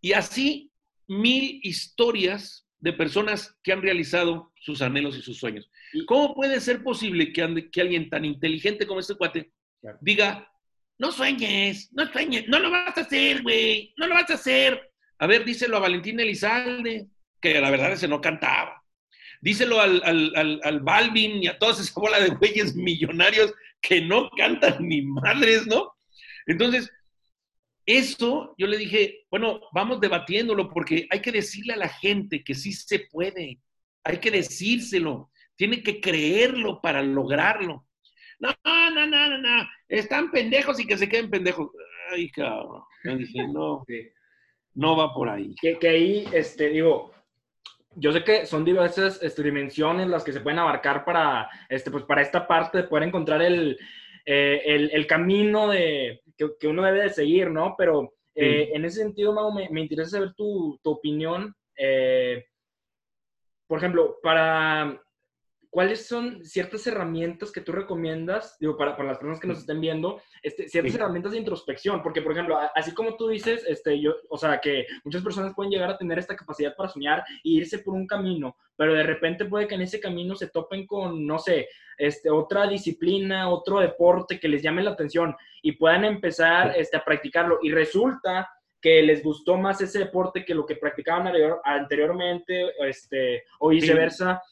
Y 0.00 0.14
así 0.14 0.72
mil 1.08 1.60
historias 1.62 2.66
de 2.80 2.92
personas 2.92 3.56
que 3.62 3.72
han 3.72 3.82
realizado 3.82 4.52
sus 4.56 4.82
anhelos 4.82 5.16
y 5.16 5.22
sus 5.22 5.38
sueños. 5.38 5.70
¿Cómo 6.06 6.34
puede 6.34 6.60
ser 6.60 6.82
posible 6.82 7.32
que, 7.32 7.70
que 7.70 7.80
alguien 7.80 8.08
tan 8.08 8.24
inteligente 8.24 8.86
como 8.86 9.00
este 9.00 9.14
cuate 9.14 9.52
diga, 10.00 10.50
no 10.98 11.12
sueñes, 11.12 11.90
no 11.92 12.06
sueñes, 12.06 12.46
no 12.48 12.58
lo 12.58 12.70
vas 12.70 12.96
a 12.96 13.00
hacer, 13.00 13.42
güey, 13.42 13.94
no 13.96 14.06
lo 14.06 14.14
vas 14.14 14.30
a 14.30 14.34
hacer. 14.34 14.92
A 15.18 15.26
ver, 15.26 15.44
díselo 15.44 15.76
a 15.76 15.80
Valentín 15.80 16.20
Elizalde, 16.20 17.08
que 17.40 17.60
la 17.60 17.70
verdad 17.70 17.92
ese 17.92 18.08
no 18.08 18.20
cantaba. 18.20 18.82
Díselo 19.40 19.80
al, 19.80 20.02
al, 20.04 20.80
Balvin 20.80 21.42
y 21.42 21.46
a 21.46 21.58
toda 21.58 21.72
esa 21.72 21.90
bola 21.98 22.20
de 22.20 22.28
güeyes 22.28 22.74
millonarios 22.74 23.54
que 23.80 24.02
no 24.02 24.28
cantan 24.36 24.86
ni 24.86 25.00
madres, 25.00 25.66
¿no? 25.66 25.94
Entonces, 26.46 26.92
eso 27.98 28.54
yo 28.58 28.66
le 28.66 28.78
dije, 28.78 29.26
bueno, 29.30 29.60
vamos 29.72 30.00
debatiéndolo 30.00 30.68
porque 30.70 31.06
hay 31.10 31.20
que 31.20 31.32
decirle 31.32 31.72
a 31.74 31.78
la 31.78 31.88
gente 31.88 32.42
que 32.44 32.54
sí 32.54 32.72
se 32.72 33.00
puede, 33.10 33.60
hay 34.04 34.18
que 34.18 34.30
decírselo, 34.30 35.30
tiene 35.56 35.82
que 35.82 36.00
creerlo 36.00 36.80
para 36.80 37.02
lograrlo. 37.02 37.86
No, 38.38 38.50
no, 38.64 39.06
no, 39.06 39.06
no, 39.06 39.38
no. 39.38 39.68
Están 39.88 40.30
pendejos 40.30 40.80
y 40.80 40.86
que 40.86 40.96
se 40.96 41.08
queden 41.08 41.30
pendejos. 41.30 41.70
Ay, 42.10 42.30
cabrón. 42.30 42.82
dije, 43.04 43.46
no, 43.46 43.84
no 44.74 44.96
va 44.96 45.12
por 45.12 45.28
ahí. 45.28 45.54
Que, 45.60 45.78
que, 45.78 45.88
ahí, 45.88 46.24
este, 46.32 46.70
digo, 46.70 47.12
yo 47.96 48.12
sé 48.12 48.24
que 48.24 48.46
son 48.46 48.64
diversas 48.64 49.22
este, 49.22 49.42
dimensiones 49.42 50.08
las 50.08 50.24
que 50.24 50.32
se 50.32 50.40
pueden 50.40 50.58
abarcar 50.58 51.04
para, 51.04 51.48
este, 51.68 51.90
pues, 51.90 52.04
para 52.04 52.22
esta 52.22 52.46
parte 52.46 52.78
de 52.78 52.84
poder 52.84 53.08
encontrar 53.08 53.42
el, 53.42 53.78
eh, 54.24 54.62
el, 54.64 54.90
el 54.92 55.06
camino 55.06 55.68
de, 55.68 56.22
que, 56.40 56.56
que, 56.58 56.68
uno 56.68 56.82
debe 56.82 57.02
de 57.02 57.10
seguir, 57.10 57.50
¿no? 57.50 57.74
Pero 57.76 58.14
eh, 58.34 58.70
en 58.72 58.84
ese 58.84 59.02
sentido, 59.02 59.32
Mau, 59.34 59.52
me, 59.52 59.68
me, 59.68 59.82
interesa 59.82 60.12
saber 60.12 60.32
tu, 60.34 60.78
tu 60.82 60.90
opinión. 60.90 61.54
Eh, 61.76 62.44
por 63.66 63.78
ejemplo, 63.78 64.18
para 64.22 65.00
¿cuáles 65.70 66.06
son 66.06 66.44
ciertas 66.44 66.86
herramientas 66.86 67.52
que 67.52 67.60
tú 67.60 67.72
recomiendas, 67.72 68.58
digo, 68.58 68.76
para, 68.76 68.96
para 68.96 69.10
las 69.10 69.18
personas 69.18 69.40
que 69.40 69.46
nos 69.46 69.58
estén 69.58 69.80
viendo, 69.80 70.20
este, 70.42 70.68
ciertas 70.68 70.94
herramientas 70.96 71.32
de 71.32 71.38
introspección? 71.38 72.02
Porque, 72.02 72.22
por 72.22 72.32
ejemplo, 72.32 72.58
así 72.74 72.92
como 72.92 73.16
tú 73.16 73.28
dices, 73.28 73.64
este, 73.66 74.00
yo, 74.00 74.14
o 74.28 74.36
sea, 74.36 74.60
que 74.60 74.86
muchas 75.04 75.22
personas 75.22 75.54
pueden 75.54 75.70
llegar 75.70 75.90
a 75.90 75.96
tener 75.96 76.18
esta 76.18 76.36
capacidad 76.36 76.74
para 76.74 76.88
soñar 76.88 77.24
e 77.44 77.50
irse 77.50 77.78
por 77.78 77.94
un 77.94 78.06
camino, 78.06 78.56
pero 78.76 78.94
de 78.94 79.04
repente 79.04 79.44
puede 79.44 79.68
que 79.68 79.76
en 79.76 79.82
ese 79.82 80.00
camino 80.00 80.34
se 80.34 80.48
topen 80.48 80.86
con, 80.86 81.24
no 81.24 81.38
sé, 81.38 81.68
este, 81.96 82.30
otra 82.30 82.66
disciplina, 82.66 83.48
otro 83.48 83.78
deporte 83.78 84.40
que 84.40 84.48
les 84.48 84.62
llame 84.62 84.82
la 84.82 84.92
atención 84.92 85.36
y 85.62 85.72
puedan 85.72 86.04
empezar 86.04 86.74
este, 86.76 86.96
a 86.96 87.04
practicarlo. 87.04 87.58
Y 87.62 87.70
resulta 87.70 88.48
que 88.80 89.02
les 89.02 89.22
gustó 89.22 89.56
más 89.56 89.80
ese 89.82 89.98
deporte 89.98 90.44
que 90.44 90.54
lo 90.54 90.64
que 90.64 90.76
practicaban 90.76 91.30
anteriormente, 91.64 92.72
este, 92.88 93.44
o 93.58 93.68
viceversa. 93.68 94.42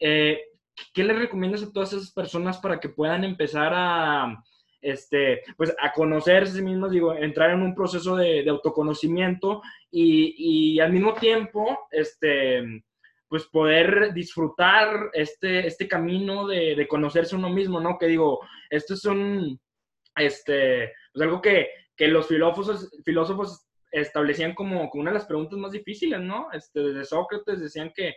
Eh, 0.00 0.47
¿qué 0.92 1.04
le 1.04 1.12
recomiendas 1.12 1.62
a 1.62 1.72
todas 1.72 1.92
esas 1.92 2.12
personas 2.12 2.58
para 2.58 2.80
que 2.80 2.88
puedan 2.88 3.24
empezar 3.24 3.72
a, 3.74 4.42
este, 4.80 5.42
pues, 5.56 5.74
a 5.80 5.92
conocerse 5.92 6.52
a 6.52 6.56
sí 6.56 6.62
mismos, 6.62 6.90
digo, 6.90 7.14
entrar 7.14 7.50
en 7.50 7.62
un 7.62 7.74
proceso 7.74 8.16
de, 8.16 8.48
autoconocimiento 8.48 9.62
y, 9.90 10.34
y, 10.74 10.80
al 10.80 10.92
mismo 10.92 11.14
tiempo, 11.14 11.78
este, 11.90 12.84
pues 13.28 13.46
poder 13.46 14.12
disfrutar 14.14 15.10
este, 15.12 15.66
este 15.66 15.86
camino 15.86 16.46
de, 16.46 16.74
de, 16.74 16.88
conocerse 16.88 17.36
uno 17.36 17.50
mismo, 17.50 17.80
¿no? 17.80 17.98
Que 17.98 18.06
digo, 18.06 18.40
esto 18.70 18.94
es 18.94 19.04
un, 19.04 19.60
este, 20.16 20.92
pues 21.12 21.22
algo 21.22 21.40
que, 21.40 21.68
que 21.96 22.08
los 22.08 22.26
filósofos, 22.28 22.90
filósofos 23.04 23.66
establecían 23.90 24.54
como, 24.54 24.88
como, 24.88 25.02
una 25.02 25.10
de 25.10 25.18
las 25.18 25.26
preguntas 25.26 25.58
más 25.58 25.72
difíciles, 25.72 26.20
¿no? 26.20 26.48
Este, 26.52 26.80
desde 26.80 27.04
Sócrates 27.04 27.60
decían 27.60 27.92
que 27.94 28.14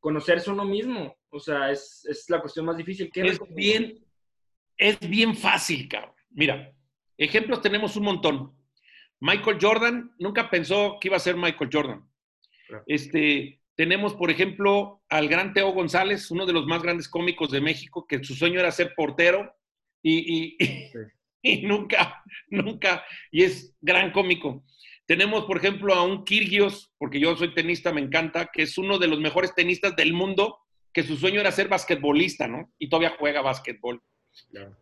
conocerse 0.00 0.50
uno 0.50 0.64
mismo, 0.64 1.16
o 1.30 1.40
sea, 1.40 1.70
es, 1.70 2.04
es 2.08 2.28
la 2.30 2.40
cuestión 2.40 2.66
más 2.66 2.76
difícil. 2.76 3.10
¿Qué 3.12 3.22
es 3.22 3.38
bien, 3.54 4.04
es 4.76 4.98
bien 5.00 5.36
fácil, 5.36 5.88
cabrón. 5.88 6.14
Mira, 6.30 6.72
ejemplos 7.16 7.60
tenemos 7.60 7.96
un 7.96 8.04
montón. 8.04 8.58
Michael 9.20 9.58
Jordan 9.60 10.14
nunca 10.18 10.48
pensó 10.50 10.98
que 11.00 11.08
iba 11.08 11.16
a 11.16 11.20
ser 11.20 11.36
Michael 11.36 11.70
Jordan. 11.72 12.08
Este, 12.86 13.60
tenemos, 13.74 14.14
por 14.14 14.30
ejemplo, 14.30 15.02
al 15.08 15.28
gran 15.28 15.52
Teo 15.52 15.72
González, 15.72 16.30
uno 16.30 16.46
de 16.46 16.52
los 16.52 16.66
más 16.66 16.82
grandes 16.82 17.08
cómicos 17.08 17.50
de 17.50 17.60
México, 17.60 18.06
que 18.06 18.22
su 18.22 18.34
sueño 18.34 18.60
era 18.60 18.70
ser 18.70 18.92
portero 18.94 19.54
y, 20.02 20.56
y, 21.42 21.62
nunca, 21.66 22.22
nunca, 22.48 23.04
y 23.30 23.42
es 23.42 23.76
gran 23.80 24.12
cómico. 24.12 24.64
Tenemos, 25.08 25.46
por 25.46 25.56
ejemplo, 25.56 25.94
a 25.94 26.02
un 26.02 26.22
Kirgios, 26.22 26.92
porque 26.98 27.18
yo 27.18 27.34
soy 27.34 27.54
tenista, 27.54 27.94
me 27.94 28.02
encanta, 28.02 28.50
que 28.52 28.60
es 28.60 28.76
uno 28.76 28.98
de 28.98 29.06
los 29.06 29.18
mejores 29.18 29.54
tenistas 29.54 29.96
del 29.96 30.12
mundo, 30.12 30.58
que 30.92 31.02
su 31.02 31.16
sueño 31.16 31.40
era 31.40 31.50
ser 31.50 31.66
basquetbolista, 31.66 32.46
¿no? 32.46 32.70
Y 32.78 32.90
todavía 32.90 33.16
juega 33.18 33.40
basquetbol. 33.40 34.02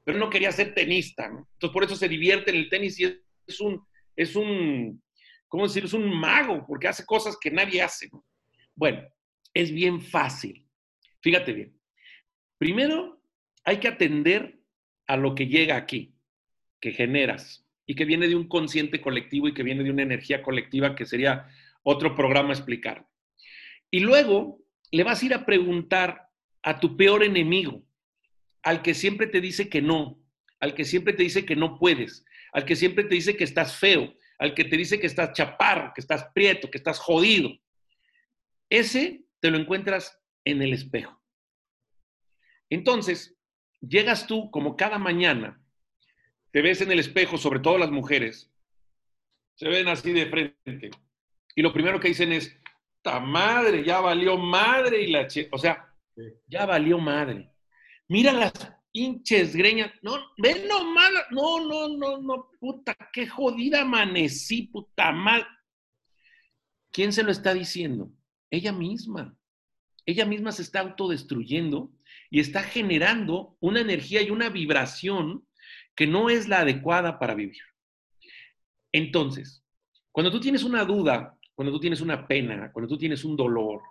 Pero 0.05 0.19
no 0.19 0.29
quería 0.29 0.51
ser 0.51 0.75
tenista, 0.75 1.29
¿no? 1.29 1.49
Entonces, 1.53 1.73
por 1.73 1.85
eso 1.85 1.95
se 1.95 2.09
divierte 2.09 2.51
en 2.51 2.57
el 2.57 2.69
tenis 2.69 2.99
y 2.99 3.05
es 3.47 3.61
un, 3.61 3.81
es 4.17 4.35
un, 4.35 5.01
¿cómo 5.47 5.69
decir? 5.69 5.85
Es 5.85 5.93
un 5.93 6.13
mago, 6.19 6.67
porque 6.67 6.89
hace 6.89 7.07
cosas 7.07 7.37
que 7.41 7.53
nadie 7.53 7.81
hace. 7.81 8.11
Bueno, 8.75 9.07
es 9.55 9.71
bien 9.71 10.01
fácil. 10.01 10.67
Fíjate 11.21 11.53
bien. 11.53 11.81
Primero, 12.59 13.23
hay 13.63 13.79
que 13.79 13.87
atender 13.87 14.59
a 15.07 15.17
lo 15.17 15.37
que 15.37 15.47
llega 15.47 15.77
aquí, 15.77 16.17
que 16.81 16.91
generas 16.91 17.66
y 17.87 17.95
que 17.95 18.05
viene 18.05 18.29
de 18.29 18.35
un 18.35 18.49
consciente 18.49 19.01
colectivo 19.01 19.49
y 19.49 19.55
que 19.55 19.63
viene 19.63 19.85
de 19.85 19.91
una 19.91 20.03
energía 20.03 20.43
colectiva 20.43 20.95
que 20.95 21.07
sería 21.07 21.49
otro 21.83 22.15
programa 22.17 22.53
explicar. 22.53 23.07
Y 23.91 24.01
luego 24.01 24.59
le 24.91 25.05
vas 25.05 25.23
a 25.23 25.27
ir 25.27 25.35
a 25.35 25.47
preguntar 25.47 26.29
a 26.63 26.81
tu 26.81 26.97
peor 26.97 27.23
enemigo, 27.23 27.85
al 28.63 28.83
que 28.83 28.95
siempre 28.95 29.29
te 29.29 29.41
dice 29.41 29.69
que 29.69 29.81
no, 29.81 30.19
al 30.59 30.75
que 30.75 30.85
siempre 30.85 31.13
te 31.13 31.23
dice 31.23 31.45
que 31.45 31.55
no 31.55 31.79
puedes, 31.79 32.25
al 32.53 32.65
que 32.65 32.75
siempre 32.75 33.05
te 33.05 33.15
dice 33.15 33.37
que 33.37 33.45
estás 33.45 33.77
feo, 33.77 34.13
al 34.39 34.55
que 34.55 34.65
te 34.65 34.77
dice 34.77 34.99
que 34.99 35.07
estás 35.07 35.33
chaparro, 35.33 35.93
que 35.95 36.01
estás 36.01 36.27
prieto, 36.35 36.71
que 36.71 36.79
estás 36.79 36.99
jodido. 36.99 37.51
Ese 38.69 39.25
te 39.41 39.51
lo 39.51 39.59
encuentras 39.59 40.21
en 40.45 40.63
el 40.63 40.73
espejo. 40.73 41.23
Entonces, 42.69 43.37
llegas 43.81 44.27
tú 44.27 44.51
como 44.51 44.77
cada 44.77 44.99
mañana, 44.99 45.61
te 46.57 46.63
ves 46.63 46.81
en 46.81 46.91
el 46.91 47.01
espejo, 47.01 47.37
sobre 47.37 47.61
todo 47.61 47.77
las 47.77 47.91
mujeres, 47.91 48.51
se 49.57 49.69
ven 49.69 49.89
así 49.89 50.11
de 50.15 50.25
frente. 50.25 50.91
Y 51.55 51.61
lo 51.61 51.71
primero 51.71 52.01
que 52.01 52.09
dicen 52.09 52.33
es, 52.33 52.59
¡ta 53.03 53.21
madre! 53.21 53.85
Ya 53.85 54.01
valió 54.01 54.39
madre 54.39 55.03
y 55.03 55.09
la 55.09 55.27
che. 55.27 55.51
O 55.53 55.59
sea, 55.59 55.95
ya 56.47 56.65
valió 56.65 56.97
madre. 56.99 57.53
Mira 58.09 58.33
las 58.33 58.55
pinches 58.91 59.55
greñas. 59.55 59.93
No, 60.01 60.17
ven 60.39 60.67
nomás. 60.67 61.11
No, 61.31 61.61
no, 61.61 61.89
no, 61.89 62.23
no, 62.23 62.51
puta, 62.59 62.97
qué 63.13 63.29
jodida 63.29 63.83
amanecí, 63.83 64.63
puta 64.63 65.13
madre. 65.13 65.45
¿Quién 66.91 67.13
se 67.13 67.23
lo 67.23 67.33
está 67.33 67.53
diciendo? 67.53 68.11
Ella 68.51 68.73
misma. 68.73 69.37
Ella 70.07 70.25
misma 70.25 70.53
se 70.53 70.63
está 70.63 70.81
autodestruyendo 70.81 71.93
y 72.31 72.41
está 72.41 72.63
generando 72.63 73.59
una 73.61 73.83
energía 73.83 74.23
y 74.23 74.31
una 74.31 74.49
vibración 74.49 75.46
que 75.97 76.07
no 76.07 76.31
es 76.31 76.47
la 76.47 76.61
adecuada 76.61 77.19
para 77.19 77.35
vivir. 77.35 77.63
Entonces, 78.93 79.65
cuando 80.13 80.31
tú 80.31 80.39
tienes 80.39 80.63
una 80.63 80.85
duda, 80.85 81.37
cuando 81.55 81.73
tú 81.73 81.81
tienes 81.81 82.01
una 82.01 82.29
pena, 82.29 82.71
cuando 82.73 82.89
tú 82.89 82.99
tienes 82.99 83.25
un 83.25 83.37
dolor, 83.37 83.83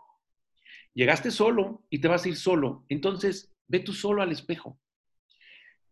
llegaste 0.93 1.31
solo 1.31 1.83
y 1.89 1.99
te 1.99 2.07
vas 2.07 2.23
a 2.23 2.29
ir 2.29 2.37
solo, 2.37 2.85
entonces 2.87 3.53
ve 3.67 3.79
tú 3.79 3.91
solo 3.91 4.21
al 4.21 4.31
espejo 4.31 4.79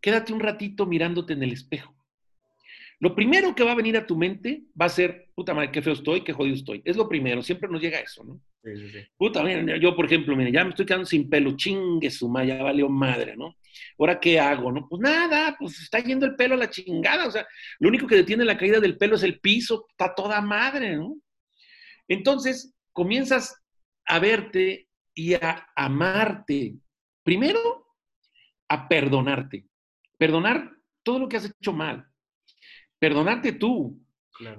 quédate 0.04 0.34
un 0.34 0.40
ratito 0.40 0.84
mirándote 0.84 1.32
en 1.32 1.42
el 1.42 1.52
espejo. 1.52 1.96
Lo 3.00 3.14
primero 3.14 3.54
que 3.54 3.64
va 3.64 3.72
a 3.72 3.74
venir 3.74 3.96
a 3.96 4.06
tu 4.06 4.18
mente 4.18 4.64
va 4.78 4.84
a 4.84 4.90
ser, 4.90 5.30
puta 5.34 5.54
madre, 5.54 5.72
qué 5.72 5.80
feo 5.80 5.94
estoy, 5.94 6.22
qué 6.22 6.34
jodido 6.34 6.56
estoy. 6.56 6.82
Es 6.84 6.98
lo 6.98 7.08
primero, 7.08 7.42
siempre 7.42 7.70
nos 7.70 7.80
llega 7.80 8.00
eso, 8.00 8.22
¿no? 8.22 8.38
Sí, 8.64 8.76
sí, 8.76 8.88
sí. 8.88 8.98
Puta, 9.18 9.42
mira, 9.42 9.76
yo, 9.76 9.94
por 9.94 10.06
ejemplo, 10.06 10.34
mira, 10.34 10.50
ya 10.50 10.64
me 10.64 10.70
estoy 10.70 10.86
quedando 10.86 11.04
sin 11.04 11.28
pelo, 11.28 11.54
chingue 11.54 12.10
su 12.10 12.30
madre, 12.30 12.48
ya 12.48 12.62
valió 12.62 12.88
madre, 12.88 13.36
¿no? 13.36 13.56
¿Ahora 13.98 14.18
qué 14.18 14.40
hago, 14.40 14.72
no? 14.72 14.88
Pues 14.88 15.02
nada, 15.02 15.54
pues 15.58 15.78
está 15.80 15.98
yendo 15.98 16.24
el 16.24 16.34
pelo 16.34 16.54
a 16.54 16.58
la 16.58 16.70
chingada, 16.70 17.26
o 17.26 17.30
sea, 17.30 17.46
lo 17.78 17.88
único 17.88 18.06
que 18.06 18.16
detiene 18.16 18.44
la 18.44 18.56
caída 18.56 18.80
del 18.80 18.96
pelo 18.96 19.16
es 19.16 19.22
el 19.22 19.38
piso, 19.38 19.86
está 19.90 20.14
toda 20.14 20.40
madre, 20.40 20.96
¿no? 20.96 21.16
Entonces, 22.08 22.74
comienzas 22.92 23.54
a 24.06 24.18
verte 24.18 24.88
y 25.14 25.34
a 25.34 25.68
amarte. 25.76 26.76
Primero, 27.22 27.86
a 28.68 28.88
perdonarte. 28.88 29.66
Perdonar 30.18 30.72
todo 31.02 31.18
lo 31.18 31.28
que 31.28 31.36
has 31.36 31.46
hecho 31.46 31.72
mal. 31.72 32.06
Perdonarte 32.98 33.52
tú. 33.52 34.00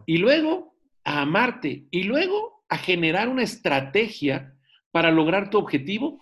Y 0.06 0.18
luego 0.18 0.76
a 1.04 1.22
amarte. 1.22 1.86
Y 1.92 2.04
luego 2.04 2.55
a 2.76 2.78
generar 2.78 3.30
una 3.30 3.44
estrategia 3.44 4.54
para 4.92 5.10
lograr 5.10 5.50
tu 5.50 5.58
objetivo 5.58 6.20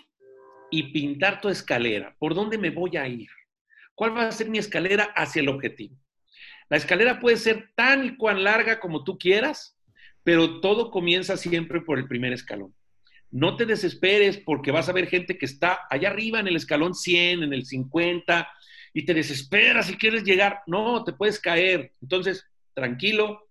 y 0.70 0.94
pintar 0.94 1.42
tu 1.42 1.50
escalera. 1.50 2.16
¿Por 2.20 2.36
dónde 2.36 2.58
me 2.58 2.70
voy 2.70 2.96
a 2.96 3.08
ir? 3.08 3.30
¿Cuál 3.96 4.16
va 4.16 4.28
a 4.28 4.32
ser 4.32 4.50
mi 4.50 4.60
escalera 4.60 5.06
hacia 5.16 5.42
el 5.42 5.50
objetivo? 5.50 5.96
La 6.70 6.78
escalera 6.78 7.20
puede 7.20 7.38
ser 7.38 7.72
tan 7.76 8.06
y 8.06 8.16
cuan 8.18 8.44
larga 8.44 8.80
como 8.80 9.04
tú 9.04 9.18
quieras, 9.18 9.78
pero 10.24 10.60
todo 10.62 10.92
comienza 10.92 11.38
siempre 11.38 11.82
por 11.82 11.98
el 11.98 12.08
primer 12.08 12.34
escalón. 12.34 12.74
No 13.32 13.56
te 13.56 13.66
desesperes 13.66 14.38
porque 14.38 14.72
vas 14.72 14.90
a 14.90 14.94
ver 14.94 15.08
gente 15.08 15.40
que 15.40 15.46
está 15.46 15.82
allá 15.90 16.10
arriba 16.10 16.40
en 16.40 16.48
el 16.48 16.56
escalón 16.56 16.94
100, 16.94 17.44
en 17.44 17.54
el 17.54 17.66
50, 17.66 18.48
y 18.94 19.06
te 19.06 19.14
desesperas 19.16 19.88
si 19.88 19.98
quieres 19.98 20.24
llegar. 20.24 20.62
No, 20.68 21.04
te 21.04 21.14
puedes 21.14 21.40
caer. 21.40 21.94
Entonces, 22.00 22.46
tranquilo, 22.76 23.50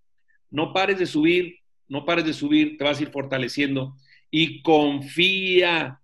no 0.50 0.72
pares 0.72 0.98
de 0.98 1.06
subir, 1.06 1.61
no 1.88 2.04
pares 2.04 2.24
de 2.24 2.32
subir, 2.32 2.76
te 2.76 2.84
vas 2.84 2.98
a 2.98 3.02
ir 3.02 3.10
fortaleciendo 3.10 3.96
y 4.30 4.62
confía, 4.62 6.00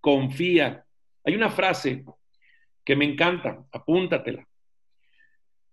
confía. 0.00 0.84
Hay 1.24 1.34
una 1.34 1.50
frase 1.50 2.04
que 2.84 2.96
me 2.96 3.04
encanta, 3.04 3.64
apúntatela. 3.72 4.46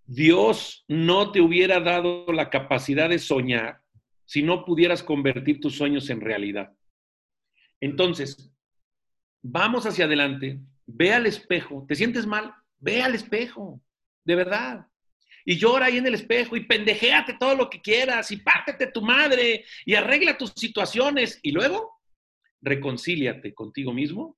Dios 0.06 0.86
no 0.88 1.32
te 1.32 1.42
hubiera 1.42 1.80
dado 1.82 2.26
la 2.32 2.50
capacidad 2.50 3.10
de 3.10 3.20
soñar 3.20 3.82
si 4.26 4.42
no 4.42 4.64
pudieras 4.64 5.04
convertir 5.04 5.60
tus 5.60 5.76
sueños 5.76 6.10
en 6.10 6.22
realidad. 6.22 6.72
Entonces, 7.80 8.52
vamos 9.42 9.86
hacia 9.86 10.06
adelante, 10.06 10.60
ve 10.86 11.14
al 11.14 11.26
espejo, 11.26 11.86
¿te 11.88 11.96
sientes 11.96 12.26
mal? 12.26 12.54
Ve 12.80 13.02
al 13.02 13.16
espejo, 13.16 13.82
de 14.24 14.36
verdad. 14.36 14.88
Y 15.50 15.58
llora 15.58 15.86
ahí 15.86 15.96
en 15.96 16.06
el 16.06 16.16
espejo 16.16 16.58
y 16.58 16.66
pendejéate 16.66 17.38
todo 17.40 17.56
lo 17.56 17.70
que 17.70 17.80
quieras 17.82 18.32
y 18.32 18.38
pártete 18.38 18.88
tu 18.88 19.02
madre 19.02 19.64
y 19.86 19.96
arregla 19.96 20.38
tus 20.38 20.52
situaciones 20.54 21.40
y 21.42 21.54
luego 21.54 22.02
reconcíliate 22.62 23.54
contigo 23.54 23.94
mismo 23.94 24.38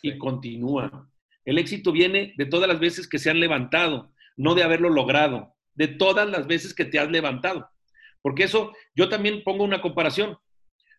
y 0.00 0.16
continúa. 0.16 1.10
El 1.44 1.58
éxito 1.58 1.92
viene 1.92 2.32
de 2.38 2.46
todas 2.46 2.68
las 2.68 2.80
veces 2.80 3.06
que 3.06 3.18
se 3.18 3.28
han 3.28 3.38
levantado, 3.38 4.14
no 4.38 4.54
de 4.54 4.62
haberlo 4.62 4.88
logrado, 4.88 5.54
de 5.74 5.88
todas 5.88 6.26
las 6.26 6.46
veces 6.46 6.72
que 6.72 6.86
te 6.86 6.98
has 6.98 7.10
levantado. 7.10 7.68
Porque 8.22 8.44
eso, 8.44 8.72
yo 8.94 9.10
también 9.10 9.42
pongo 9.44 9.62
una 9.62 9.82
comparación. 9.82 10.38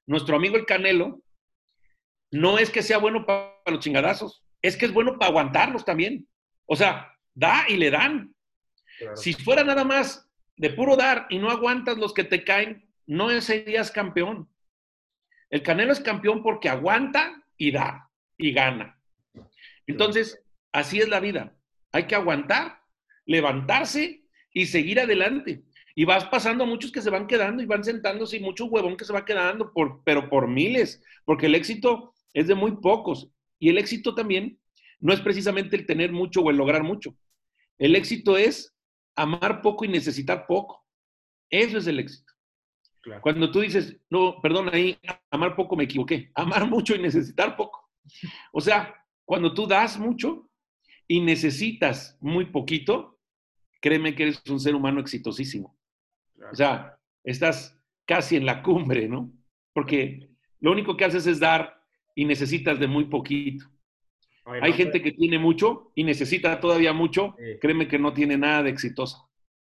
Nuestro 0.06 0.36
amigo 0.36 0.56
el 0.56 0.68
Canelo 0.68 1.24
no 2.32 2.60
es 2.60 2.70
que 2.70 2.84
sea 2.84 3.00
bueno 3.00 3.26
para 3.26 3.58
los 3.66 3.80
chingadazos, 3.80 4.44
es 4.62 4.78
que 4.78 4.86
es 4.86 4.94
bueno 4.94 5.18
para 5.18 5.30
aguantarlos 5.30 5.84
también. 5.84 6.28
O 6.68 6.76
sea, 6.76 7.12
da 7.34 7.66
y 7.68 7.78
le 7.78 7.90
dan. 7.90 8.36
Si 9.16 9.34
fuera 9.34 9.64
nada 9.64 9.84
más 9.84 10.30
de 10.56 10.70
puro 10.72 10.96
dar 10.96 11.28
y 11.30 11.40
no 11.40 11.50
aguantas 11.50 11.98
los 11.98 12.14
que 12.14 12.24
te 12.24 12.44
caen, 12.44 12.88
no 13.06 13.30
serías 13.42 13.92
campeón. 13.92 14.50
El 15.50 15.64
Canelo 15.64 15.94
es 15.94 16.00
campeón 16.00 16.44
porque 16.44 16.70
aguanta 16.70 17.44
y 17.58 17.72
da 17.72 18.10
y 18.38 18.52
gana. 18.52 19.00
Entonces, 19.86 20.44
así 20.72 21.00
es 21.00 21.08
la 21.08 21.20
vida. 21.20 21.56
Hay 21.92 22.06
que 22.06 22.16
aguantar, 22.16 22.82
levantarse 23.26 24.24
y 24.52 24.66
seguir 24.66 25.00
adelante. 25.00 25.64
Y 25.96 26.06
vas 26.06 26.26
pasando 26.26 26.64
a 26.64 26.68
muchos 26.68 26.92
que 26.92 27.02
se 27.02 27.10
van 27.10 27.28
quedando 27.28 27.64
y 27.64 27.66
van 27.66 27.84
sentándose 27.84 28.38
y 28.38 28.40
mucho 28.40 28.66
huevón 28.66 28.98
que 28.98 29.06
se 29.06 29.14
va 29.14 29.26
quedando, 29.26 29.72
por, 29.72 30.04
pero 30.04 30.30
por 30.30 30.48
miles, 30.48 31.02
porque 31.26 31.48
el 31.48 31.56
éxito 31.56 32.14
es 32.34 32.48
de 32.48 32.56
muy 32.56 32.74
pocos. 32.78 33.30
Y 33.58 33.70
el 33.70 33.78
éxito 33.78 34.14
también 34.14 34.60
no 35.00 35.14
es 35.14 35.22
precisamente 35.22 35.76
el 35.76 35.86
tener 35.86 36.12
mucho 36.12 36.42
o 36.42 36.52
el 36.52 36.58
lograr 36.58 36.84
mucho. 36.84 37.16
El 37.80 37.96
éxito 37.96 38.38
es 38.38 38.77
amar 39.18 39.62
poco 39.62 39.84
y 39.84 39.90
necesitar 39.90 40.48
poco. 40.48 40.86
Eso 41.50 41.78
es 41.78 41.88
el 41.88 42.00
éxito. 42.00 42.34
Cuando 43.22 43.52
tú 43.52 43.62
dices, 43.62 43.98
no, 44.10 44.42
perdón, 44.42 44.70
ahí 44.72 44.98
amar 45.32 45.56
poco 45.56 45.76
me 45.76 45.86
equivoqué, 45.86 46.32
amar 46.36 46.66
mucho 46.70 46.96
y 46.96 47.00
necesitar 47.00 47.56
poco. 47.56 47.90
O 48.52 48.62
sea, 48.62 48.94
cuando 49.26 49.54
tú 49.54 49.66
das 49.68 49.98
mucho 49.98 50.50
y 51.08 51.22
necesitas 51.22 52.18
muy 52.22 52.46
poquito, 52.46 53.20
créeme 53.82 54.16
que 54.16 54.24
eres 54.24 54.42
un 54.50 54.60
ser 54.60 54.76
humano 54.76 55.00
exitosísimo. 55.00 55.78
O 56.52 56.56
sea, 56.56 56.98
estás 57.24 57.80
casi 58.06 58.36
en 58.36 58.46
la 58.46 58.62
cumbre, 58.62 59.08
¿no? 59.08 59.32
Porque 59.74 60.30
lo 60.60 60.72
único 60.72 60.96
que 60.96 61.06
haces 61.06 61.28
es 61.28 61.40
dar 61.40 61.82
y 62.16 62.26
necesitas 62.26 62.80
de 62.80 62.88
muy 62.88 63.06
poquito. 63.06 63.66
Hay 64.62 64.74
gente 64.74 65.02
que 65.02 65.12
tiene 65.12 65.38
mucho 65.40 65.92
y 65.94 66.04
necesita 66.04 66.60
todavía 66.60 66.94
mucho, 66.94 67.36
créeme 67.60 67.88
que 67.88 68.00
no 68.00 68.14
tiene 68.14 68.38
nada 68.38 68.64
de 68.64 68.70
exitosa. 68.70 69.28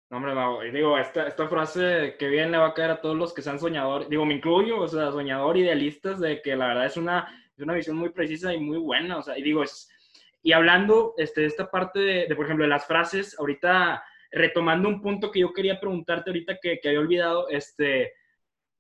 No, 0.10 0.18
hombre, 0.18 0.72
digo, 0.72 0.98
esta, 0.98 1.28
esta 1.28 1.48
frase 1.48 2.16
que 2.18 2.30
bien 2.30 2.52
le 2.52 2.58
va 2.58 2.70
a 2.70 2.74
caer 2.74 2.90
a 2.90 3.02
todos 3.02 3.16
los 3.16 3.32
que 3.32 3.44
sean 3.44 3.60
soñadores, 3.60 4.10
digo, 4.10 4.26
me 4.26 4.34
incluyo, 4.34 4.80
o 4.80 4.88
sea, 4.88 5.12
soñador, 5.12 5.56
idealistas, 5.58 6.20
de 6.20 6.42
que 6.42 6.56
la 6.56 6.68
verdad 6.68 6.88
es 6.88 6.98
una, 6.98 7.28
es 7.56 7.62
una 7.62 7.76
visión 7.76 7.96
muy 7.96 8.10
precisa 8.10 8.52
y 8.52 8.60
muy 8.60 8.80
buena, 8.80 9.18
o 9.18 9.22
sea, 9.22 9.38
y 9.38 9.44
digo, 9.44 9.62
es, 9.62 9.88
y 10.42 10.54
hablando 10.54 11.14
este, 11.18 11.42
de 11.42 11.48
esta 11.48 11.70
parte 11.70 12.00
de, 12.00 12.36
por 12.36 12.46
ejemplo, 12.46 12.64
de 12.64 12.70
las 12.70 12.88
frases, 12.88 13.38
ahorita 13.38 14.04
retomando 14.32 14.90
un 14.90 15.02
punto 15.02 15.32
que 15.32 15.42
yo 15.42 15.54
quería 15.54 15.80
preguntarte 15.80 16.32
ahorita 16.32 16.58
que, 16.60 16.80
que 16.80 16.88
había 16.88 17.02
olvidado, 17.02 17.48
este, 17.50 18.14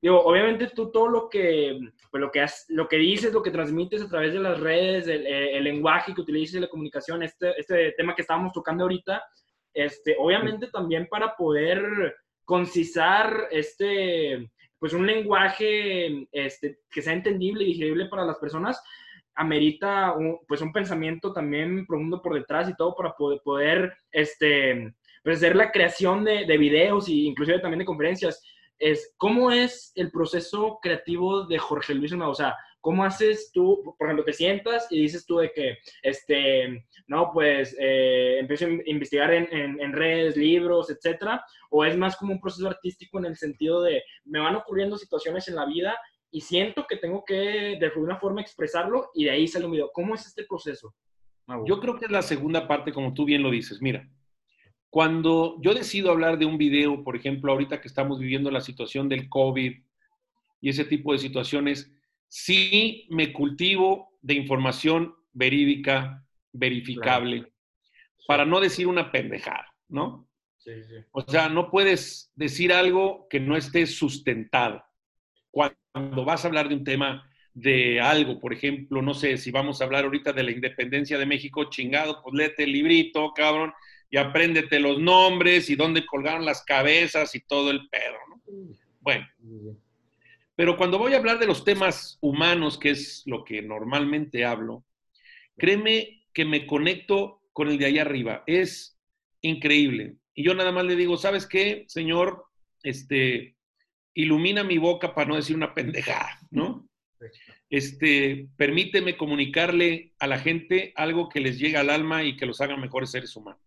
digo, 0.01 0.21
obviamente 0.21 0.67
tú 0.67 0.91
todo 0.91 1.07
lo 1.07 1.29
que, 1.29 1.79
pues 2.11 2.21
lo 2.21 2.31
que, 2.31 2.41
has, 2.41 2.65
lo 2.69 2.87
que 2.87 2.97
dices, 2.97 3.33
lo 3.33 3.43
que 3.43 3.51
transmites 3.51 4.01
a 4.01 4.09
través 4.09 4.33
de 4.33 4.39
las 4.39 4.59
redes, 4.59 5.07
el, 5.07 5.25
el 5.27 5.63
lenguaje 5.63 6.13
que 6.13 6.21
utilizas, 6.21 6.61
la 6.61 6.69
comunicación, 6.69 7.23
este, 7.23 7.59
este 7.59 7.91
tema 7.97 8.15
que 8.15 8.21
estábamos 8.21 8.53
tocando 8.53 8.83
ahorita, 8.83 9.21
este, 9.73 10.15
obviamente 10.17 10.67
también 10.67 11.07
para 11.07 11.35
poder 11.35 12.15
concisar 12.45 13.47
este, 13.51 14.49
pues 14.79 14.93
un 14.93 15.05
lenguaje 15.05 16.27
este, 16.31 16.79
que 16.89 17.01
sea 17.01 17.13
entendible 17.13 17.63
y 17.63 17.67
digerible 17.67 18.05
para 18.07 18.25
las 18.25 18.37
personas, 18.37 18.81
amerita 19.35 20.13
un, 20.13 20.39
pues 20.47 20.61
un 20.61 20.73
pensamiento 20.73 21.31
también 21.31 21.85
profundo 21.85 22.21
por 22.21 22.33
detrás 22.33 22.69
y 22.69 22.75
todo 22.75 22.95
para 22.95 23.13
poder, 23.13 23.39
poder 23.43 23.93
este, 24.11 24.93
pues 25.23 25.37
hacer 25.37 25.55
la 25.55 25.71
creación 25.71 26.23
de, 26.23 26.45
de 26.45 26.57
videos 26.57 27.07
e 27.07 27.13
inclusive 27.13 27.59
también 27.59 27.79
de 27.79 27.85
conferencias 27.85 28.41
es 28.79 29.13
cómo 29.17 29.51
es 29.51 29.91
el 29.95 30.09
proceso 30.09 30.79
creativo 30.81 31.45
de 31.45 31.57
Jorge 31.57 31.93
Luis 31.93 32.13
O 32.13 32.33
sea, 32.33 32.55
¿cómo 32.81 33.03
haces 33.03 33.51
tú, 33.53 33.95
por 33.97 34.07
ejemplo, 34.07 34.23
te 34.23 34.33
sientas 34.33 34.87
y 34.89 35.01
dices 35.01 35.25
tú 35.25 35.37
de 35.37 35.51
que, 35.51 35.77
este, 36.01 36.85
no, 37.07 37.31
pues 37.33 37.75
eh, 37.79 38.39
empiezo 38.39 38.65
a 38.65 38.69
investigar 38.85 39.33
en, 39.33 39.79
en, 39.79 39.93
redes, 39.93 40.37
libros, 40.37 40.89
etcétera? 40.89 41.43
¿O 41.69 41.83
es 41.83 41.97
más 41.97 42.15
como 42.15 42.33
un 42.33 42.41
proceso 42.41 42.67
artístico 42.67 43.19
en 43.19 43.25
el 43.25 43.35
sentido 43.35 43.81
de, 43.81 44.01
me 44.23 44.39
van 44.39 44.55
ocurriendo 44.55 44.97
situaciones 44.97 45.47
en 45.47 45.55
la 45.55 45.65
vida 45.65 45.97
y 46.31 46.41
siento 46.41 46.85
que 46.87 46.97
tengo 46.97 47.23
que 47.25 47.77
de 47.79 47.85
alguna 47.85 48.17
forma 48.17 48.41
expresarlo 48.41 49.09
y 49.13 49.25
de 49.25 49.31
ahí 49.31 49.47
sale 49.47 49.65
un 49.65 49.71
video? 49.73 49.91
¿Cómo 49.93 50.15
es 50.15 50.25
este 50.25 50.45
proceso? 50.45 50.95
Yo 51.65 51.79
creo 51.79 51.97
que 51.97 52.05
es 52.05 52.11
la 52.11 52.21
segunda 52.21 52.67
parte, 52.67 52.93
como 52.93 53.13
tú 53.13 53.25
bien 53.25 53.41
lo 53.41 53.49
dices. 53.49 53.81
Mira, 53.81 54.07
cuando 54.89 55.57
yo 55.61 55.73
decido 55.73 56.11
hablar 56.11 56.39
de 56.39 56.45
un 56.45 56.57
video, 56.57 57.03
por 57.03 57.15
ejemplo, 57.15 57.51
ahorita 57.51 57.79
que 57.79 57.87
estamos 57.87 58.19
viviendo 58.19 58.49
la 58.49 58.61
situación 58.61 59.07
del 59.07 59.29
COVID 59.29 59.73
y 60.61 60.69
ese 60.69 60.85
tipo 60.85 61.13
de 61.13 61.19
situaciones, 61.19 61.91
sí 62.27 63.07
me 63.09 63.31
cultivo 63.31 64.17
de 64.21 64.33
información 64.33 65.15
verídica, 65.31 66.25
verificable, 66.51 67.51
para 68.27 68.45
no 68.45 68.59
decir 68.59 68.87
una 68.87 69.11
pendejada, 69.11 69.67
¿no? 69.87 70.27
Sí, 70.57 70.83
sí. 70.83 70.95
O 71.11 71.21
sea, 71.21 71.49
no 71.49 71.69
puedes 71.69 72.31
decir 72.35 72.73
algo 72.73 73.27
que 73.29 73.39
no 73.39 73.55
esté 73.55 73.85
sustentado. 73.85 74.83
Cuando 75.51 76.25
vas 76.25 76.43
a 76.43 76.47
hablar 76.47 76.67
de 76.67 76.75
un 76.75 76.83
tema 76.83 77.29
de 77.53 78.01
algo, 78.01 78.39
por 78.39 78.53
ejemplo, 78.53 79.01
no 79.01 79.13
sé, 79.13 79.37
si 79.37 79.51
vamos 79.51 79.81
a 79.81 79.85
hablar 79.85 80.03
ahorita 80.03 80.33
de 80.33 80.43
la 80.43 80.51
independencia 80.51 81.17
de 81.17 81.25
México, 81.25 81.69
chingado, 81.69 82.21
pues 82.23 82.35
léete 82.35 82.63
el 82.63 82.73
librito, 82.73 83.33
cabrón, 83.33 83.71
y 84.09 84.17
apréndete 84.17 84.79
los 84.79 84.99
nombres 84.99 85.69
y 85.69 85.75
dónde 85.75 86.05
colgaron 86.05 86.45
las 86.45 86.63
cabezas 86.63 87.35
y 87.35 87.41
todo 87.41 87.71
el 87.71 87.87
pedo, 87.89 88.17
¿no? 88.29 88.41
Bueno. 89.01 89.27
Pero 90.55 90.75
cuando 90.75 90.97
voy 90.97 91.13
a 91.13 91.17
hablar 91.17 91.39
de 91.39 91.45
los 91.45 91.63
temas 91.63 92.17
humanos, 92.19 92.77
que 92.77 92.89
es 92.89 93.23
lo 93.25 93.45
que 93.45 93.61
normalmente 93.61 94.43
hablo, 94.43 94.83
créeme 95.57 96.25
que 96.33 96.43
me 96.43 96.65
conecto 96.65 97.41
con 97.53 97.69
el 97.69 97.77
de 97.77 97.85
allá 97.85 98.01
arriba. 98.01 98.43
Es 98.45 98.99
increíble. 99.41 100.15
Y 100.33 100.43
yo 100.43 100.53
nada 100.53 100.71
más 100.71 100.85
le 100.85 100.95
digo, 100.95 101.17
¿sabes 101.17 101.45
qué, 101.45 101.85
señor? 101.87 102.45
Este, 102.83 103.55
ilumina 104.13 104.63
mi 104.63 104.77
boca 104.77 105.13
para 105.13 105.29
no 105.29 105.35
decir 105.35 105.55
una 105.55 105.73
pendejada, 105.73 106.39
¿no? 106.51 106.89
Este, 107.69 108.47
permíteme 108.57 109.15
comunicarle 109.15 110.13
a 110.19 110.27
la 110.27 110.39
gente 110.39 110.91
algo 110.95 111.29
que 111.29 111.39
les 111.39 111.59
llegue 111.59 111.77
al 111.77 111.89
alma 111.89 112.23
y 112.23 112.35
que 112.35 112.45
los 112.45 112.61
haga 112.61 112.75
mejores 112.77 113.11
seres 113.11 113.35
humanos. 113.35 113.61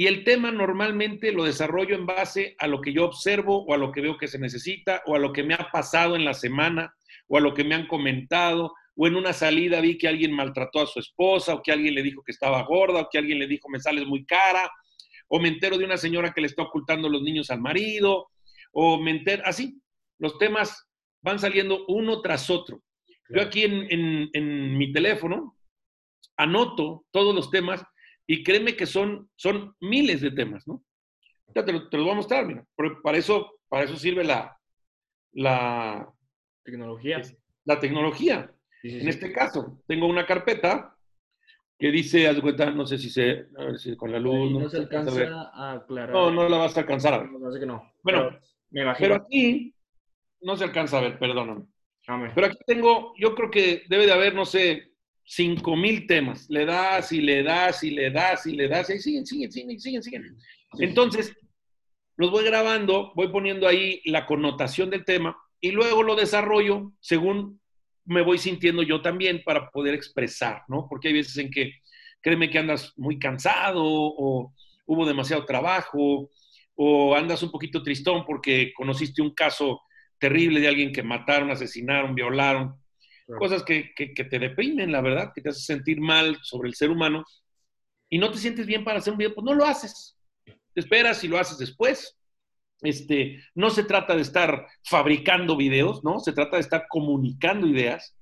Y 0.00 0.06
el 0.06 0.24
tema 0.24 0.50
normalmente 0.50 1.30
lo 1.30 1.44
desarrollo 1.44 1.94
en 1.94 2.06
base 2.06 2.54
a 2.58 2.66
lo 2.66 2.80
que 2.80 2.94
yo 2.94 3.04
observo 3.04 3.66
o 3.66 3.74
a 3.74 3.76
lo 3.76 3.92
que 3.92 4.00
veo 4.00 4.16
que 4.16 4.28
se 4.28 4.38
necesita 4.38 5.02
o 5.04 5.14
a 5.14 5.18
lo 5.18 5.30
que 5.30 5.42
me 5.42 5.52
ha 5.52 5.68
pasado 5.70 6.16
en 6.16 6.24
la 6.24 6.32
semana 6.32 6.94
o 7.28 7.36
a 7.36 7.40
lo 7.42 7.52
que 7.52 7.64
me 7.64 7.74
han 7.74 7.86
comentado 7.86 8.72
o 8.96 9.06
en 9.06 9.14
una 9.14 9.34
salida 9.34 9.78
vi 9.82 9.98
que 9.98 10.08
alguien 10.08 10.32
maltrató 10.32 10.80
a 10.80 10.86
su 10.86 11.00
esposa 11.00 11.52
o 11.52 11.62
que 11.62 11.70
alguien 11.70 11.94
le 11.94 12.02
dijo 12.02 12.22
que 12.22 12.32
estaba 12.32 12.62
gorda 12.62 13.02
o 13.02 13.08
que 13.12 13.18
alguien 13.18 13.40
le 13.40 13.46
dijo 13.46 13.68
me 13.68 13.78
sales 13.78 14.06
muy 14.06 14.24
cara 14.24 14.72
o 15.28 15.38
me 15.38 15.48
entero 15.48 15.76
de 15.76 15.84
una 15.84 15.98
señora 15.98 16.32
que 16.32 16.40
le 16.40 16.46
está 16.46 16.62
ocultando 16.62 17.06
los 17.10 17.20
niños 17.20 17.50
al 17.50 17.60
marido 17.60 18.28
o 18.72 18.98
me 18.98 19.10
entero, 19.10 19.42
así, 19.44 19.82
los 20.18 20.38
temas 20.38 20.88
van 21.20 21.38
saliendo 21.38 21.84
uno 21.88 22.22
tras 22.22 22.48
otro. 22.48 22.82
Yo 23.28 23.42
aquí 23.42 23.64
en, 23.64 24.30
en 24.32 24.78
mi 24.78 24.94
teléfono 24.94 25.58
anoto 26.38 27.04
todos 27.10 27.34
los 27.34 27.50
temas 27.50 27.84
y 28.32 28.44
créeme 28.44 28.76
que 28.76 28.86
son, 28.86 29.28
son 29.34 29.74
miles 29.80 30.20
de 30.20 30.30
temas, 30.30 30.64
¿no? 30.68 30.84
Ya 31.52 31.64
te, 31.64 31.72
lo, 31.72 31.88
voy 31.90 32.10
a 32.10 32.14
mostrar, 32.14 32.46
mira. 32.46 32.64
Para 33.02 33.18
eso, 33.18 33.58
para 33.68 33.82
eso 33.82 33.96
sirve 33.96 34.22
la, 34.22 34.56
la 35.32 36.08
tecnología. 36.62 37.20
La 37.64 37.80
tecnología. 37.80 38.54
en 38.84 39.08
este 39.08 39.32
caso, 39.32 39.82
tengo 39.88 40.06
una 40.06 40.26
carpeta 40.26 40.94
que 41.76 41.90
dice, 41.90 42.28
haz 42.28 42.40
cuenta, 42.40 42.70
no 42.70 42.86
sé 42.86 42.98
si 42.98 43.10
se, 43.10 43.48
a 43.58 43.64
ver 43.64 43.78
si 43.80 43.96
con 43.96 44.12
la 44.12 44.20
luz. 44.20 44.52
No, 44.52 44.68
se 44.68 44.76
alcanza 44.76 45.50
a, 45.52 45.72
aclarar. 45.72 46.14
No, 46.14 46.30
no 46.30 46.48
la 46.48 46.58
vas 46.58 46.76
a 46.76 46.80
alcanzar 46.82 47.14
a 47.14 47.18
ver. 47.18 47.32
No, 47.32 47.50
sé 47.50 47.58
que 47.58 47.66
no. 47.66 47.94
Bueno, 48.04 48.30
pero, 48.70 48.92
pero 48.96 49.14
aquí 49.16 49.74
no 50.42 50.56
se 50.56 50.62
alcanza 50.62 50.98
a 50.98 51.00
ver, 51.00 51.18
perdóname. 51.18 51.66
Pero 52.32 52.46
aquí 52.46 52.58
tengo, 52.64 53.12
yo 53.18 53.34
creo 53.34 53.50
que 53.50 53.82
debe 53.88 54.06
de 54.06 54.12
haber, 54.12 54.36
no 54.36 54.44
sé, 54.44 54.89
cinco 55.30 55.76
mil 55.76 56.08
temas. 56.08 56.50
Le 56.50 56.66
das 56.66 57.12
y 57.12 57.20
le 57.20 57.44
das 57.44 57.84
y 57.84 57.90
le 57.90 58.10
das 58.10 58.46
y 58.46 58.52
le 58.52 58.68
das 58.68 58.90
y 58.90 58.98
siguen, 58.98 59.24
siguen, 59.24 59.52
siguen, 59.52 59.80
siguen, 59.80 60.02
siguen. 60.02 60.36
Entonces, 60.78 61.32
los 62.16 62.32
voy 62.32 62.44
grabando, 62.44 63.12
voy 63.14 63.28
poniendo 63.28 63.68
ahí 63.68 64.02
la 64.06 64.26
connotación 64.26 64.90
del 64.90 65.04
tema 65.04 65.36
y 65.60 65.70
luego 65.70 66.02
lo 66.02 66.16
desarrollo 66.16 66.92
según 67.00 67.60
me 68.04 68.22
voy 68.22 68.38
sintiendo 68.38 68.82
yo 68.82 69.02
también 69.02 69.42
para 69.44 69.70
poder 69.70 69.94
expresar, 69.94 70.62
¿no? 70.66 70.86
Porque 70.88 71.08
hay 71.08 71.14
veces 71.14 71.36
en 71.36 71.50
que 71.50 71.74
créeme 72.20 72.50
que 72.50 72.58
andas 72.58 72.92
muy 72.96 73.18
cansado 73.20 73.82
o 73.84 74.52
hubo 74.86 75.06
demasiado 75.06 75.44
trabajo 75.44 76.28
o 76.74 77.14
andas 77.14 77.42
un 77.44 77.52
poquito 77.52 77.84
tristón 77.84 78.24
porque 78.26 78.72
conociste 78.74 79.22
un 79.22 79.32
caso 79.32 79.80
terrible 80.18 80.58
de 80.58 80.68
alguien 80.68 80.92
que 80.92 81.04
mataron, 81.04 81.52
asesinaron, 81.52 82.16
violaron 82.16 82.79
cosas 83.38 83.62
que, 83.62 83.92
te 83.96 84.38
deprimen, 84.38 84.92
la 84.92 85.00
verdad, 85.00 85.32
que 85.34 85.40
te 85.40 85.50
hacen 85.50 85.76
sentir 85.78 86.00
mal 86.00 86.38
sobre 86.42 86.68
el 86.68 86.74
ser 86.74 86.90
humano 86.90 87.24
y 88.08 88.18
no 88.18 88.30
te 88.30 88.38
sientes 88.38 88.66
bien 88.66 88.84
para 88.84 88.98
hacer 88.98 89.12
un 89.12 89.18
video, 89.18 89.34
pues 89.34 89.44
no 89.44 89.54
lo 89.54 89.64
haces. 89.64 90.18
Te 90.44 90.80
esperas 90.80 91.22
y 91.22 91.28
lo 91.28 91.38
haces 91.38 91.58
después. 91.58 92.18
Este, 92.82 93.42
no 93.54 93.70
se 93.70 93.84
trata 93.84 94.16
de 94.16 94.22
estar 94.22 94.66
fabricando 94.82 95.56
videos, 95.56 96.02
¿no? 96.02 96.18
Se 96.18 96.32
trata 96.32 96.56
de 96.56 96.62
estar 96.62 96.86
comunicando 96.88 97.66
ideas 97.66 98.16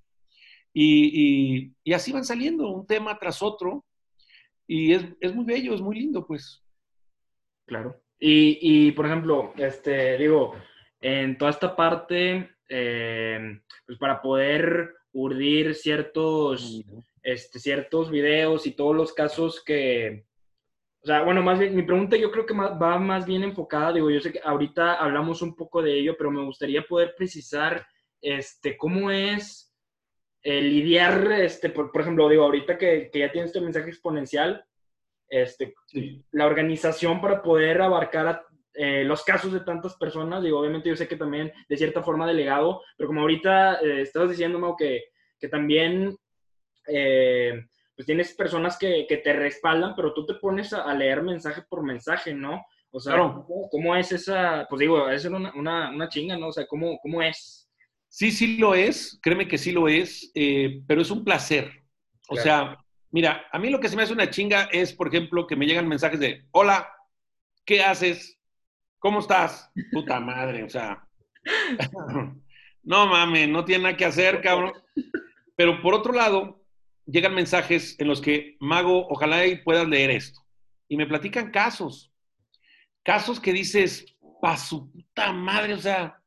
y, 0.74 1.72
así 1.92 2.12
van 2.12 2.24
saliendo 2.24 2.68
un 2.68 2.86
tema 2.86 3.18
tras 3.18 3.42
otro 3.42 3.84
y 4.66 4.92
es, 4.92 5.34
muy 5.34 5.44
bello, 5.44 5.74
es 5.74 5.80
muy 5.80 5.98
lindo, 5.98 6.26
pues. 6.26 6.62
Claro. 7.66 8.00
Y, 8.20 8.92
por 8.92 9.06
ejemplo, 9.06 9.54
este, 9.56 10.18
digo, 10.18 10.54
en 11.00 11.38
toda 11.38 11.50
esta 11.50 11.74
parte, 11.74 12.50
eh, 12.68 13.60
pues 13.86 13.98
para 13.98 14.20
poder 14.20 14.97
urdir 15.12 15.74
ciertos, 15.74 16.84
este, 17.22 17.58
ciertos 17.58 18.10
videos 18.10 18.66
y 18.66 18.72
todos 18.72 18.94
los 18.94 19.12
casos 19.12 19.62
que, 19.64 20.26
o 21.02 21.06
sea, 21.06 21.22
bueno, 21.22 21.42
más 21.42 21.58
bien, 21.58 21.74
mi 21.74 21.82
pregunta 21.82 22.16
yo 22.16 22.30
creo 22.30 22.46
que 22.46 22.54
va 22.54 22.98
más 22.98 23.26
bien 23.26 23.42
enfocada, 23.42 23.92
digo, 23.92 24.10
yo 24.10 24.20
sé 24.20 24.32
que 24.32 24.40
ahorita 24.42 24.94
hablamos 24.94 25.42
un 25.42 25.54
poco 25.54 25.82
de 25.82 25.98
ello, 25.98 26.16
pero 26.16 26.30
me 26.30 26.44
gustaría 26.44 26.82
poder 26.82 27.14
precisar, 27.16 27.86
este, 28.20 28.76
cómo 28.76 29.10
es 29.10 29.72
eh, 30.42 30.60
lidiar, 30.60 31.32
este, 31.32 31.70
por, 31.70 31.90
ejemplo, 32.00 32.28
digo, 32.28 32.44
ahorita 32.44 32.76
que, 32.76 33.10
que, 33.12 33.18
ya 33.20 33.30
tienes 33.30 33.50
este 33.50 33.60
mensaje 33.60 33.88
exponencial, 33.88 34.64
este, 35.28 35.74
la 36.32 36.46
organización 36.46 37.20
para 37.20 37.42
poder 37.42 37.82
abarcar 37.82 38.44
eh, 38.74 39.02
los 39.04 39.24
casos 39.24 39.52
de 39.52 39.60
tantas 39.60 39.96
personas, 39.96 40.42
digo, 40.42 40.60
obviamente 40.60 40.88
yo 40.88 40.96
sé 40.96 41.08
que 41.08 41.16
también 41.16 41.52
de 41.68 41.76
cierta 41.76 42.02
forma 42.02 42.26
delegado, 42.26 42.82
pero 42.96 43.08
como 43.08 43.22
ahorita 43.22 43.80
eh, 43.80 44.02
estabas 44.02 44.30
diciendo, 44.30 44.58
Mau, 44.58 44.76
que, 44.76 45.06
que 45.38 45.48
también, 45.48 46.16
eh, 46.86 47.66
pues 47.96 48.06
tienes 48.06 48.34
personas 48.34 48.78
que, 48.78 49.06
que 49.08 49.16
te 49.16 49.32
respaldan, 49.32 49.94
pero 49.96 50.14
tú 50.14 50.24
te 50.26 50.34
pones 50.34 50.72
a, 50.72 50.94
leer 50.94 51.22
mensaje 51.22 51.62
por 51.68 51.82
mensaje, 51.82 52.34
¿no? 52.34 52.64
O 52.90 53.00
sea, 53.00 53.16
¿cómo, 53.70 53.96
es 53.96 54.12
esa? 54.12 54.66
Pues 54.70 54.80
digo, 54.80 55.10
es 55.10 55.24
una, 55.24 55.52
una, 55.54 55.90
una, 55.90 56.08
chinga, 56.08 56.38
¿no? 56.38 56.48
O 56.48 56.52
sea, 56.52 56.66
¿cómo, 56.66 56.98
¿cómo 57.02 57.20
es? 57.20 57.68
Sí, 58.08 58.30
sí 58.30 58.56
lo 58.56 58.74
es, 58.74 59.18
créeme 59.20 59.46
que 59.46 59.58
sí 59.58 59.72
lo 59.72 59.88
es, 59.88 60.32
pero 60.86 61.02
es 61.02 61.10
un 61.10 61.22
placer. 61.22 61.70
O 62.28 62.36
sea, 62.36 62.78
mira, 63.10 63.44
a 63.50 63.58
mí 63.58 63.68
lo 63.68 63.80
que 63.80 63.88
se 63.88 63.96
me 63.96 64.04
hace 64.04 64.14
una 64.14 64.30
chinga 64.30 64.68
es, 64.72 64.92
por 64.94 65.08
ejemplo, 65.08 65.46
que 65.46 65.56
me 65.56 65.66
llegan 65.66 65.86
mensajes 65.86 66.20
de, 66.20 66.46
hola, 66.52 66.90
¿qué 67.66 67.82
haces? 67.82 68.37
¿Cómo 68.98 69.20
estás? 69.20 69.70
Puta 69.92 70.20
madre, 70.20 70.64
o 70.64 70.68
sea. 70.68 71.06
no 72.82 73.06
mames, 73.06 73.48
no 73.48 73.64
tiene 73.64 73.84
nada 73.84 73.96
que 73.96 74.04
hacer, 74.04 74.40
cabrón. 74.40 74.72
Pero 75.56 75.80
por 75.82 75.94
otro 75.94 76.12
lado, 76.12 76.64
llegan 77.06 77.34
mensajes 77.34 77.98
en 77.98 78.08
los 78.08 78.20
que, 78.20 78.56
Mago, 78.60 79.06
ojalá 79.08 79.46
y 79.46 79.62
puedas 79.62 79.88
leer 79.88 80.10
esto. 80.10 80.40
Y 80.88 80.96
me 80.96 81.06
platican 81.06 81.50
casos. 81.50 82.12
Casos 83.02 83.40
que 83.40 83.52
dices, 83.52 84.16
pa 84.40 84.56
su 84.56 84.90
puta 84.90 85.32
madre, 85.32 85.74
o 85.74 85.78
sea, 85.78 86.20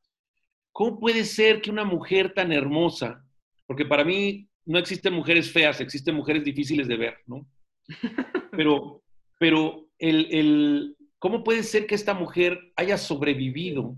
¿cómo 0.71 0.99
puede 0.99 1.23
ser 1.25 1.61
que 1.61 1.69
una 1.69 1.83
mujer 1.83 2.33
tan 2.33 2.51
hermosa, 2.51 3.23
porque 3.65 3.85
para 3.85 4.03
mí 4.03 4.47
no 4.65 4.79
existen 4.79 5.13
mujeres 5.13 5.51
feas, 5.51 5.81
existen 5.81 6.15
mujeres 6.15 6.43
difíciles 6.43 6.87
de 6.87 6.97
ver, 6.97 7.17
¿no? 7.25 7.45
Pero, 8.51 9.01
pero 9.39 9.87
el, 9.97 10.27
el, 10.29 10.97
¿cómo 11.21 11.43
puede 11.43 11.61
ser 11.61 11.85
que 11.85 11.93
esta 11.93 12.15
mujer 12.15 12.73
haya 12.75 12.97
sobrevivido 12.97 13.95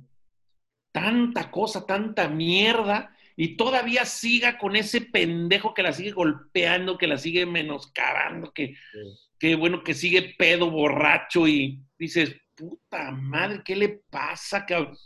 tanta 0.91 1.49
cosa, 1.49 1.85
tanta 1.85 2.27
mierda, 2.27 3.15
y 3.37 3.55
todavía 3.55 4.03
siga 4.03 4.57
con 4.57 4.75
ese 4.75 4.99
pendejo 4.99 5.73
que 5.73 5.83
la 5.83 5.93
sigue 5.93 6.11
golpeando, 6.11 6.97
que 6.97 7.07
la 7.07 7.17
sigue 7.17 7.45
menoscabando, 7.45 8.51
que, 8.51 8.75
que 9.39 9.55
bueno, 9.55 9.85
que 9.85 9.93
sigue 9.93 10.35
pedo, 10.37 10.69
borracho, 10.69 11.47
y 11.47 11.81
dices, 11.97 12.35
puta 12.55 13.09
madre, 13.11 13.61
¿qué 13.63 13.77
le 13.77 14.01
pasa, 14.09 14.65
cabrón? 14.65 14.97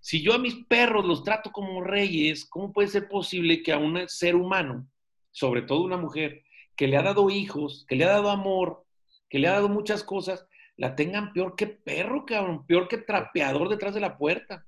Si 0.00 0.22
yo 0.22 0.32
a 0.32 0.38
mis 0.38 0.54
perros 0.64 1.04
los 1.04 1.22
trato 1.22 1.52
como 1.52 1.84
reyes, 1.84 2.46
¿cómo 2.48 2.72
puede 2.72 2.88
ser 2.88 3.08
posible 3.08 3.62
que 3.62 3.72
a 3.72 3.78
un 3.78 4.08
ser 4.08 4.36
humano, 4.36 4.88
sobre 5.32 5.60
todo 5.60 5.82
una 5.82 5.98
mujer, 5.98 6.44
que 6.74 6.88
le 6.88 6.96
ha 6.96 7.02
dado 7.02 7.28
hijos, 7.28 7.84
que 7.86 7.94
le 7.94 8.06
ha 8.06 8.08
dado 8.08 8.30
amor, 8.30 8.86
que 9.28 9.38
le 9.38 9.48
ha 9.48 9.52
dado 9.52 9.68
muchas 9.68 10.02
cosas, 10.02 10.47
la 10.78 10.94
tengan 10.94 11.32
peor 11.32 11.56
que 11.56 11.66
perro, 11.66 12.24
cabrón, 12.24 12.64
peor 12.66 12.88
que 12.88 12.98
trapeador 12.98 13.68
detrás 13.68 13.94
de 13.94 14.00
la 14.00 14.16
puerta. 14.16 14.64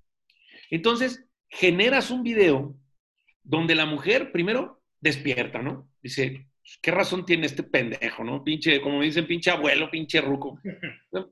Entonces, 0.69 1.25
generas 1.49 2.11
un 2.11 2.23
video 2.23 2.77
donde 3.43 3.75
la 3.75 3.87
mujer 3.87 4.33
primero 4.33 4.83
despierta, 5.01 5.63
¿no? 5.63 5.89
Dice, 6.03 6.49
¿qué 6.83 6.91
razón 6.91 7.25
tiene 7.25 7.47
este 7.47 7.63
pendejo, 7.63 8.25
no? 8.25 8.43
Pinche, 8.43 8.81
como 8.81 8.99
me 8.99 9.05
dicen, 9.05 9.27
pinche 9.27 9.51
abuelo, 9.51 9.89
pinche 9.89 10.21
ruco. 10.21 10.61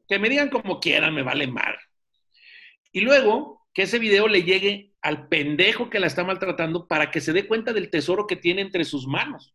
Que 0.08 0.18
me 0.18 0.28
digan 0.28 0.48
como 0.48 0.78
quieran, 0.78 1.12
me 1.12 1.22
vale 1.22 1.48
mal. 1.48 1.76
Y 2.92 3.00
luego, 3.00 3.66
que 3.74 3.82
ese 3.82 3.98
video 3.98 4.28
le 4.28 4.44
llegue 4.44 4.94
al 5.02 5.28
pendejo 5.28 5.90
que 5.90 5.98
la 5.98 6.06
está 6.06 6.22
maltratando 6.22 6.86
para 6.86 7.10
que 7.10 7.20
se 7.20 7.32
dé 7.32 7.48
cuenta 7.48 7.72
del 7.72 7.90
tesoro 7.90 8.28
que 8.28 8.36
tiene 8.36 8.62
entre 8.62 8.84
sus 8.84 9.08
manos. 9.08 9.54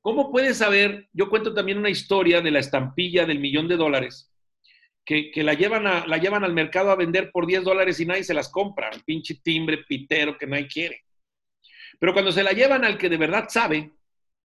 ¿Cómo 0.00 0.30
puedes 0.30 0.58
saber? 0.58 1.08
Yo 1.12 1.28
cuento 1.28 1.54
también 1.54 1.78
una 1.78 1.90
historia 1.90 2.40
de 2.40 2.50
la 2.50 2.58
estampilla 2.58 3.26
del 3.26 3.38
millón 3.38 3.68
de 3.68 3.76
dólares, 3.76 4.32
que, 5.04 5.32
la, 5.36 5.54
llevan 5.54 5.84
la 5.84 6.16
llevan 6.18 6.44
al 6.44 6.52
mercado 6.52 6.90
a 6.90 6.96
vender 6.96 7.30
por 7.32 7.46
10 7.46 7.64
dólares 7.64 7.98
y 8.00 8.06
nadie 8.06 8.24
se 8.24 8.34
las 8.34 8.50
compra. 8.50 8.90
Pinche 9.04 9.40
timbre 9.42 9.78
pitero 9.78 10.38
que 10.38 10.46
nadie 10.46 10.68
quiere. 10.68 11.04
Pero 11.98 12.12
cuando 12.12 12.32
se 12.32 12.42
la 12.42 12.52
llevan 12.52 12.84
al 12.84 12.98
que 12.98 13.08
de 13.08 13.16
verdad 13.16 13.46
sabe, 13.48 13.92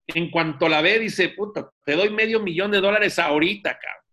en 0.06 0.30
cuanto 0.30 0.68
la 0.68 0.82
ve, 0.82 0.98
dice, 0.98 1.30
puta, 1.30 1.70
te 1.84 1.94
doy 1.94 2.10
medio 2.10 2.40
millón 2.40 2.70
de 2.70 2.80
dólares 2.80 3.18
ahorita, 3.18 3.78
cabrón. 3.78 4.04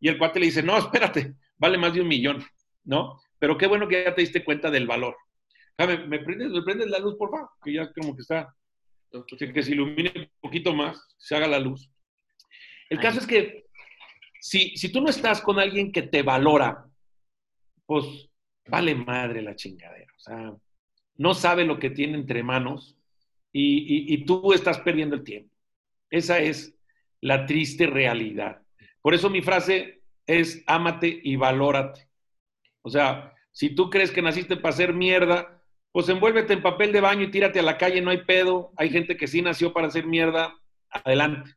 Y 0.00 0.08
el 0.08 0.18
cuate 0.18 0.40
le 0.40 0.46
dice, 0.46 0.62
no, 0.62 0.78
espérate, 0.78 1.34
vale 1.58 1.78
más 1.78 1.92
de 1.92 2.00
un 2.00 2.08
millón, 2.08 2.42
¿no? 2.84 3.20
Pero 3.38 3.56
qué 3.58 3.66
bueno 3.66 3.86
que 3.86 4.04
ya 4.04 4.14
te 4.14 4.22
diste 4.22 4.44
cuenta 4.44 4.70
del 4.70 4.86
valor. 4.86 5.16
¿Me, 5.78 5.98
me 6.06 6.18
prendes, 6.20 6.48
¿Me 6.50 6.62
prendes 6.62 6.88
la 6.88 6.98
luz, 6.98 7.16
por 7.16 7.30
favor? 7.30 7.50
Que 7.62 7.72
ya 7.74 7.92
como 7.92 8.14
que 8.14 8.22
está 8.22 8.54
que 9.52 9.62
se 9.62 9.72
ilumine 9.72 10.12
un 10.14 10.28
poquito 10.40 10.74
más, 10.74 11.08
se 11.18 11.36
haga 11.36 11.46
la 11.46 11.58
luz. 11.58 11.90
El 12.88 13.00
caso 13.00 13.20
es 13.20 13.26
que 13.26 13.66
si, 14.40 14.76
si 14.76 14.90
tú 14.90 15.00
no 15.00 15.08
estás 15.08 15.40
con 15.40 15.58
alguien 15.58 15.92
que 15.92 16.02
te 16.02 16.22
valora, 16.22 16.86
pues 17.86 18.30
vale 18.66 18.94
madre 18.94 19.42
la 19.42 19.54
chingadera. 19.54 20.12
O 20.16 20.20
sea, 20.20 20.54
no 21.16 21.34
sabe 21.34 21.64
lo 21.64 21.78
que 21.78 21.90
tiene 21.90 22.14
entre 22.14 22.42
manos 22.42 22.96
y, 23.52 24.14
y, 24.14 24.24
tú 24.24 24.52
estás 24.52 24.78
perdiendo 24.78 25.16
el 25.16 25.24
tiempo. 25.24 25.54
Esa 26.08 26.38
es 26.38 26.74
la 27.20 27.46
triste 27.46 27.86
realidad. 27.86 28.62
Por 29.02 29.14
eso 29.14 29.28
mi 29.28 29.42
frase 29.42 30.02
es 30.26 30.62
ámate 30.66 31.20
y 31.22 31.36
valórate. 31.36 32.08
O 32.82 32.90
sea, 32.90 33.34
si 33.50 33.74
tú 33.74 33.90
crees 33.90 34.10
que 34.12 34.22
naciste 34.22 34.56
para 34.56 34.72
hacer 34.72 34.94
mierda, 34.94 35.59
pues 35.92 36.08
envuélvete 36.08 36.52
en 36.52 36.62
papel 36.62 36.92
de 36.92 37.00
baño 37.00 37.22
y 37.22 37.30
tírate 37.30 37.58
a 37.58 37.62
la 37.64 37.78
calle, 37.78 38.00
no 38.00 38.10
hay 38.10 38.24
pedo. 38.24 38.72
Hay 38.76 38.90
gente 38.90 39.16
que 39.16 39.26
sí 39.26 39.42
nació 39.42 39.72
para 39.72 39.88
hacer 39.88 40.06
mierda, 40.06 40.54
adelante. 40.90 41.54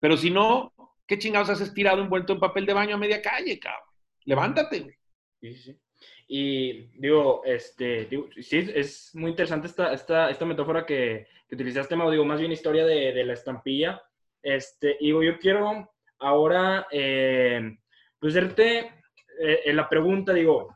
Pero 0.00 0.16
si 0.16 0.30
no, 0.30 0.72
¿qué 1.06 1.18
chingados 1.18 1.50
haces 1.50 1.72
tirado 1.72 2.02
envuelto 2.02 2.32
en 2.32 2.40
papel 2.40 2.66
de 2.66 2.74
baño 2.74 2.96
a 2.96 2.98
media 2.98 3.22
calle, 3.22 3.58
cabrón? 3.58 3.88
Levántate, 4.24 4.80
güey. 4.80 4.96
Sí, 5.40 5.54
sí. 5.54 5.76
Y 6.28 6.72
digo, 6.98 7.42
este, 7.44 8.08
sí, 8.40 8.70
es 8.74 9.14
muy 9.14 9.30
interesante 9.30 9.68
esta, 9.68 9.92
esta, 9.92 10.28
esta 10.28 10.44
metáfora 10.44 10.84
que, 10.84 11.28
que 11.48 11.54
utilizaste, 11.54 11.94
Mau, 11.94 12.10
digo, 12.10 12.24
más 12.24 12.40
bien 12.40 12.50
historia 12.50 12.84
de, 12.84 13.12
de 13.12 13.24
la 13.24 13.34
estampilla. 13.34 14.02
Este, 14.42 14.96
digo, 15.00 15.22
yo 15.22 15.38
quiero 15.38 15.88
ahora, 16.18 16.88
eh, 16.90 17.78
pues, 18.18 18.34
hacerte 18.34 18.92
eh, 19.38 19.72
la 19.72 19.88
pregunta, 19.88 20.32
digo, 20.32 20.74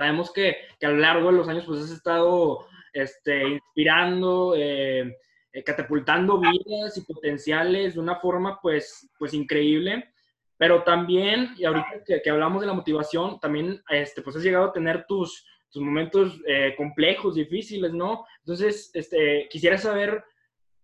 Sabemos 0.00 0.32
que, 0.32 0.56
que, 0.78 0.86
a 0.86 0.88
lo 0.88 0.96
largo 0.96 1.30
de 1.30 1.36
los 1.36 1.46
años 1.46 1.66
pues 1.66 1.82
has 1.82 1.90
estado 1.90 2.64
este, 2.94 3.46
inspirando, 3.46 4.54
eh, 4.56 5.14
eh, 5.52 5.62
catapultando 5.62 6.40
vidas 6.40 6.96
y 6.96 7.02
potenciales 7.02 7.92
de 7.92 8.00
una 8.00 8.16
forma 8.16 8.58
pues, 8.62 9.10
pues 9.18 9.34
increíble. 9.34 10.10
Pero 10.56 10.84
también, 10.84 11.50
y 11.58 11.66
ahorita 11.66 12.22
que, 12.24 12.30
hablamos 12.30 12.62
de 12.62 12.68
la 12.68 12.72
motivación, 12.72 13.38
también 13.40 13.82
este, 13.90 14.22
pues 14.22 14.36
has 14.36 14.42
llegado 14.42 14.70
a 14.70 14.72
tener 14.72 15.04
tus, 15.06 15.46
tus 15.68 15.82
momentos 15.82 16.40
eh, 16.46 16.72
complejos, 16.78 17.34
difíciles, 17.34 17.92
¿no? 17.92 18.24
Entonces, 18.38 18.90
este, 18.94 19.48
quisiera 19.50 19.76
saber 19.76 20.24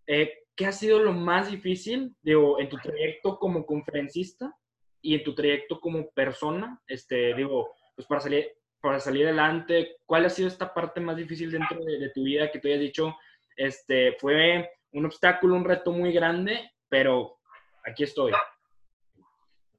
qué 0.06 0.66
ha 0.66 0.72
sido 0.72 0.98
lo 0.98 1.14
más 1.14 1.50
difícil 1.50 2.14
digo, 2.20 2.60
en 2.60 2.68
tu 2.68 2.76
trayecto 2.76 3.38
como 3.38 3.64
conferencista 3.64 4.54
y 5.00 5.14
en 5.14 5.24
tu 5.24 5.34
trayecto 5.34 5.80
como 5.80 6.10
persona, 6.10 6.82
este, 6.86 7.32
digo, 7.32 7.70
pues 7.96 8.06
para 8.06 8.20
salir, 8.20 8.55
para 8.86 9.00
salir 9.00 9.24
adelante? 9.24 9.96
¿Cuál 10.06 10.26
ha 10.26 10.30
sido 10.30 10.46
esta 10.46 10.72
parte 10.72 11.00
más 11.00 11.16
difícil 11.16 11.50
dentro 11.50 11.84
de, 11.84 12.08
tu 12.14 12.22
vida 12.22 12.52
que 12.52 12.60
tú 12.60 12.68
hayas 12.68 12.78
dicho, 12.78 13.16
este, 13.56 14.12
fue 14.20 14.70
un 14.92 15.06
obstáculo, 15.06 15.56
un 15.56 15.64
reto 15.64 15.90
muy 15.90 16.12
grande, 16.12 16.70
pero 16.88 17.36
aquí 17.84 18.04
estoy? 18.04 18.30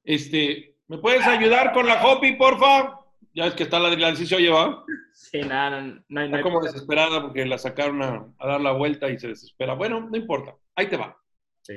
Este, 0.04 0.76
¿me 0.88 0.98
puedes 0.98 1.26
ayudar 1.26 1.72
con 1.72 1.86
la 1.86 2.06
Hopi, 2.06 2.34
porfa? 2.34 3.00
Ya 3.32 3.46
es 3.46 3.54
que 3.54 3.62
está 3.62 3.78
la, 3.78 3.88
la 3.88 4.10
decisión 4.10 4.42
lleva. 4.42 4.84
Sí, 5.14 5.40
nada, 5.40 5.80
no, 5.80 6.02
no, 6.08 6.24
Está 6.24 6.42
como 6.42 6.60
desesperada 6.60 7.22
porque 7.22 7.46
la 7.46 7.56
sacaron 7.56 8.02
a, 8.02 8.30
a, 8.38 8.46
dar 8.46 8.60
la 8.60 8.72
vuelta 8.72 9.08
y 9.08 9.18
se 9.18 9.28
desespera. 9.28 9.72
Bueno, 9.72 10.00
no 10.00 10.16
importa, 10.18 10.54
ahí 10.76 10.86
te 10.86 10.98
va. 10.98 11.16
Sí. 11.62 11.76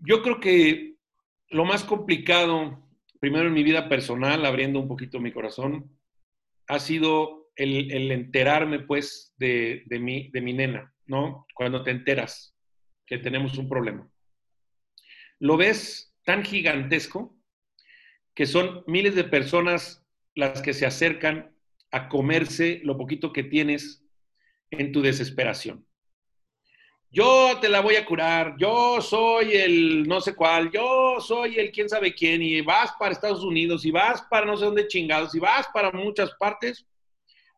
Yo 0.00 0.22
creo 0.22 0.40
que 0.40 0.94
lo 1.50 1.66
más 1.66 1.84
complicado, 1.84 2.82
primero 3.20 3.48
en 3.48 3.54
mi 3.54 3.62
vida 3.62 3.86
personal, 3.90 4.46
abriendo 4.46 4.80
un 4.80 4.88
poquito 4.88 5.20
mi 5.20 5.30
corazón, 5.30 5.94
ha 6.68 6.78
sido 6.78 7.50
el, 7.56 8.10
enterarme, 8.10 8.80
pues, 8.80 9.34
de, 9.38 9.84
mi 9.90 10.52
nena, 10.52 10.94
¿no? 11.06 11.46
Cuando 11.54 11.82
te 11.82 11.90
enteras 11.90 12.54
que 13.06 13.18
tenemos 13.18 13.56
un 13.56 13.68
problema. 13.68 14.10
Lo 15.38 15.56
ves 15.56 16.14
tan 16.24 16.44
gigantesco 16.44 17.36
que 18.34 18.46
son 18.46 18.82
miles 18.86 19.14
de 19.14 19.24
personas 19.24 20.04
las 20.34 20.60
que 20.60 20.74
se 20.74 20.86
acercan 20.86 21.54
a 21.90 22.08
comerse 22.08 22.80
lo 22.84 22.98
poquito 22.98 23.32
que 23.32 23.44
tienes 23.44 24.04
en 24.70 24.92
tu 24.92 25.00
desesperación. 25.00 25.86
Yo 27.10 27.58
te 27.60 27.68
la 27.68 27.80
voy 27.80 27.96
a 27.96 28.04
curar, 28.04 28.56
yo 28.58 29.00
soy 29.00 29.52
el 29.52 30.06
no 30.06 30.20
sé 30.20 30.34
cuál, 30.34 30.70
yo 30.70 31.20
soy 31.20 31.58
el 31.58 31.70
quién 31.70 31.88
sabe 31.88 32.14
quién, 32.14 32.42
y 32.42 32.60
vas 32.60 32.92
para 32.98 33.12
Estados 33.12 33.42
Unidos, 33.42 33.84
y 33.84 33.90
vas 33.90 34.22
para 34.22 34.44
no 34.44 34.56
sé 34.56 34.64
dónde 34.64 34.88
chingados, 34.88 35.34
y 35.34 35.38
vas 35.38 35.66
para 35.72 35.92
muchas 35.92 36.32
partes, 36.34 36.86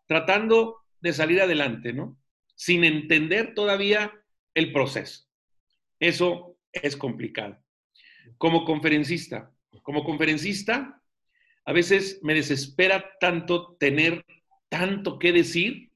tratando 0.06 0.84
de 1.00 1.12
salir 1.12 1.40
adelante, 1.40 1.92
¿no? 1.92 2.16
Sin 2.54 2.84
entender 2.84 3.54
todavía 3.54 4.12
el 4.54 4.72
proceso. 4.72 5.26
Eso 5.98 6.56
es 6.72 6.96
complicado. 6.96 7.58
Como 8.36 8.64
conferencista, 8.64 9.50
como 9.82 10.04
conferencista, 10.04 11.02
a 11.64 11.72
veces 11.72 12.20
me 12.22 12.34
desespera 12.34 13.12
tanto 13.20 13.76
tener 13.76 14.24
tanto 14.68 15.18
que 15.18 15.32
decir 15.32 15.90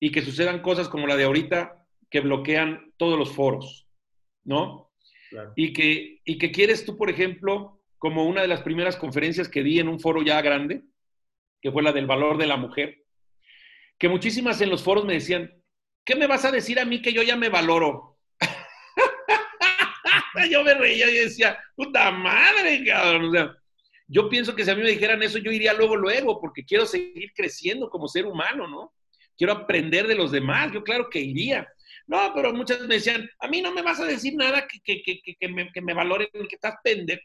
y 0.00 0.12
que 0.12 0.22
sucedan 0.22 0.62
cosas 0.62 0.88
como 0.88 1.06
la 1.06 1.16
de 1.16 1.24
ahorita 1.24 1.77
que 2.10 2.20
bloquean 2.20 2.92
todos 2.96 3.18
los 3.18 3.32
foros. 3.32 3.88
¿no? 4.48 4.90
Y, 5.56 5.74
que, 5.74 6.22
y 6.24 6.38
que 6.38 6.50
quieres 6.50 6.86
tú, 6.86 6.96
por 6.96 7.10
ejemplo, 7.10 7.82
como 7.98 8.24
una 8.24 8.40
de 8.40 8.48
las 8.48 8.62
primeras 8.62 8.96
conferencias 8.96 9.48
que 9.48 9.62
di 9.62 9.78
en 9.78 9.88
un 9.88 10.00
foro 10.00 10.22
ya 10.22 10.40
grande, 10.40 10.84
que 11.60 11.70
fue 11.70 11.82
la 11.82 11.92
del 11.92 12.06
valor 12.06 12.38
de 12.38 12.46
la 12.46 12.56
mujer, 12.56 13.04
que 13.98 14.08
muchísimas 14.08 14.58
en 14.62 14.70
los 14.70 14.82
foros 14.82 15.04
me 15.04 15.12
decían, 15.12 15.52
¿qué 16.02 16.16
me 16.16 16.26
vas 16.26 16.46
a 16.46 16.50
decir 16.50 16.80
a 16.80 16.86
mí 16.86 17.02
que 17.02 17.12
yo 17.12 17.22
ya 17.22 17.36
me 17.36 17.50
valoro? 17.50 18.18
yo 20.50 20.64
me 20.64 20.72
reía 20.72 21.10
y 21.10 21.18
decía, 21.18 21.58
puta 21.76 22.10
madre, 22.10 22.82
cabrón. 22.86 23.26
O 23.26 23.32
sea, 23.32 23.54
yo 24.06 24.30
pienso 24.30 24.56
que 24.56 24.64
si 24.64 24.70
a 24.70 24.74
mí 24.74 24.82
me 24.82 24.92
dijeran 24.92 25.22
eso, 25.22 25.36
yo 25.36 25.52
iría 25.52 25.74
luego, 25.74 25.94
luego, 25.94 26.40
porque 26.40 26.64
quiero 26.64 26.86
seguir 26.86 27.34
creciendo 27.34 27.90
como 27.90 28.08
ser 28.08 28.24
humano, 28.24 28.66
¿no? 28.66 28.94
Quiero 29.36 29.52
aprender 29.52 30.06
de 30.06 30.14
los 30.14 30.30
demás. 30.30 30.72
Yo 30.72 30.82
claro 30.82 31.10
que 31.10 31.20
iría. 31.20 31.68
No, 32.08 32.32
pero 32.34 32.54
muchas 32.54 32.80
me 32.80 32.94
decían, 32.94 33.28
a 33.38 33.48
mí 33.48 33.60
no 33.60 33.70
me 33.70 33.82
vas 33.82 34.00
a 34.00 34.06
decir 34.06 34.34
nada 34.34 34.66
que, 34.66 34.80
que, 34.82 35.02
que, 35.02 35.36
que 35.38 35.48
me, 35.48 35.70
me 35.82 35.94
valoren, 35.94 36.28
que 36.32 36.54
estás 36.54 36.76
pendejo. 36.82 37.20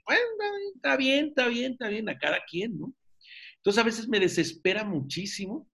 está 0.75 0.97
bien, 0.97 1.27
está 1.27 1.47
bien, 1.47 1.71
está 1.71 1.87
bien, 1.87 2.09
a 2.09 2.17
cada 2.17 2.41
quien, 2.45 2.77
¿no? 2.77 2.93
Entonces 3.55 3.81
a 3.81 3.85
veces 3.85 4.09
me 4.09 4.19
desespera 4.19 4.83
muchísimo 4.83 5.69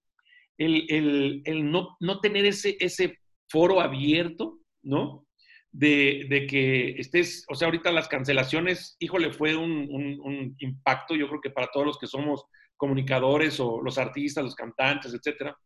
el, 0.56 0.86
el, 0.88 1.42
el 1.44 1.72
no, 1.72 1.96
no, 1.98 2.20
tener 2.20 2.46
ese, 2.46 2.76
ese 2.78 3.18
foro 3.48 3.80
abierto, 3.80 4.60
¿no? 4.82 5.26
De, 5.72 6.26
de, 6.28 6.46
que 6.46 6.90
estés, 6.90 7.44
o 7.48 7.56
sea, 7.56 7.66
ahorita 7.66 7.90
las 7.90 8.06
cancelaciones, 8.06 8.96
híjole, 9.00 9.32
fue 9.32 9.56
un, 9.56 9.88
un, 9.90 10.54
impacto, 10.60 11.16
yo 11.16 11.28
creo 11.28 11.40
que 11.40 11.50
para 11.50 11.68
todos 11.72 11.86
los 11.86 11.98
que 11.98 12.06
somos 12.06 12.44
comunicadores 12.76 13.58
o 13.58 13.80
los 13.82 13.98
artistas, 13.98 14.44
los 14.44 14.54
cantantes, 14.54 15.12
etcétera, 15.12 15.56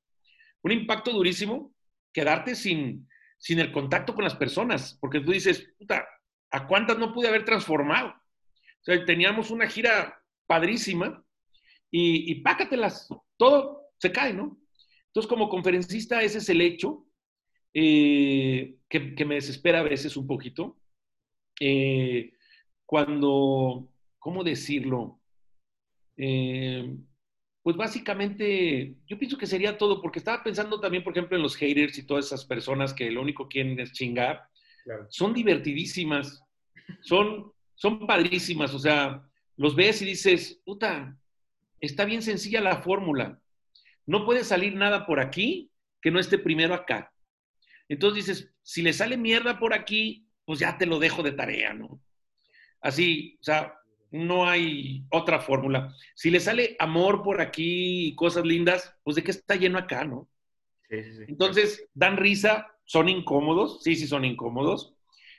un 0.63 0.73
impacto 0.73 1.13
durísimo, 1.13 1.75
quedarte 2.13 2.55
sin, 2.55 3.07
sin 3.45 3.59
el 3.59 3.71
contacto 3.71 4.15
con 4.15 4.25
las 4.25 4.35
personas, 4.35 4.97
porque 5.03 5.21
tú 5.21 5.31
dices, 5.31 5.71
puta, 5.79 6.09
¿a 6.51 6.67
cuántas 6.67 6.99
no 6.99 7.13
pude 7.13 7.29
haber 7.29 7.45
transformado? 7.45 8.09
O 8.09 8.85
sea, 8.85 9.05
teníamos 9.05 9.51
una 9.51 9.69
gira 9.69 10.19
padrísima 10.47 11.23
y, 11.91 12.33
y 12.33 12.37
pácatelas, 12.37 13.07
todo 13.37 13.91
se 13.99 14.11
cae, 14.11 14.33
¿no? 14.33 14.59
Entonces, 15.09 15.29
como 15.29 15.51
conferencista, 15.51 16.23
ese 16.23 16.39
es 16.39 16.49
el 16.49 16.63
hecho 16.63 17.07
eh, 17.75 18.79
que, 18.89 19.25
me 19.27 19.35
desespera 19.35 19.81
a 19.81 19.83
veces 19.83 20.17
un 20.17 20.27
poquito. 20.27 20.79
Eh, 21.61 22.33
cuando, 22.87 23.91
¿cómo 24.19 24.43
decirlo? 24.43 25.21
Eh, 26.17 26.97
pues 27.65 27.77
básicamente 27.77 28.95
yo 29.07 29.19
pienso 29.19 29.39
que 29.39 29.47
sería 29.47 29.79
todo, 29.79 30.03
porque 30.03 30.19
estaba 30.19 30.45
pensando 30.45 30.79
también, 30.79 31.03
por 31.03 31.15
ejemplo, 31.15 31.35
en 31.35 31.43
los 31.43 31.57
haters 31.57 31.97
y 31.97 32.07
todas 32.07 32.27
esas 32.27 32.45
personas 32.45 32.93
que 32.93 33.11
lo 33.11 33.23
único 33.23 33.49
que 33.49 33.55
quieren 33.55 33.81
es 33.81 33.93
chingar. 33.93 34.47
Son 35.09 35.33
divertidísimas, 35.33 36.45
son, 37.01 37.51
son 37.75 38.07
padrísimas, 38.07 38.75
o 38.75 38.79
sea, 38.79 39.27
los 39.57 39.75
ves 39.75 40.03
y 40.03 40.05
dices, 40.05 40.61
puta, 40.63 41.19
está 41.81 42.05
bien 42.05 42.21
sencilla 42.21 42.61
la 42.61 42.83
fórmula. 42.83 43.41
No 44.05 44.27
puede 44.27 44.45
salir 44.45 44.75
nada 44.75 45.07
por 45.07 45.19
aquí 45.19 45.71
que 46.03 46.11
no 46.11 46.21
esté 46.21 46.37
primero 46.37 46.75
acá. 46.75 47.15
Entonces 47.89 48.27
dices, 48.27 48.55
si 48.63 48.83
le 48.83 48.93
sale 48.93 49.17
mierda 49.17 49.59
por 49.59 49.73
aquí, 49.73 50.27
pues 50.45 50.59
ya 50.59 50.77
te 50.77 50.85
lo 50.85 50.99
dejo 50.99 51.23
de 51.23 51.33
tarea, 51.33 51.73
¿no? 51.73 51.99
Así, 52.83 53.39
o 53.41 53.45
sea, 53.45 53.73
no 54.15 54.49
hay 54.49 55.05
otra 55.11 55.41
fórmula. 55.41 55.93
Si 56.15 56.31
le 56.31 56.39
sale 56.39 56.77
amor 56.79 57.25
por 57.25 57.41
aquí 57.41 58.07
y 58.07 58.15
cosas 58.15 58.45
lindas, 58.45 58.95
pues 59.03 59.17
de 59.17 59.25
qué 59.25 59.33
está 59.33 59.57
lleno 59.57 59.77
acá, 59.77 60.05
¿no? 60.05 60.29
Sí, 60.89 61.03
sí, 61.03 61.17
sí. 61.17 61.25
Entonces, 61.27 61.89
dan 61.95 62.17
risa, 62.17 62.69
son 62.85 63.09
incómodos, 63.09 63.83
sí, 63.83 63.97
sí 63.97 64.07
son 64.07 64.25
incómodos. 64.25 64.95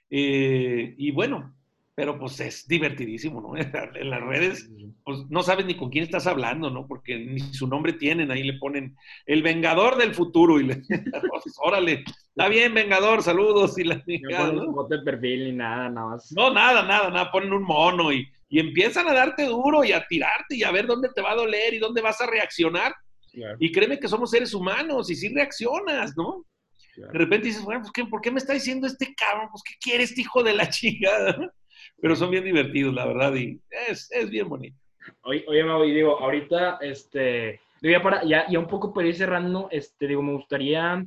Eh, 0.10 0.94
y 0.98 1.12
bueno, 1.12 1.56
pero 1.96 2.20
pues 2.20 2.38
es 2.42 2.68
divertidísimo, 2.68 3.40
¿no? 3.40 3.54
En 3.96 4.10
las 4.10 4.22
redes, 4.22 4.70
pues 5.06 5.20
no 5.30 5.42
sabes 5.42 5.66
ni 5.66 5.78
con 5.78 5.90
quién 5.90 6.04
estás 6.04 6.28
hablando, 6.28 6.70
¿no? 6.70 6.86
Porque 6.86 7.18
ni 7.18 7.40
su 7.40 7.68
nombre 7.68 7.94
tienen, 7.94 8.30
ahí 8.30 8.44
le 8.44 8.60
ponen 8.60 8.98
el 9.26 9.42
Vengador 9.42 9.98
del 9.98 10.14
futuro 10.14 10.60
y 10.60 10.66
le, 10.66 10.76
pues, 11.30 11.56
órale, 11.64 12.04
está 12.28 12.50
bien, 12.50 12.74
Vengador, 12.74 13.24
saludos 13.24 13.78
y 13.78 13.86
la 13.86 13.96
No 13.96 14.74
ponen 14.74 14.90
de 14.90 15.00
perfil 15.06 15.46
ni 15.46 15.52
nada, 15.54 15.90
nada 15.90 16.08
más. 16.10 16.30
No, 16.34 16.54
nada, 16.54 16.84
nada, 16.84 17.10
nada, 17.10 17.32
ponen 17.32 17.54
un 17.54 17.64
mono 17.64 18.12
y, 18.12 18.28
y 18.50 18.60
empiezan 18.60 19.08
a 19.08 19.14
darte 19.14 19.46
duro 19.46 19.84
y 19.84 19.92
a 19.92 20.06
tirarte 20.06 20.56
y 20.56 20.64
a 20.64 20.72
ver 20.72 20.86
dónde 20.86 21.10
te 21.14 21.22
va 21.22 21.32
a 21.32 21.36
doler 21.36 21.74
y 21.74 21.80
dónde 21.80 22.02
vas 22.02 22.22
a 22.22 22.28
reaccionar. 22.28 22.94
Y 23.60 23.72
créeme 23.72 24.00
que 24.00 24.08
somos 24.08 24.32
seres 24.32 24.54
humanos 24.54 25.10
y 25.10 25.16
sí 25.16 25.34
reaccionas, 25.34 26.16
¿no? 26.16 26.46
De 26.96 27.18
repente 27.18 27.48
dices, 27.48 27.64
bueno, 27.64 27.82
pues 27.82 28.08
¿por 28.10 28.22
qué 28.22 28.32
me 28.32 28.38
está 28.38 28.54
diciendo 28.54 28.88
este 28.88 29.14
cabrón? 29.16 29.50
Pues 29.52 29.62
¿qué 29.64 29.76
quiere 29.82 30.04
este 30.04 30.22
hijo 30.22 30.42
de 30.42 30.54
la 30.54 30.70
chingada? 30.70 31.54
Pero 32.02 32.16
son 32.16 32.32
bien 32.32 32.46
divertidos, 32.46 32.94
la 32.94 33.06
verdad, 33.06 33.36
y 33.36 33.60
es, 33.90 34.10
es 34.12 34.30
bien 34.30 34.48
bonito. 34.48 34.78
Oye, 35.24 35.44
oye, 35.48 35.64
Mau, 35.64 35.84
y 35.84 35.94
digo, 35.94 36.18
ahorita, 36.20 36.80
este, 36.82 37.60
ya, 37.82 38.02
para, 38.02 38.24
ya, 38.24 38.46
ya 38.50 38.60
un 38.60 38.68
poco 38.68 38.94
para 38.94 39.08
ir 39.08 39.16
cerrando, 39.16 39.68
este, 39.72 40.08
digo, 40.08 40.22
me 40.22 40.34
gustaría 40.34 41.06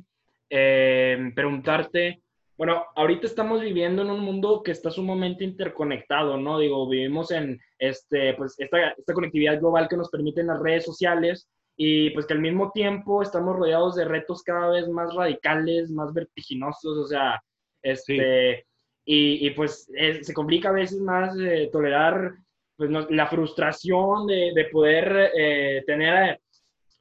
eh, 0.49 1.31
preguntarte, 1.35 2.21
bueno, 2.59 2.87
ahorita 2.97 3.25
estamos 3.25 3.61
viviendo 3.61 4.01
en 4.01 4.09
un 4.09 4.19
mundo 4.19 4.61
que 4.61 4.71
está 4.71 4.91
sumamente 4.91 5.45
interconectado, 5.45 6.35
¿no? 6.35 6.59
Digo, 6.59 6.89
vivimos 6.89 7.31
en 7.31 7.57
este, 7.77 8.33
pues, 8.33 8.59
esta, 8.59 8.89
esta 8.89 9.13
conectividad 9.13 9.61
global 9.61 9.87
que 9.87 9.95
nos 9.95 10.09
permiten 10.09 10.47
las 10.47 10.59
redes 10.59 10.83
sociales 10.83 11.47
y 11.77 12.09
pues 12.09 12.25
que 12.25 12.33
al 12.33 12.41
mismo 12.41 12.69
tiempo 12.73 13.21
estamos 13.21 13.55
rodeados 13.55 13.95
de 13.95 14.03
retos 14.03 14.43
cada 14.43 14.71
vez 14.71 14.89
más 14.89 15.15
radicales, 15.15 15.89
más 15.89 16.13
vertiginosos, 16.13 16.97
o 16.97 17.07
sea, 17.07 17.41
este, 17.81 18.65
y, 19.05 19.47
y, 19.47 19.51
pues 19.51 19.89
se 20.21 20.33
complica 20.33 20.67
a 20.67 20.73
veces 20.73 20.99
más 20.99 21.33
eh, 21.39 21.69
tolerar 21.71 22.33
pues, 22.75 22.91
la 23.09 23.27
frustración 23.27 24.27
de, 24.27 24.51
de 24.53 24.65
poder 24.65 25.31
eh, 25.33 25.83
tener 25.87 26.41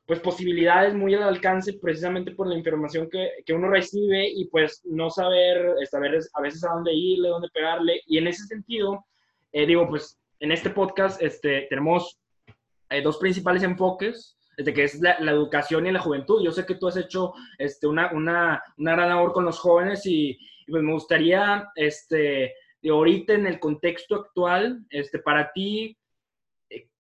pues 0.09 0.21
posibilidades 0.21 0.95
muy 0.95 1.15
al 1.15 1.23
alcance 1.25 1.75
precisamente 1.75 2.31
por 2.31 2.47
la 2.47 2.57
información 2.57 3.11
que, 3.11 3.31
que 3.45 3.53
uno 3.53 3.69
recibe 3.69 4.27
y 4.27 4.47
pues 4.47 4.81
no 4.87 5.11
saber, 5.11 5.75
saber 5.87 6.19
a 6.33 6.41
veces 6.41 6.65
a 6.65 6.73
dónde 6.73 6.95
irle, 6.95 7.29
dónde 7.29 7.51
pegarle. 7.53 8.01
Y 8.07 8.17
en 8.17 8.27
ese 8.27 8.47
sentido, 8.47 9.05
eh, 9.53 9.67
digo, 9.67 9.87
pues 9.87 10.19
en 10.41 10.51
este 10.51 10.71
podcast 10.71 11.21
este, 11.21 11.67
tenemos 11.69 12.19
eh, 12.89 13.03
dos 13.03 13.19
principales 13.19 13.63
enfoques, 13.63 14.39
desde 14.57 14.73
que 14.73 14.85
es 14.85 14.99
la, 14.99 15.19
educación 15.19 15.87
y 15.87 15.93
la 15.93 16.01
juventud. 16.01 16.43
Yo 16.43 16.53
sé 16.53 16.65
que 16.65 16.77
tú 16.77 16.89
has 16.89 16.97
hecho 16.97 17.35
este, 17.59 17.87
una, 17.87 18.11
una, 18.11 18.63
una 18.79 18.93
gran 18.93 19.11
labor 19.11 19.35
con 19.35 19.45
los 19.45 19.59
jóvenes 19.59 20.07
y, 20.07 20.31
y, 20.31 20.71
pues 20.71 20.83
me 20.83 20.95
gustaría, 20.95 21.69
este, 21.75 22.55
de 22.81 22.91
ahorita 22.91 23.35
en 23.35 23.47
el 23.47 23.61
contexto 23.61 24.15
actual, 24.15 24.87
este, 24.89 25.19
para 25.19 25.53
ti, 25.53 25.98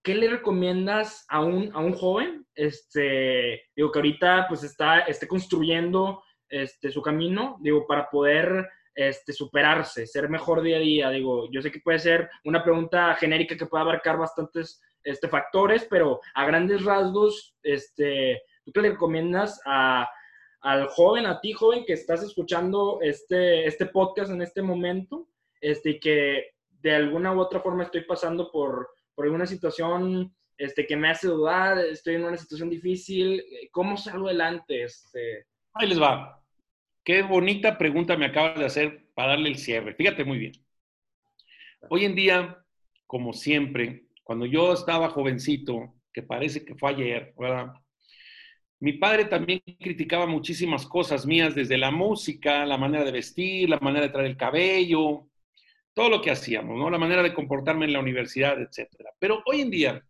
¿qué 0.03 0.15
le 0.15 0.29
recomiendas 0.29 1.27
a 1.29 1.41
un, 1.41 1.71
a 1.75 1.81
un 1.81 1.93
joven? 1.93 2.47
Este, 2.55 3.63
digo, 3.77 3.93
que 3.93 3.99
ahorita 3.99 4.47
pues 4.49 4.65
está, 4.65 5.01
esté 5.01 5.29
construyendo 5.29 6.23
este, 6.49 6.91
su 6.91 7.03
camino, 7.03 7.59
digo, 7.61 7.87
para 7.87 8.09
poder 8.09 8.69
este, 8.95 9.33
superarse, 9.33 10.07
ser 10.07 10.29
mejor 10.29 10.63
día 10.63 10.77
a 10.77 10.81
día. 10.81 11.11
Digo, 11.11 11.49
yo 11.51 11.63
sé 11.63 11.71
que 11.71 11.81
puede 11.81 11.99
ser 11.99 12.31
una 12.45 12.65
pregunta 12.65 13.15
genérica 13.15 13.57
que 13.57 13.67
puede 13.67 13.83
abarcar 13.83 14.17
bastantes 14.17 14.83
este, 15.05 15.29
factores, 15.29 15.87
pero 15.89 16.21
a 16.35 16.47
grandes 16.47 16.85
rasgos, 16.85 17.55
este, 17.63 18.43
¿tú 18.65 18.73
qué 18.73 18.81
le 18.81 18.91
recomiendas 18.91 19.61
a, 19.67 20.09
al 20.63 20.89
joven, 20.89 21.27
a 21.27 21.41
ti 21.41 21.53
joven 21.53 21.85
que 21.87 21.93
estás 21.93 22.23
escuchando 22.23 22.99
este, 23.01 23.67
este 23.67 23.87
podcast 23.87 24.31
en 24.31 24.43
este 24.43 24.63
momento, 24.63 25.29
este, 25.61 26.01
que 26.01 26.55
de 26.81 26.95
alguna 26.95 27.33
u 27.35 27.41
otra 27.41 27.61
forma 27.61 27.85
estoy 27.85 28.03
pasando 28.03 28.51
por, 28.51 28.89
por 29.19 29.27
alguna 29.27 29.47
situación 29.47 30.33
este, 30.57 30.87
que 30.87 30.97
me 30.97 31.11
hace 31.11 31.27
dudar, 31.27 31.77
estoy 31.77 32.15
en 32.15 32.23
una 32.23 32.37
situación 32.37 32.71
difícil, 32.71 33.43
¿cómo 33.73 33.97
salgo 33.97 34.29
adelante? 34.29 34.85
Este? 34.85 35.45
Ahí 35.75 35.89
les 35.89 36.01
va. 36.01 36.41
Qué 37.03 37.23
bonita 37.23 37.77
pregunta 37.77 38.17
me 38.17 38.27
acabas 38.27 38.61
de 38.61 38.67
hacer 38.67 39.09
para 39.17 39.31
darle 39.31 39.49
el 39.49 39.59
cierre. 39.59 39.93
Fíjate 39.95 40.25
muy 40.25 40.39
bien. 40.39 40.53
Hoy 41.91 42.05
en 42.05 42.15
día, 42.15 42.65
como 43.09 43.33
siempre, 43.33 44.05
cuando 44.23 44.47
yo 44.47 44.73
estaba 44.73 45.09
jovencito, 45.09 45.97
que 46.13 46.23
parece 46.23 46.65
que 46.65 46.77
fue 46.77 46.91
ayer, 46.91 47.35
¿verdad? 47.37 47.73
Mi 48.79 48.93
padre 48.93 49.25
también 49.25 49.61
criticaba 49.81 50.27
muchísimas 50.27 50.87
cosas 50.87 51.27
mías, 51.27 51.57
desde 51.57 51.77
la 51.77 51.91
música, 51.91 52.65
la 52.65 52.79
manera 52.79 53.03
de 53.05 53.11
vestir, 53.11 53.69
la 53.69 53.81
manera 53.81 54.07
de 54.07 54.13
traer 54.13 54.29
el 54.29 54.37
cabello, 54.37 55.28
todo 55.95 56.09
lo 56.09 56.23
que 56.23 56.31
hacíamos, 56.31 56.77
¿no? 56.79 56.91
La 56.91 56.99
manera 56.99 57.23
de 57.23 57.35
comportarme 57.35 57.87
en 57.87 57.93
la 57.93 58.01
universidad, 58.01 58.61
etcétera. 58.61 59.11
Pero 59.19 59.43
hoy 59.47 59.63
en 59.63 59.71
día, 59.71 60.05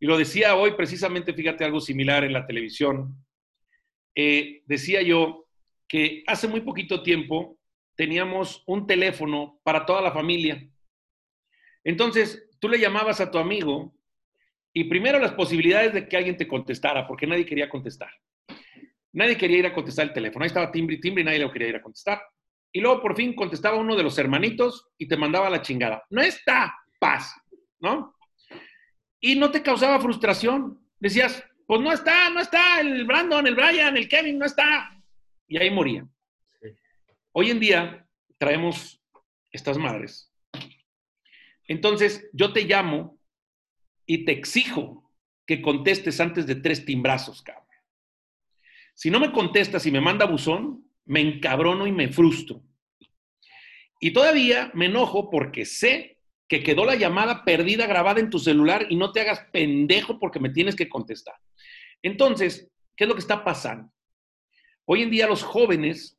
y 0.00 0.06
lo 0.06 0.16
decía 0.16 0.54
hoy 0.54 0.72
precisamente, 0.72 1.34
fíjate 1.34 1.64
algo 1.64 1.80
similar 1.80 2.24
en 2.24 2.32
la 2.32 2.46
televisión, 2.46 3.16
eh, 4.14 4.62
decía 4.66 5.02
yo 5.02 5.46
que 5.88 6.22
hace 6.26 6.48
muy 6.48 6.60
poquito 6.60 7.02
tiempo 7.02 7.58
teníamos 7.96 8.62
un 8.66 8.86
teléfono 8.86 9.60
para 9.64 9.84
toda 9.84 10.00
la 10.00 10.12
familia. 10.12 10.68
Entonces, 11.82 12.48
tú 12.60 12.68
le 12.68 12.78
llamabas 12.78 13.20
a 13.20 13.30
tu 13.30 13.38
amigo 13.38 13.94
y 14.72 14.84
primero 14.84 15.18
las 15.18 15.32
posibilidades 15.32 15.92
de 15.92 16.08
que 16.08 16.16
alguien 16.16 16.36
te 16.36 16.46
contestara, 16.46 17.06
porque 17.06 17.26
nadie 17.26 17.46
quería 17.46 17.68
contestar. 17.68 18.10
Nadie 19.12 19.36
quería 19.36 19.58
ir 19.58 19.66
a 19.66 19.74
contestar 19.74 20.06
el 20.06 20.12
teléfono. 20.12 20.44
Ahí 20.44 20.48
estaba 20.48 20.70
timbre 20.70 20.96
y 20.96 21.00
timbre 21.00 21.22
y 21.22 21.24
nadie 21.24 21.40
lo 21.40 21.50
quería 21.50 21.68
ir 21.68 21.76
a 21.76 21.82
contestar. 21.82 22.20
Y 22.72 22.80
luego 22.80 23.00
por 23.00 23.16
fin 23.16 23.34
contestaba 23.34 23.76
uno 23.76 23.96
de 23.96 24.02
los 24.02 24.18
hermanitos 24.18 24.88
y 24.98 25.08
te 25.08 25.16
mandaba 25.16 25.50
la 25.50 25.62
chingada. 25.62 26.04
No 26.10 26.20
está, 26.20 26.74
paz, 26.98 27.34
¿no? 27.80 28.14
Y 29.20 29.36
no 29.36 29.50
te 29.50 29.62
causaba 29.62 30.00
frustración. 30.00 30.80
Decías, 30.98 31.44
pues 31.66 31.80
no 31.80 31.92
está, 31.92 32.30
no 32.30 32.40
está, 32.40 32.80
el 32.80 33.04
Brandon, 33.04 33.46
el 33.46 33.54
Brian, 33.54 33.96
el 33.96 34.08
Kevin, 34.08 34.38
no 34.38 34.46
está. 34.46 34.90
Y 35.46 35.58
ahí 35.58 35.70
moría. 35.70 36.06
Hoy 37.32 37.50
en 37.50 37.60
día 37.60 38.06
traemos 38.36 39.00
estas 39.50 39.78
madres. 39.78 40.32
Entonces, 41.66 42.28
yo 42.32 42.52
te 42.52 42.64
llamo 42.64 43.18
y 44.06 44.24
te 44.24 44.32
exijo 44.32 45.12
que 45.46 45.62
contestes 45.62 46.20
antes 46.20 46.46
de 46.46 46.56
tres 46.56 46.84
timbrazos, 46.84 47.42
cabrón. 47.42 47.66
Si 48.94 49.10
no 49.10 49.20
me 49.20 49.32
contestas 49.32 49.86
y 49.86 49.92
me 49.92 50.00
manda 50.00 50.26
buzón, 50.26 50.87
me 51.08 51.20
encabrono 51.20 51.86
y 51.86 51.92
me 51.92 52.08
frustro. 52.08 52.62
Y 53.98 54.12
todavía 54.12 54.70
me 54.74 54.86
enojo 54.86 55.30
porque 55.30 55.64
sé 55.64 56.18
que 56.46 56.62
quedó 56.62 56.84
la 56.84 56.94
llamada 56.94 57.44
perdida 57.44 57.86
grabada 57.86 58.20
en 58.20 58.30
tu 58.30 58.38
celular 58.38 58.86
y 58.88 58.96
no 58.96 59.10
te 59.10 59.20
hagas 59.20 59.40
pendejo 59.50 60.18
porque 60.18 60.38
me 60.38 60.50
tienes 60.50 60.76
que 60.76 60.88
contestar. 60.88 61.34
Entonces, 62.02 62.70
¿qué 62.94 63.04
es 63.04 63.08
lo 63.08 63.14
que 63.14 63.20
está 63.20 63.42
pasando? 63.42 63.90
Hoy 64.84 65.02
en 65.02 65.10
día 65.10 65.26
los 65.26 65.42
jóvenes 65.42 66.18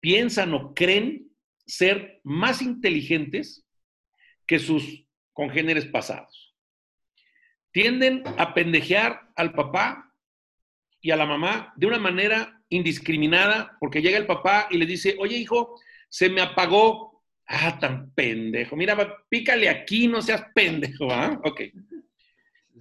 piensan 0.00 0.54
o 0.54 0.74
creen 0.74 1.30
ser 1.66 2.20
más 2.24 2.62
inteligentes 2.62 3.66
que 4.46 4.58
sus 4.58 5.04
congéneres 5.32 5.86
pasados. 5.86 6.54
Tienden 7.72 8.22
a 8.38 8.54
pendejear 8.54 9.28
al 9.36 9.52
papá 9.52 10.12
y 11.00 11.10
a 11.10 11.16
la 11.16 11.26
mamá 11.26 11.72
de 11.76 11.86
una 11.86 11.98
manera 11.98 12.59
indiscriminada 12.70 13.76
porque 13.78 14.00
llega 14.00 14.16
el 14.16 14.26
papá 14.26 14.68
y 14.70 14.78
le 14.78 14.86
dice, 14.86 15.16
oye 15.18 15.36
hijo, 15.36 15.78
se 16.08 16.30
me 16.30 16.40
apagó. 16.40 17.22
Ah, 17.46 17.78
tan 17.80 18.12
pendejo. 18.12 18.76
Mira, 18.76 18.96
pícale 19.28 19.68
aquí, 19.68 20.06
no 20.06 20.22
seas 20.22 20.44
pendejo. 20.54 21.10
¿ah? 21.10 21.40
Ok. 21.44 21.62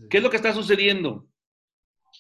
¿Qué 0.10 0.18
es 0.18 0.24
lo 0.24 0.30
que 0.30 0.38
está 0.38 0.54
sucediendo? 0.54 1.28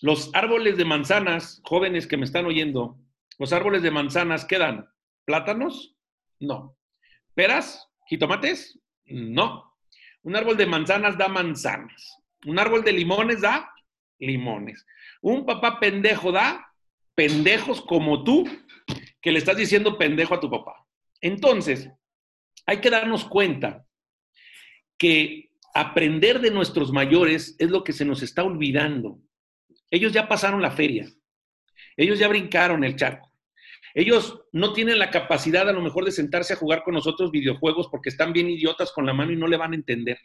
Los 0.02 0.32
árboles 0.34 0.76
de 0.76 0.86
manzanas, 0.86 1.62
jóvenes 1.64 2.08
que 2.08 2.18
me 2.18 2.26
están 2.26 2.46
oyendo, 2.46 2.98
los 3.38 3.54
árboles 3.54 3.84
de 3.84 3.92
manzanas 3.92 4.46
quedan 4.46 4.90
plátanos, 5.26 5.96
no. 6.40 6.76
¿Peras? 7.36 7.88
¿Jitomates? 8.08 8.80
No. 9.06 9.78
Un 10.24 10.36
árbol 10.36 10.58
de 10.58 10.66
manzanas 10.66 11.18
da 11.18 11.28
manzanas. 11.28 12.18
Un 12.46 12.60
árbol 12.60 12.84
de 12.84 12.94
limones 12.94 13.42
da 13.42 13.72
limones. 14.20 14.86
Un 15.22 15.46
papá 15.46 15.80
pendejo 15.80 16.32
da 16.32 16.69
pendejos 17.20 17.82
como 17.82 18.24
tú 18.24 18.48
que 19.22 19.34
le 19.34 19.40
estás 19.40 19.58
diciendo 19.58 19.98
pendejo 19.98 20.36
a 20.36 20.40
tu 20.40 20.50
papá. 20.50 20.88
Entonces, 21.20 21.90
hay 22.66 22.78
que 22.78 22.90
darnos 22.90 23.26
cuenta 23.26 23.86
que 24.98 25.50
aprender 25.74 26.40
de 26.40 26.50
nuestros 26.50 26.94
mayores 26.94 27.58
es 27.60 27.70
lo 27.72 27.84
que 27.84 27.92
se 27.92 28.06
nos 28.06 28.24
está 28.24 28.46
olvidando. 28.46 29.20
Ellos 29.92 30.14
ya 30.14 30.30
pasaron 30.30 30.62
la 30.62 30.72
feria. 30.72 31.10
Ellos 31.98 32.20
ya 32.20 32.30
brincaron 32.30 32.86
el 32.86 32.96
charco. 32.96 33.30
Ellos 33.94 34.40
no 34.54 34.72
tienen 34.72 34.98
la 34.98 35.12
capacidad 35.12 35.68
a 35.68 35.74
lo 35.74 35.82
mejor 35.82 36.06
de 36.06 36.14
sentarse 36.14 36.54
a 36.54 36.56
jugar 36.56 36.84
con 36.84 36.94
nosotros 36.94 37.32
videojuegos 37.32 37.90
porque 37.90 38.08
están 38.08 38.32
bien 38.32 38.50
idiotas 38.50 38.94
con 38.94 39.06
la 39.06 39.14
mano 39.14 39.34
y 39.34 39.36
no 39.36 39.48
le 39.48 39.58
van 39.58 39.74
a 39.74 39.76
entender. 39.76 40.20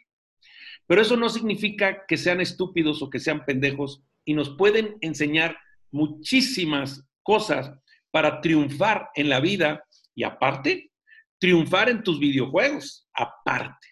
Pero 0.87 1.01
eso 1.01 1.17
no 1.17 1.27
significa 1.27 2.05
que 2.07 2.15
sean 2.15 2.39
estúpidos 2.39 3.01
o 3.01 3.09
que 3.09 3.19
sean 3.19 3.43
pendejos 3.43 4.01
y 4.23 4.33
nos 4.33 4.55
pueden 4.55 4.95
enseñar 5.01 5.57
muchísimas 5.95 7.07
cosas 7.23 7.71
para 8.11 8.41
triunfar 8.41 9.09
en 9.15 9.29
la 9.29 9.39
vida 9.39 9.83
y 10.13 10.23
aparte, 10.23 10.91
triunfar 11.39 11.89
en 11.89 12.03
tus 12.03 12.19
videojuegos, 12.19 13.07
aparte, 13.13 13.87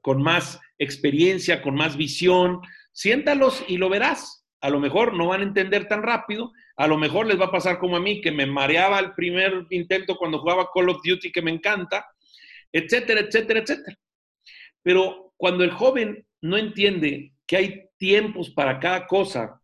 con 0.00 0.22
más 0.22 0.60
experiencia, 0.78 1.62
con 1.62 1.74
más 1.74 1.96
visión. 1.96 2.60
Siéntalos 2.92 3.64
y 3.68 3.76
lo 3.76 3.88
verás 3.88 4.40
a 4.60 4.70
lo 4.70 4.78
mejor 4.78 5.14
no 5.14 5.28
van 5.28 5.40
a 5.40 5.44
entender 5.44 5.88
tan 5.88 6.02
rápido, 6.02 6.52
a 6.76 6.86
lo 6.86 6.98
mejor 6.98 7.26
les 7.26 7.40
va 7.40 7.46
a 7.46 7.50
pasar 7.50 7.78
como 7.78 7.96
a 7.96 8.00
mí, 8.00 8.20
que 8.20 8.30
me 8.30 8.46
mareaba 8.46 8.98
el 8.98 9.14
primer 9.14 9.66
intento 9.70 10.16
cuando 10.16 10.38
jugaba 10.38 10.68
Call 10.72 10.90
of 10.90 11.00
Duty, 11.02 11.32
que 11.32 11.42
me 11.42 11.50
encanta, 11.50 12.06
etcétera, 12.70 13.20
etcétera, 13.20 13.60
etcétera. 13.60 13.96
Pero 14.82 15.32
cuando 15.36 15.64
el 15.64 15.70
joven 15.70 16.26
no 16.42 16.56
entiende 16.58 17.32
que 17.46 17.56
hay 17.56 17.88
tiempos 17.98 18.50
para 18.50 18.78
cada 18.78 19.06
cosa, 19.06 19.59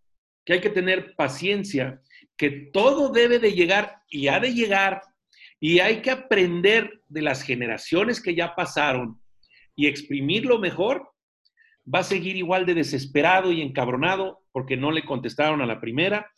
que 0.46 0.54
hay 0.54 0.60
que 0.60 0.70
tener 0.70 1.14
paciencia, 1.16 2.00
que 2.36 2.50
todo 2.72 3.10
debe 3.10 3.38
de 3.38 3.52
llegar 3.52 4.00
y 4.08 4.28
ha 4.28 4.40
de 4.40 4.54
llegar, 4.54 5.02
y 5.60 5.80
hay 5.80 6.00
que 6.00 6.12
aprender 6.12 7.02
de 7.08 7.22
las 7.22 7.42
generaciones 7.42 8.22
que 8.22 8.34
ya 8.34 8.54
pasaron 8.54 9.20
y 9.74 9.86
exprimirlo 9.86 10.58
mejor, 10.58 11.10
va 11.92 11.98
a 12.00 12.04
seguir 12.04 12.36
igual 12.36 12.64
de 12.64 12.74
desesperado 12.74 13.52
y 13.52 13.60
encabronado 13.60 14.42
porque 14.52 14.76
no 14.76 14.90
le 14.92 15.04
contestaron 15.04 15.60
a 15.60 15.66
la 15.66 15.80
primera 15.80 16.30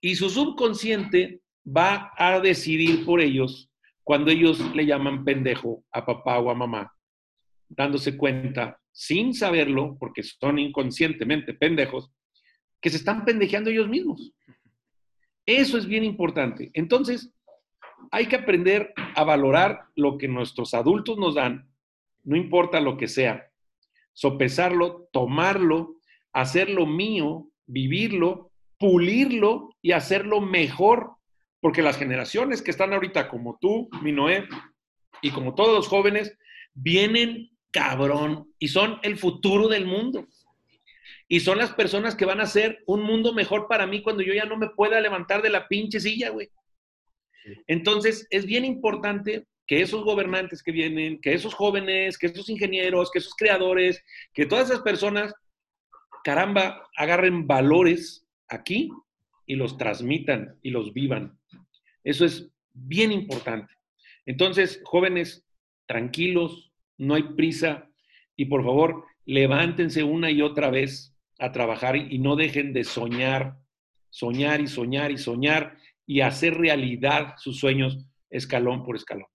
y 0.00 0.16
su 0.16 0.30
subconsciente 0.30 1.40
va 1.64 2.12
a 2.16 2.40
decidir 2.40 3.04
por 3.04 3.20
ellos 3.20 3.70
cuando 4.02 4.30
ellos 4.30 4.60
le 4.74 4.86
llaman 4.86 5.24
pendejo 5.24 5.84
a 5.92 6.04
papá 6.04 6.38
o 6.38 6.50
a 6.50 6.54
mamá, 6.54 6.92
dándose 7.68 8.16
cuenta, 8.16 8.80
sin 8.90 9.32
saberlo, 9.32 9.96
porque 9.98 10.22
son 10.22 10.58
inconscientemente 10.58 11.54
pendejos, 11.54 12.10
que 12.82 12.90
se 12.90 12.98
están 12.98 13.24
pendejeando 13.24 13.70
ellos 13.70 13.88
mismos. 13.88 14.34
Eso 15.46 15.78
es 15.78 15.86
bien 15.86 16.04
importante. 16.04 16.70
Entonces, 16.74 17.32
hay 18.10 18.26
que 18.26 18.36
aprender 18.36 18.92
a 19.14 19.24
valorar 19.24 19.84
lo 19.96 20.18
que 20.18 20.28
nuestros 20.28 20.74
adultos 20.74 21.16
nos 21.16 21.36
dan, 21.36 21.70
no 22.24 22.36
importa 22.36 22.80
lo 22.80 22.98
que 22.98 23.08
sea 23.08 23.48
sopesarlo, 24.12 25.08
tomarlo, 25.12 25.96
hacerlo 26.32 26.86
mío, 26.86 27.48
vivirlo, 27.66 28.50
pulirlo 28.78 29.70
y 29.80 29.92
hacerlo 29.92 30.40
mejor. 30.40 31.12
Porque 31.60 31.82
las 31.82 31.96
generaciones 31.96 32.62
que 32.62 32.70
están 32.70 32.92
ahorita, 32.92 33.28
como 33.28 33.58
tú, 33.60 33.88
mi 34.02 34.12
Noé, 34.12 34.48
y 35.20 35.30
como 35.30 35.54
todos 35.54 35.74
los 35.74 35.88
jóvenes, 35.88 36.36
vienen 36.74 37.50
cabrón 37.70 38.52
y 38.58 38.68
son 38.68 38.98
el 39.02 39.16
futuro 39.16 39.68
del 39.68 39.86
mundo. 39.86 40.26
Y 41.32 41.40
son 41.40 41.56
las 41.56 41.72
personas 41.72 42.14
que 42.14 42.26
van 42.26 42.40
a 42.40 42.42
hacer 42.42 42.84
un 42.84 43.02
mundo 43.04 43.32
mejor 43.32 43.66
para 43.66 43.86
mí 43.86 44.02
cuando 44.02 44.22
yo 44.22 44.34
ya 44.34 44.44
no 44.44 44.58
me 44.58 44.68
pueda 44.68 45.00
levantar 45.00 45.40
de 45.40 45.48
la 45.48 45.66
pinche 45.66 45.98
silla, 45.98 46.28
güey. 46.28 46.50
Entonces, 47.66 48.26
es 48.28 48.44
bien 48.44 48.66
importante 48.66 49.46
que 49.66 49.80
esos 49.80 50.04
gobernantes 50.04 50.62
que 50.62 50.72
vienen, 50.72 51.22
que 51.22 51.32
esos 51.32 51.54
jóvenes, 51.54 52.18
que 52.18 52.26
esos 52.26 52.50
ingenieros, 52.50 53.10
que 53.10 53.20
esos 53.20 53.34
creadores, 53.34 54.04
que 54.34 54.44
todas 54.44 54.68
esas 54.68 54.82
personas, 54.82 55.32
caramba, 56.22 56.86
agarren 56.98 57.46
valores 57.46 58.26
aquí 58.48 58.90
y 59.46 59.56
los 59.56 59.78
transmitan 59.78 60.58
y 60.60 60.68
los 60.68 60.92
vivan. 60.92 61.38
Eso 62.04 62.26
es 62.26 62.50
bien 62.74 63.10
importante. 63.10 63.72
Entonces, 64.26 64.82
jóvenes, 64.84 65.46
tranquilos, 65.86 66.74
no 66.98 67.14
hay 67.14 67.22
prisa 67.22 67.88
y 68.36 68.44
por 68.44 68.62
favor, 68.62 69.06
levántense 69.24 70.04
una 70.04 70.30
y 70.30 70.42
otra 70.42 70.68
vez 70.68 71.11
a 71.42 71.50
trabajar 71.50 71.96
y 71.96 72.18
no 72.20 72.36
dejen 72.36 72.72
de 72.72 72.84
soñar, 72.84 73.56
soñar 74.10 74.60
y 74.60 74.68
soñar 74.68 75.10
y 75.10 75.18
soñar 75.18 75.76
y 76.06 76.20
hacer 76.20 76.54
realidad 76.54 77.34
sus 77.36 77.58
sueños 77.58 77.98
escalón 78.30 78.84
por 78.84 78.94
escalón. 78.94 79.26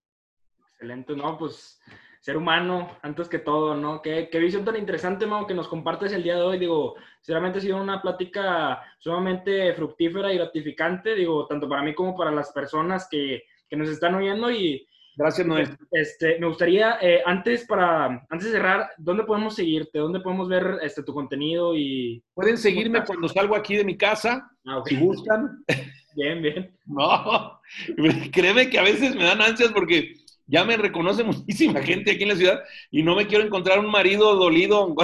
Excelente, 0.72 1.18
no, 1.18 1.38
pues 1.38 1.82
ser 2.22 2.38
humano 2.38 2.98
antes 3.02 3.28
que 3.28 3.40
todo, 3.40 3.76
¿no? 3.76 4.02
Qué, 4.02 4.30
qué 4.32 4.40
visión 4.40 4.64
tan 4.64 4.78
interesante, 4.78 5.26
Mau, 5.26 5.46
que 5.46 5.54
nos 5.54 5.68
compartes 5.68 6.14
el 6.14 6.24
día 6.24 6.36
de 6.36 6.44
hoy. 6.44 6.60
Digo, 6.60 6.96
sinceramente 7.20 7.60
ha 7.60 7.62
sido 7.62 7.82
una 7.82 8.02
plática 8.02 8.82
sumamente 9.00 9.74
fructífera 9.74 10.32
y 10.32 10.38
gratificante, 10.38 11.14
digo, 11.14 11.46
tanto 11.46 11.68
para 11.68 11.82
mí 11.82 11.94
como 11.94 12.16
para 12.16 12.32
las 12.32 12.54
personas 12.54 13.10
que, 13.12 13.44
que 13.70 13.76
nos 13.76 13.90
están 13.90 14.16
oyendo 14.16 14.50
y... 14.50 14.87
Gracias, 15.18 15.48
Noé. 15.48 15.66
Este, 15.92 16.38
me 16.38 16.46
gustaría, 16.46 17.00
eh, 17.02 17.24
antes, 17.26 17.66
para, 17.66 18.24
antes 18.30 18.46
de 18.46 18.52
cerrar, 18.52 18.92
¿dónde 19.00 19.24
podemos 19.24 19.56
seguirte? 19.56 19.98
¿Dónde 19.98 20.20
podemos 20.20 20.48
ver 20.48 20.78
este, 20.84 21.02
tu 21.02 21.12
contenido? 21.12 21.76
y 21.76 22.24
Pueden 22.36 22.56
seguirme 22.56 23.04
cuando 23.04 23.28
salgo 23.28 23.56
aquí 23.56 23.76
de 23.76 23.84
mi 23.84 23.98
casa, 23.98 24.48
ah, 24.68 24.84
si 24.86 24.96
gustan. 24.96 25.64
Bien, 26.16 26.42
bien. 26.42 26.76
No, 26.86 27.60
créeme 28.32 28.72
que 28.72 28.80
a 28.80 28.82
veces 28.82 29.16
me 29.16 29.24
dan 29.24 29.40
ansias 29.40 29.72
porque 29.72 30.14
ya 30.48 30.66
me 30.66 30.76
reconoce 30.76 31.24
muchísima 31.24 31.80
gente 31.84 32.12
aquí 32.12 32.24
en 32.24 32.30
la 32.30 32.36
ciudad 32.36 32.60
y 32.90 33.04
no 33.04 33.16
me 33.16 33.28
quiero 33.28 33.44
encontrar 33.44 33.78
un 33.78 33.92
marido 33.92 34.36
dolido. 34.36 34.96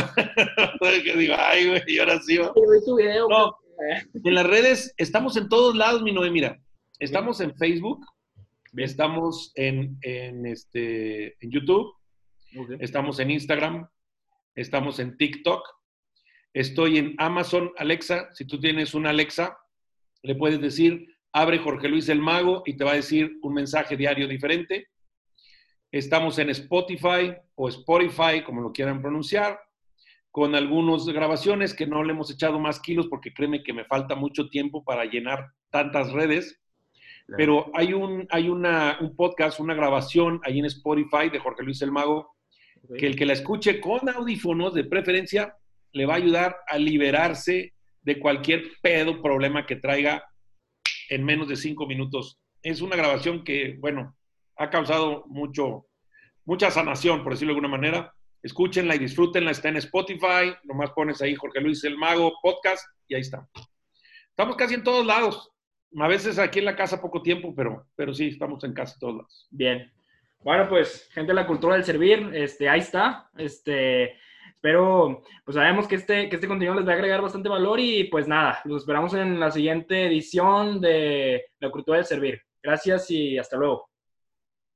que 0.81 1.15
digo, 1.15 1.35
ay, 1.37 1.67
güey, 1.67 1.83
y 1.85 1.99
ahora 1.99 2.19
sí. 2.19 2.39
No, 3.29 3.55
en 4.23 4.33
las 4.33 4.47
redes, 4.47 4.93
estamos 4.97 5.37
en 5.37 5.49
todos 5.49 5.75
lados, 5.75 6.01
mi 6.01 6.11
Noé, 6.11 6.31
mira. 6.31 6.59
Estamos 6.99 7.41
en 7.41 7.55
Facebook, 7.57 8.03
estamos 8.77 9.51
en, 9.55 9.97
este, 10.45 11.35
en 11.43 11.51
YouTube, 11.51 11.93
estamos 12.79 13.19
en 13.19 13.31
Instagram, 13.31 13.87
estamos 14.55 14.99
en 14.99 15.17
TikTok, 15.17 15.63
estoy 16.53 16.97
en 16.97 17.15
Amazon 17.17 17.71
Alexa. 17.77 18.29
Si 18.33 18.45
tú 18.45 18.59
tienes 18.59 18.93
una 18.93 19.09
Alexa, 19.11 19.57
le 20.23 20.35
puedes 20.35 20.61
decir, 20.61 21.07
abre 21.31 21.59
Jorge 21.59 21.89
Luis 21.89 22.09
el 22.09 22.19
Mago 22.19 22.63
y 22.65 22.75
te 22.75 22.83
va 22.83 22.91
a 22.91 22.95
decir 22.95 23.37
un 23.41 23.53
mensaje 23.53 23.97
diario 23.97 24.27
diferente. 24.27 24.87
Estamos 25.91 26.39
en 26.39 26.49
Spotify 26.49 27.35
o 27.55 27.69
Spotify, 27.69 28.43
como 28.43 28.61
lo 28.61 28.71
quieran 28.71 29.01
pronunciar, 29.01 29.59
con 30.31 30.55
algunas 30.55 31.05
grabaciones 31.05 31.75
que 31.75 31.85
no 31.85 32.03
le 32.03 32.13
hemos 32.13 32.31
echado 32.31 32.59
más 32.59 32.79
kilos 32.79 33.07
porque 33.07 33.33
créeme 33.33 33.61
que 33.61 33.73
me 33.73 33.85
falta 33.85 34.15
mucho 34.15 34.49
tiempo 34.49 34.83
para 34.83 35.05
llenar 35.05 35.51
tantas 35.69 36.11
redes. 36.11 36.62
Pero 37.37 37.71
hay, 37.73 37.93
un, 37.93 38.27
hay 38.29 38.49
una, 38.49 38.97
un 38.99 39.15
podcast, 39.15 39.59
una 39.59 39.73
grabación 39.73 40.41
ahí 40.43 40.59
en 40.59 40.65
Spotify 40.65 41.29
de 41.31 41.39
Jorge 41.39 41.63
Luis 41.63 41.81
El 41.81 41.91
Mago, 41.91 42.35
que 42.97 43.07
el 43.07 43.15
que 43.15 43.25
la 43.25 43.33
escuche 43.33 43.79
con 43.79 44.07
audífonos 44.09 44.73
de 44.73 44.83
preferencia 44.83 45.55
le 45.93 46.05
va 46.05 46.13
a 46.13 46.17
ayudar 46.17 46.57
a 46.67 46.77
liberarse 46.77 47.73
de 48.01 48.19
cualquier 48.19 48.63
pedo, 48.81 49.21
problema 49.21 49.65
que 49.65 49.77
traiga 49.77 50.23
en 51.09 51.23
menos 51.23 51.47
de 51.47 51.55
cinco 51.55 51.87
minutos. 51.87 52.39
Es 52.61 52.81
una 52.81 52.95
grabación 52.95 53.43
que, 53.43 53.77
bueno, 53.79 54.15
ha 54.57 54.69
causado 54.69 55.23
mucho, 55.27 55.87
mucha 56.45 56.71
sanación, 56.71 57.23
por 57.23 57.33
decirlo 57.33 57.53
de 57.53 57.59
alguna 57.59 57.77
manera. 57.77 58.13
Escúchenla 58.41 58.95
y 58.95 58.99
disfrútenla, 58.99 59.51
está 59.51 59.69
en 59.69 59.77
Spotify, 59.77 60.53
nomás 60.63 60.91
pones 60.91 61.21
ahí 61.21 61.35
Jorge 61.35 61.61
Luis 61.61 61.83
el 61.85 61.97
Mago 61.97 62.33
Podcast 62.41 62.85
y 63.07 63.15
ahí 63.15 63.21
está. 63.21 63.47
Estamos 64.29 64.57
casi 64.57 64.73
en 64.73 64.83
todos 64.83 65.05
lados. 65.05 65.52
A 65.99 66.07
veces 66.07 66.39
aquí 66.39 66.59
en 66.59 66.65
la 66.65 66.75
casa 66.75 67.01
poco 67.01 67.21
tiempo, 67.21 67.53
pero, 67.55 67.85
pero 67.95 68.13
sí, 68.13 68.27
estamos 68.27 68.63
en 68.63 68.73
casi 68.73 68.99
todos 68.99 69.15
lados. 69.15 69.47
Bien. 69.51 69.91
Bueno, 70.39 70.67
pues, 70.67 71.09
gente 71.13 71.31
de 71.31 71.35
la 71.35 71.47
cultura 71.47 71.75
del 71.75 71.85
servir, 71.85 72.31
este, 72.33 72.67
ahí 72.67 72.79
está. 72.79 73.29
Este, 73.37 74.17
espero, 74.55 75.21
pues 75.45 75.55
sabemos 75.55 75.87
que 75.87 75.95
este, 75.95 76.29
que 76.29 76.35
este 76.35 76.47
contenido 76.47 76.75
les 76.75 76.87
va 76.87 76.91
a 76.91 76.95
agregar 76.95 77.21
bastante 77.21 77.49
valor 77.49 77.79
y 77.79 78.05
pues 78.05 78.27
nada, 78.27 78.61
los 78.65 78.83
esperamos 78.83 79.13
en 79.13 79.39
la 79.39 79.51
siguiente 79.51 80.07
edición 80.07 80.81
de 80.81 81.45
la 81.59 81.69
cultura 81.69 81.97
del 81.97 82.05
servir. 82.05 82.41
Gracias 82.61 83.09
y 83.11 83.37
hasta 83.37 83.57
luego. 83.57 83.92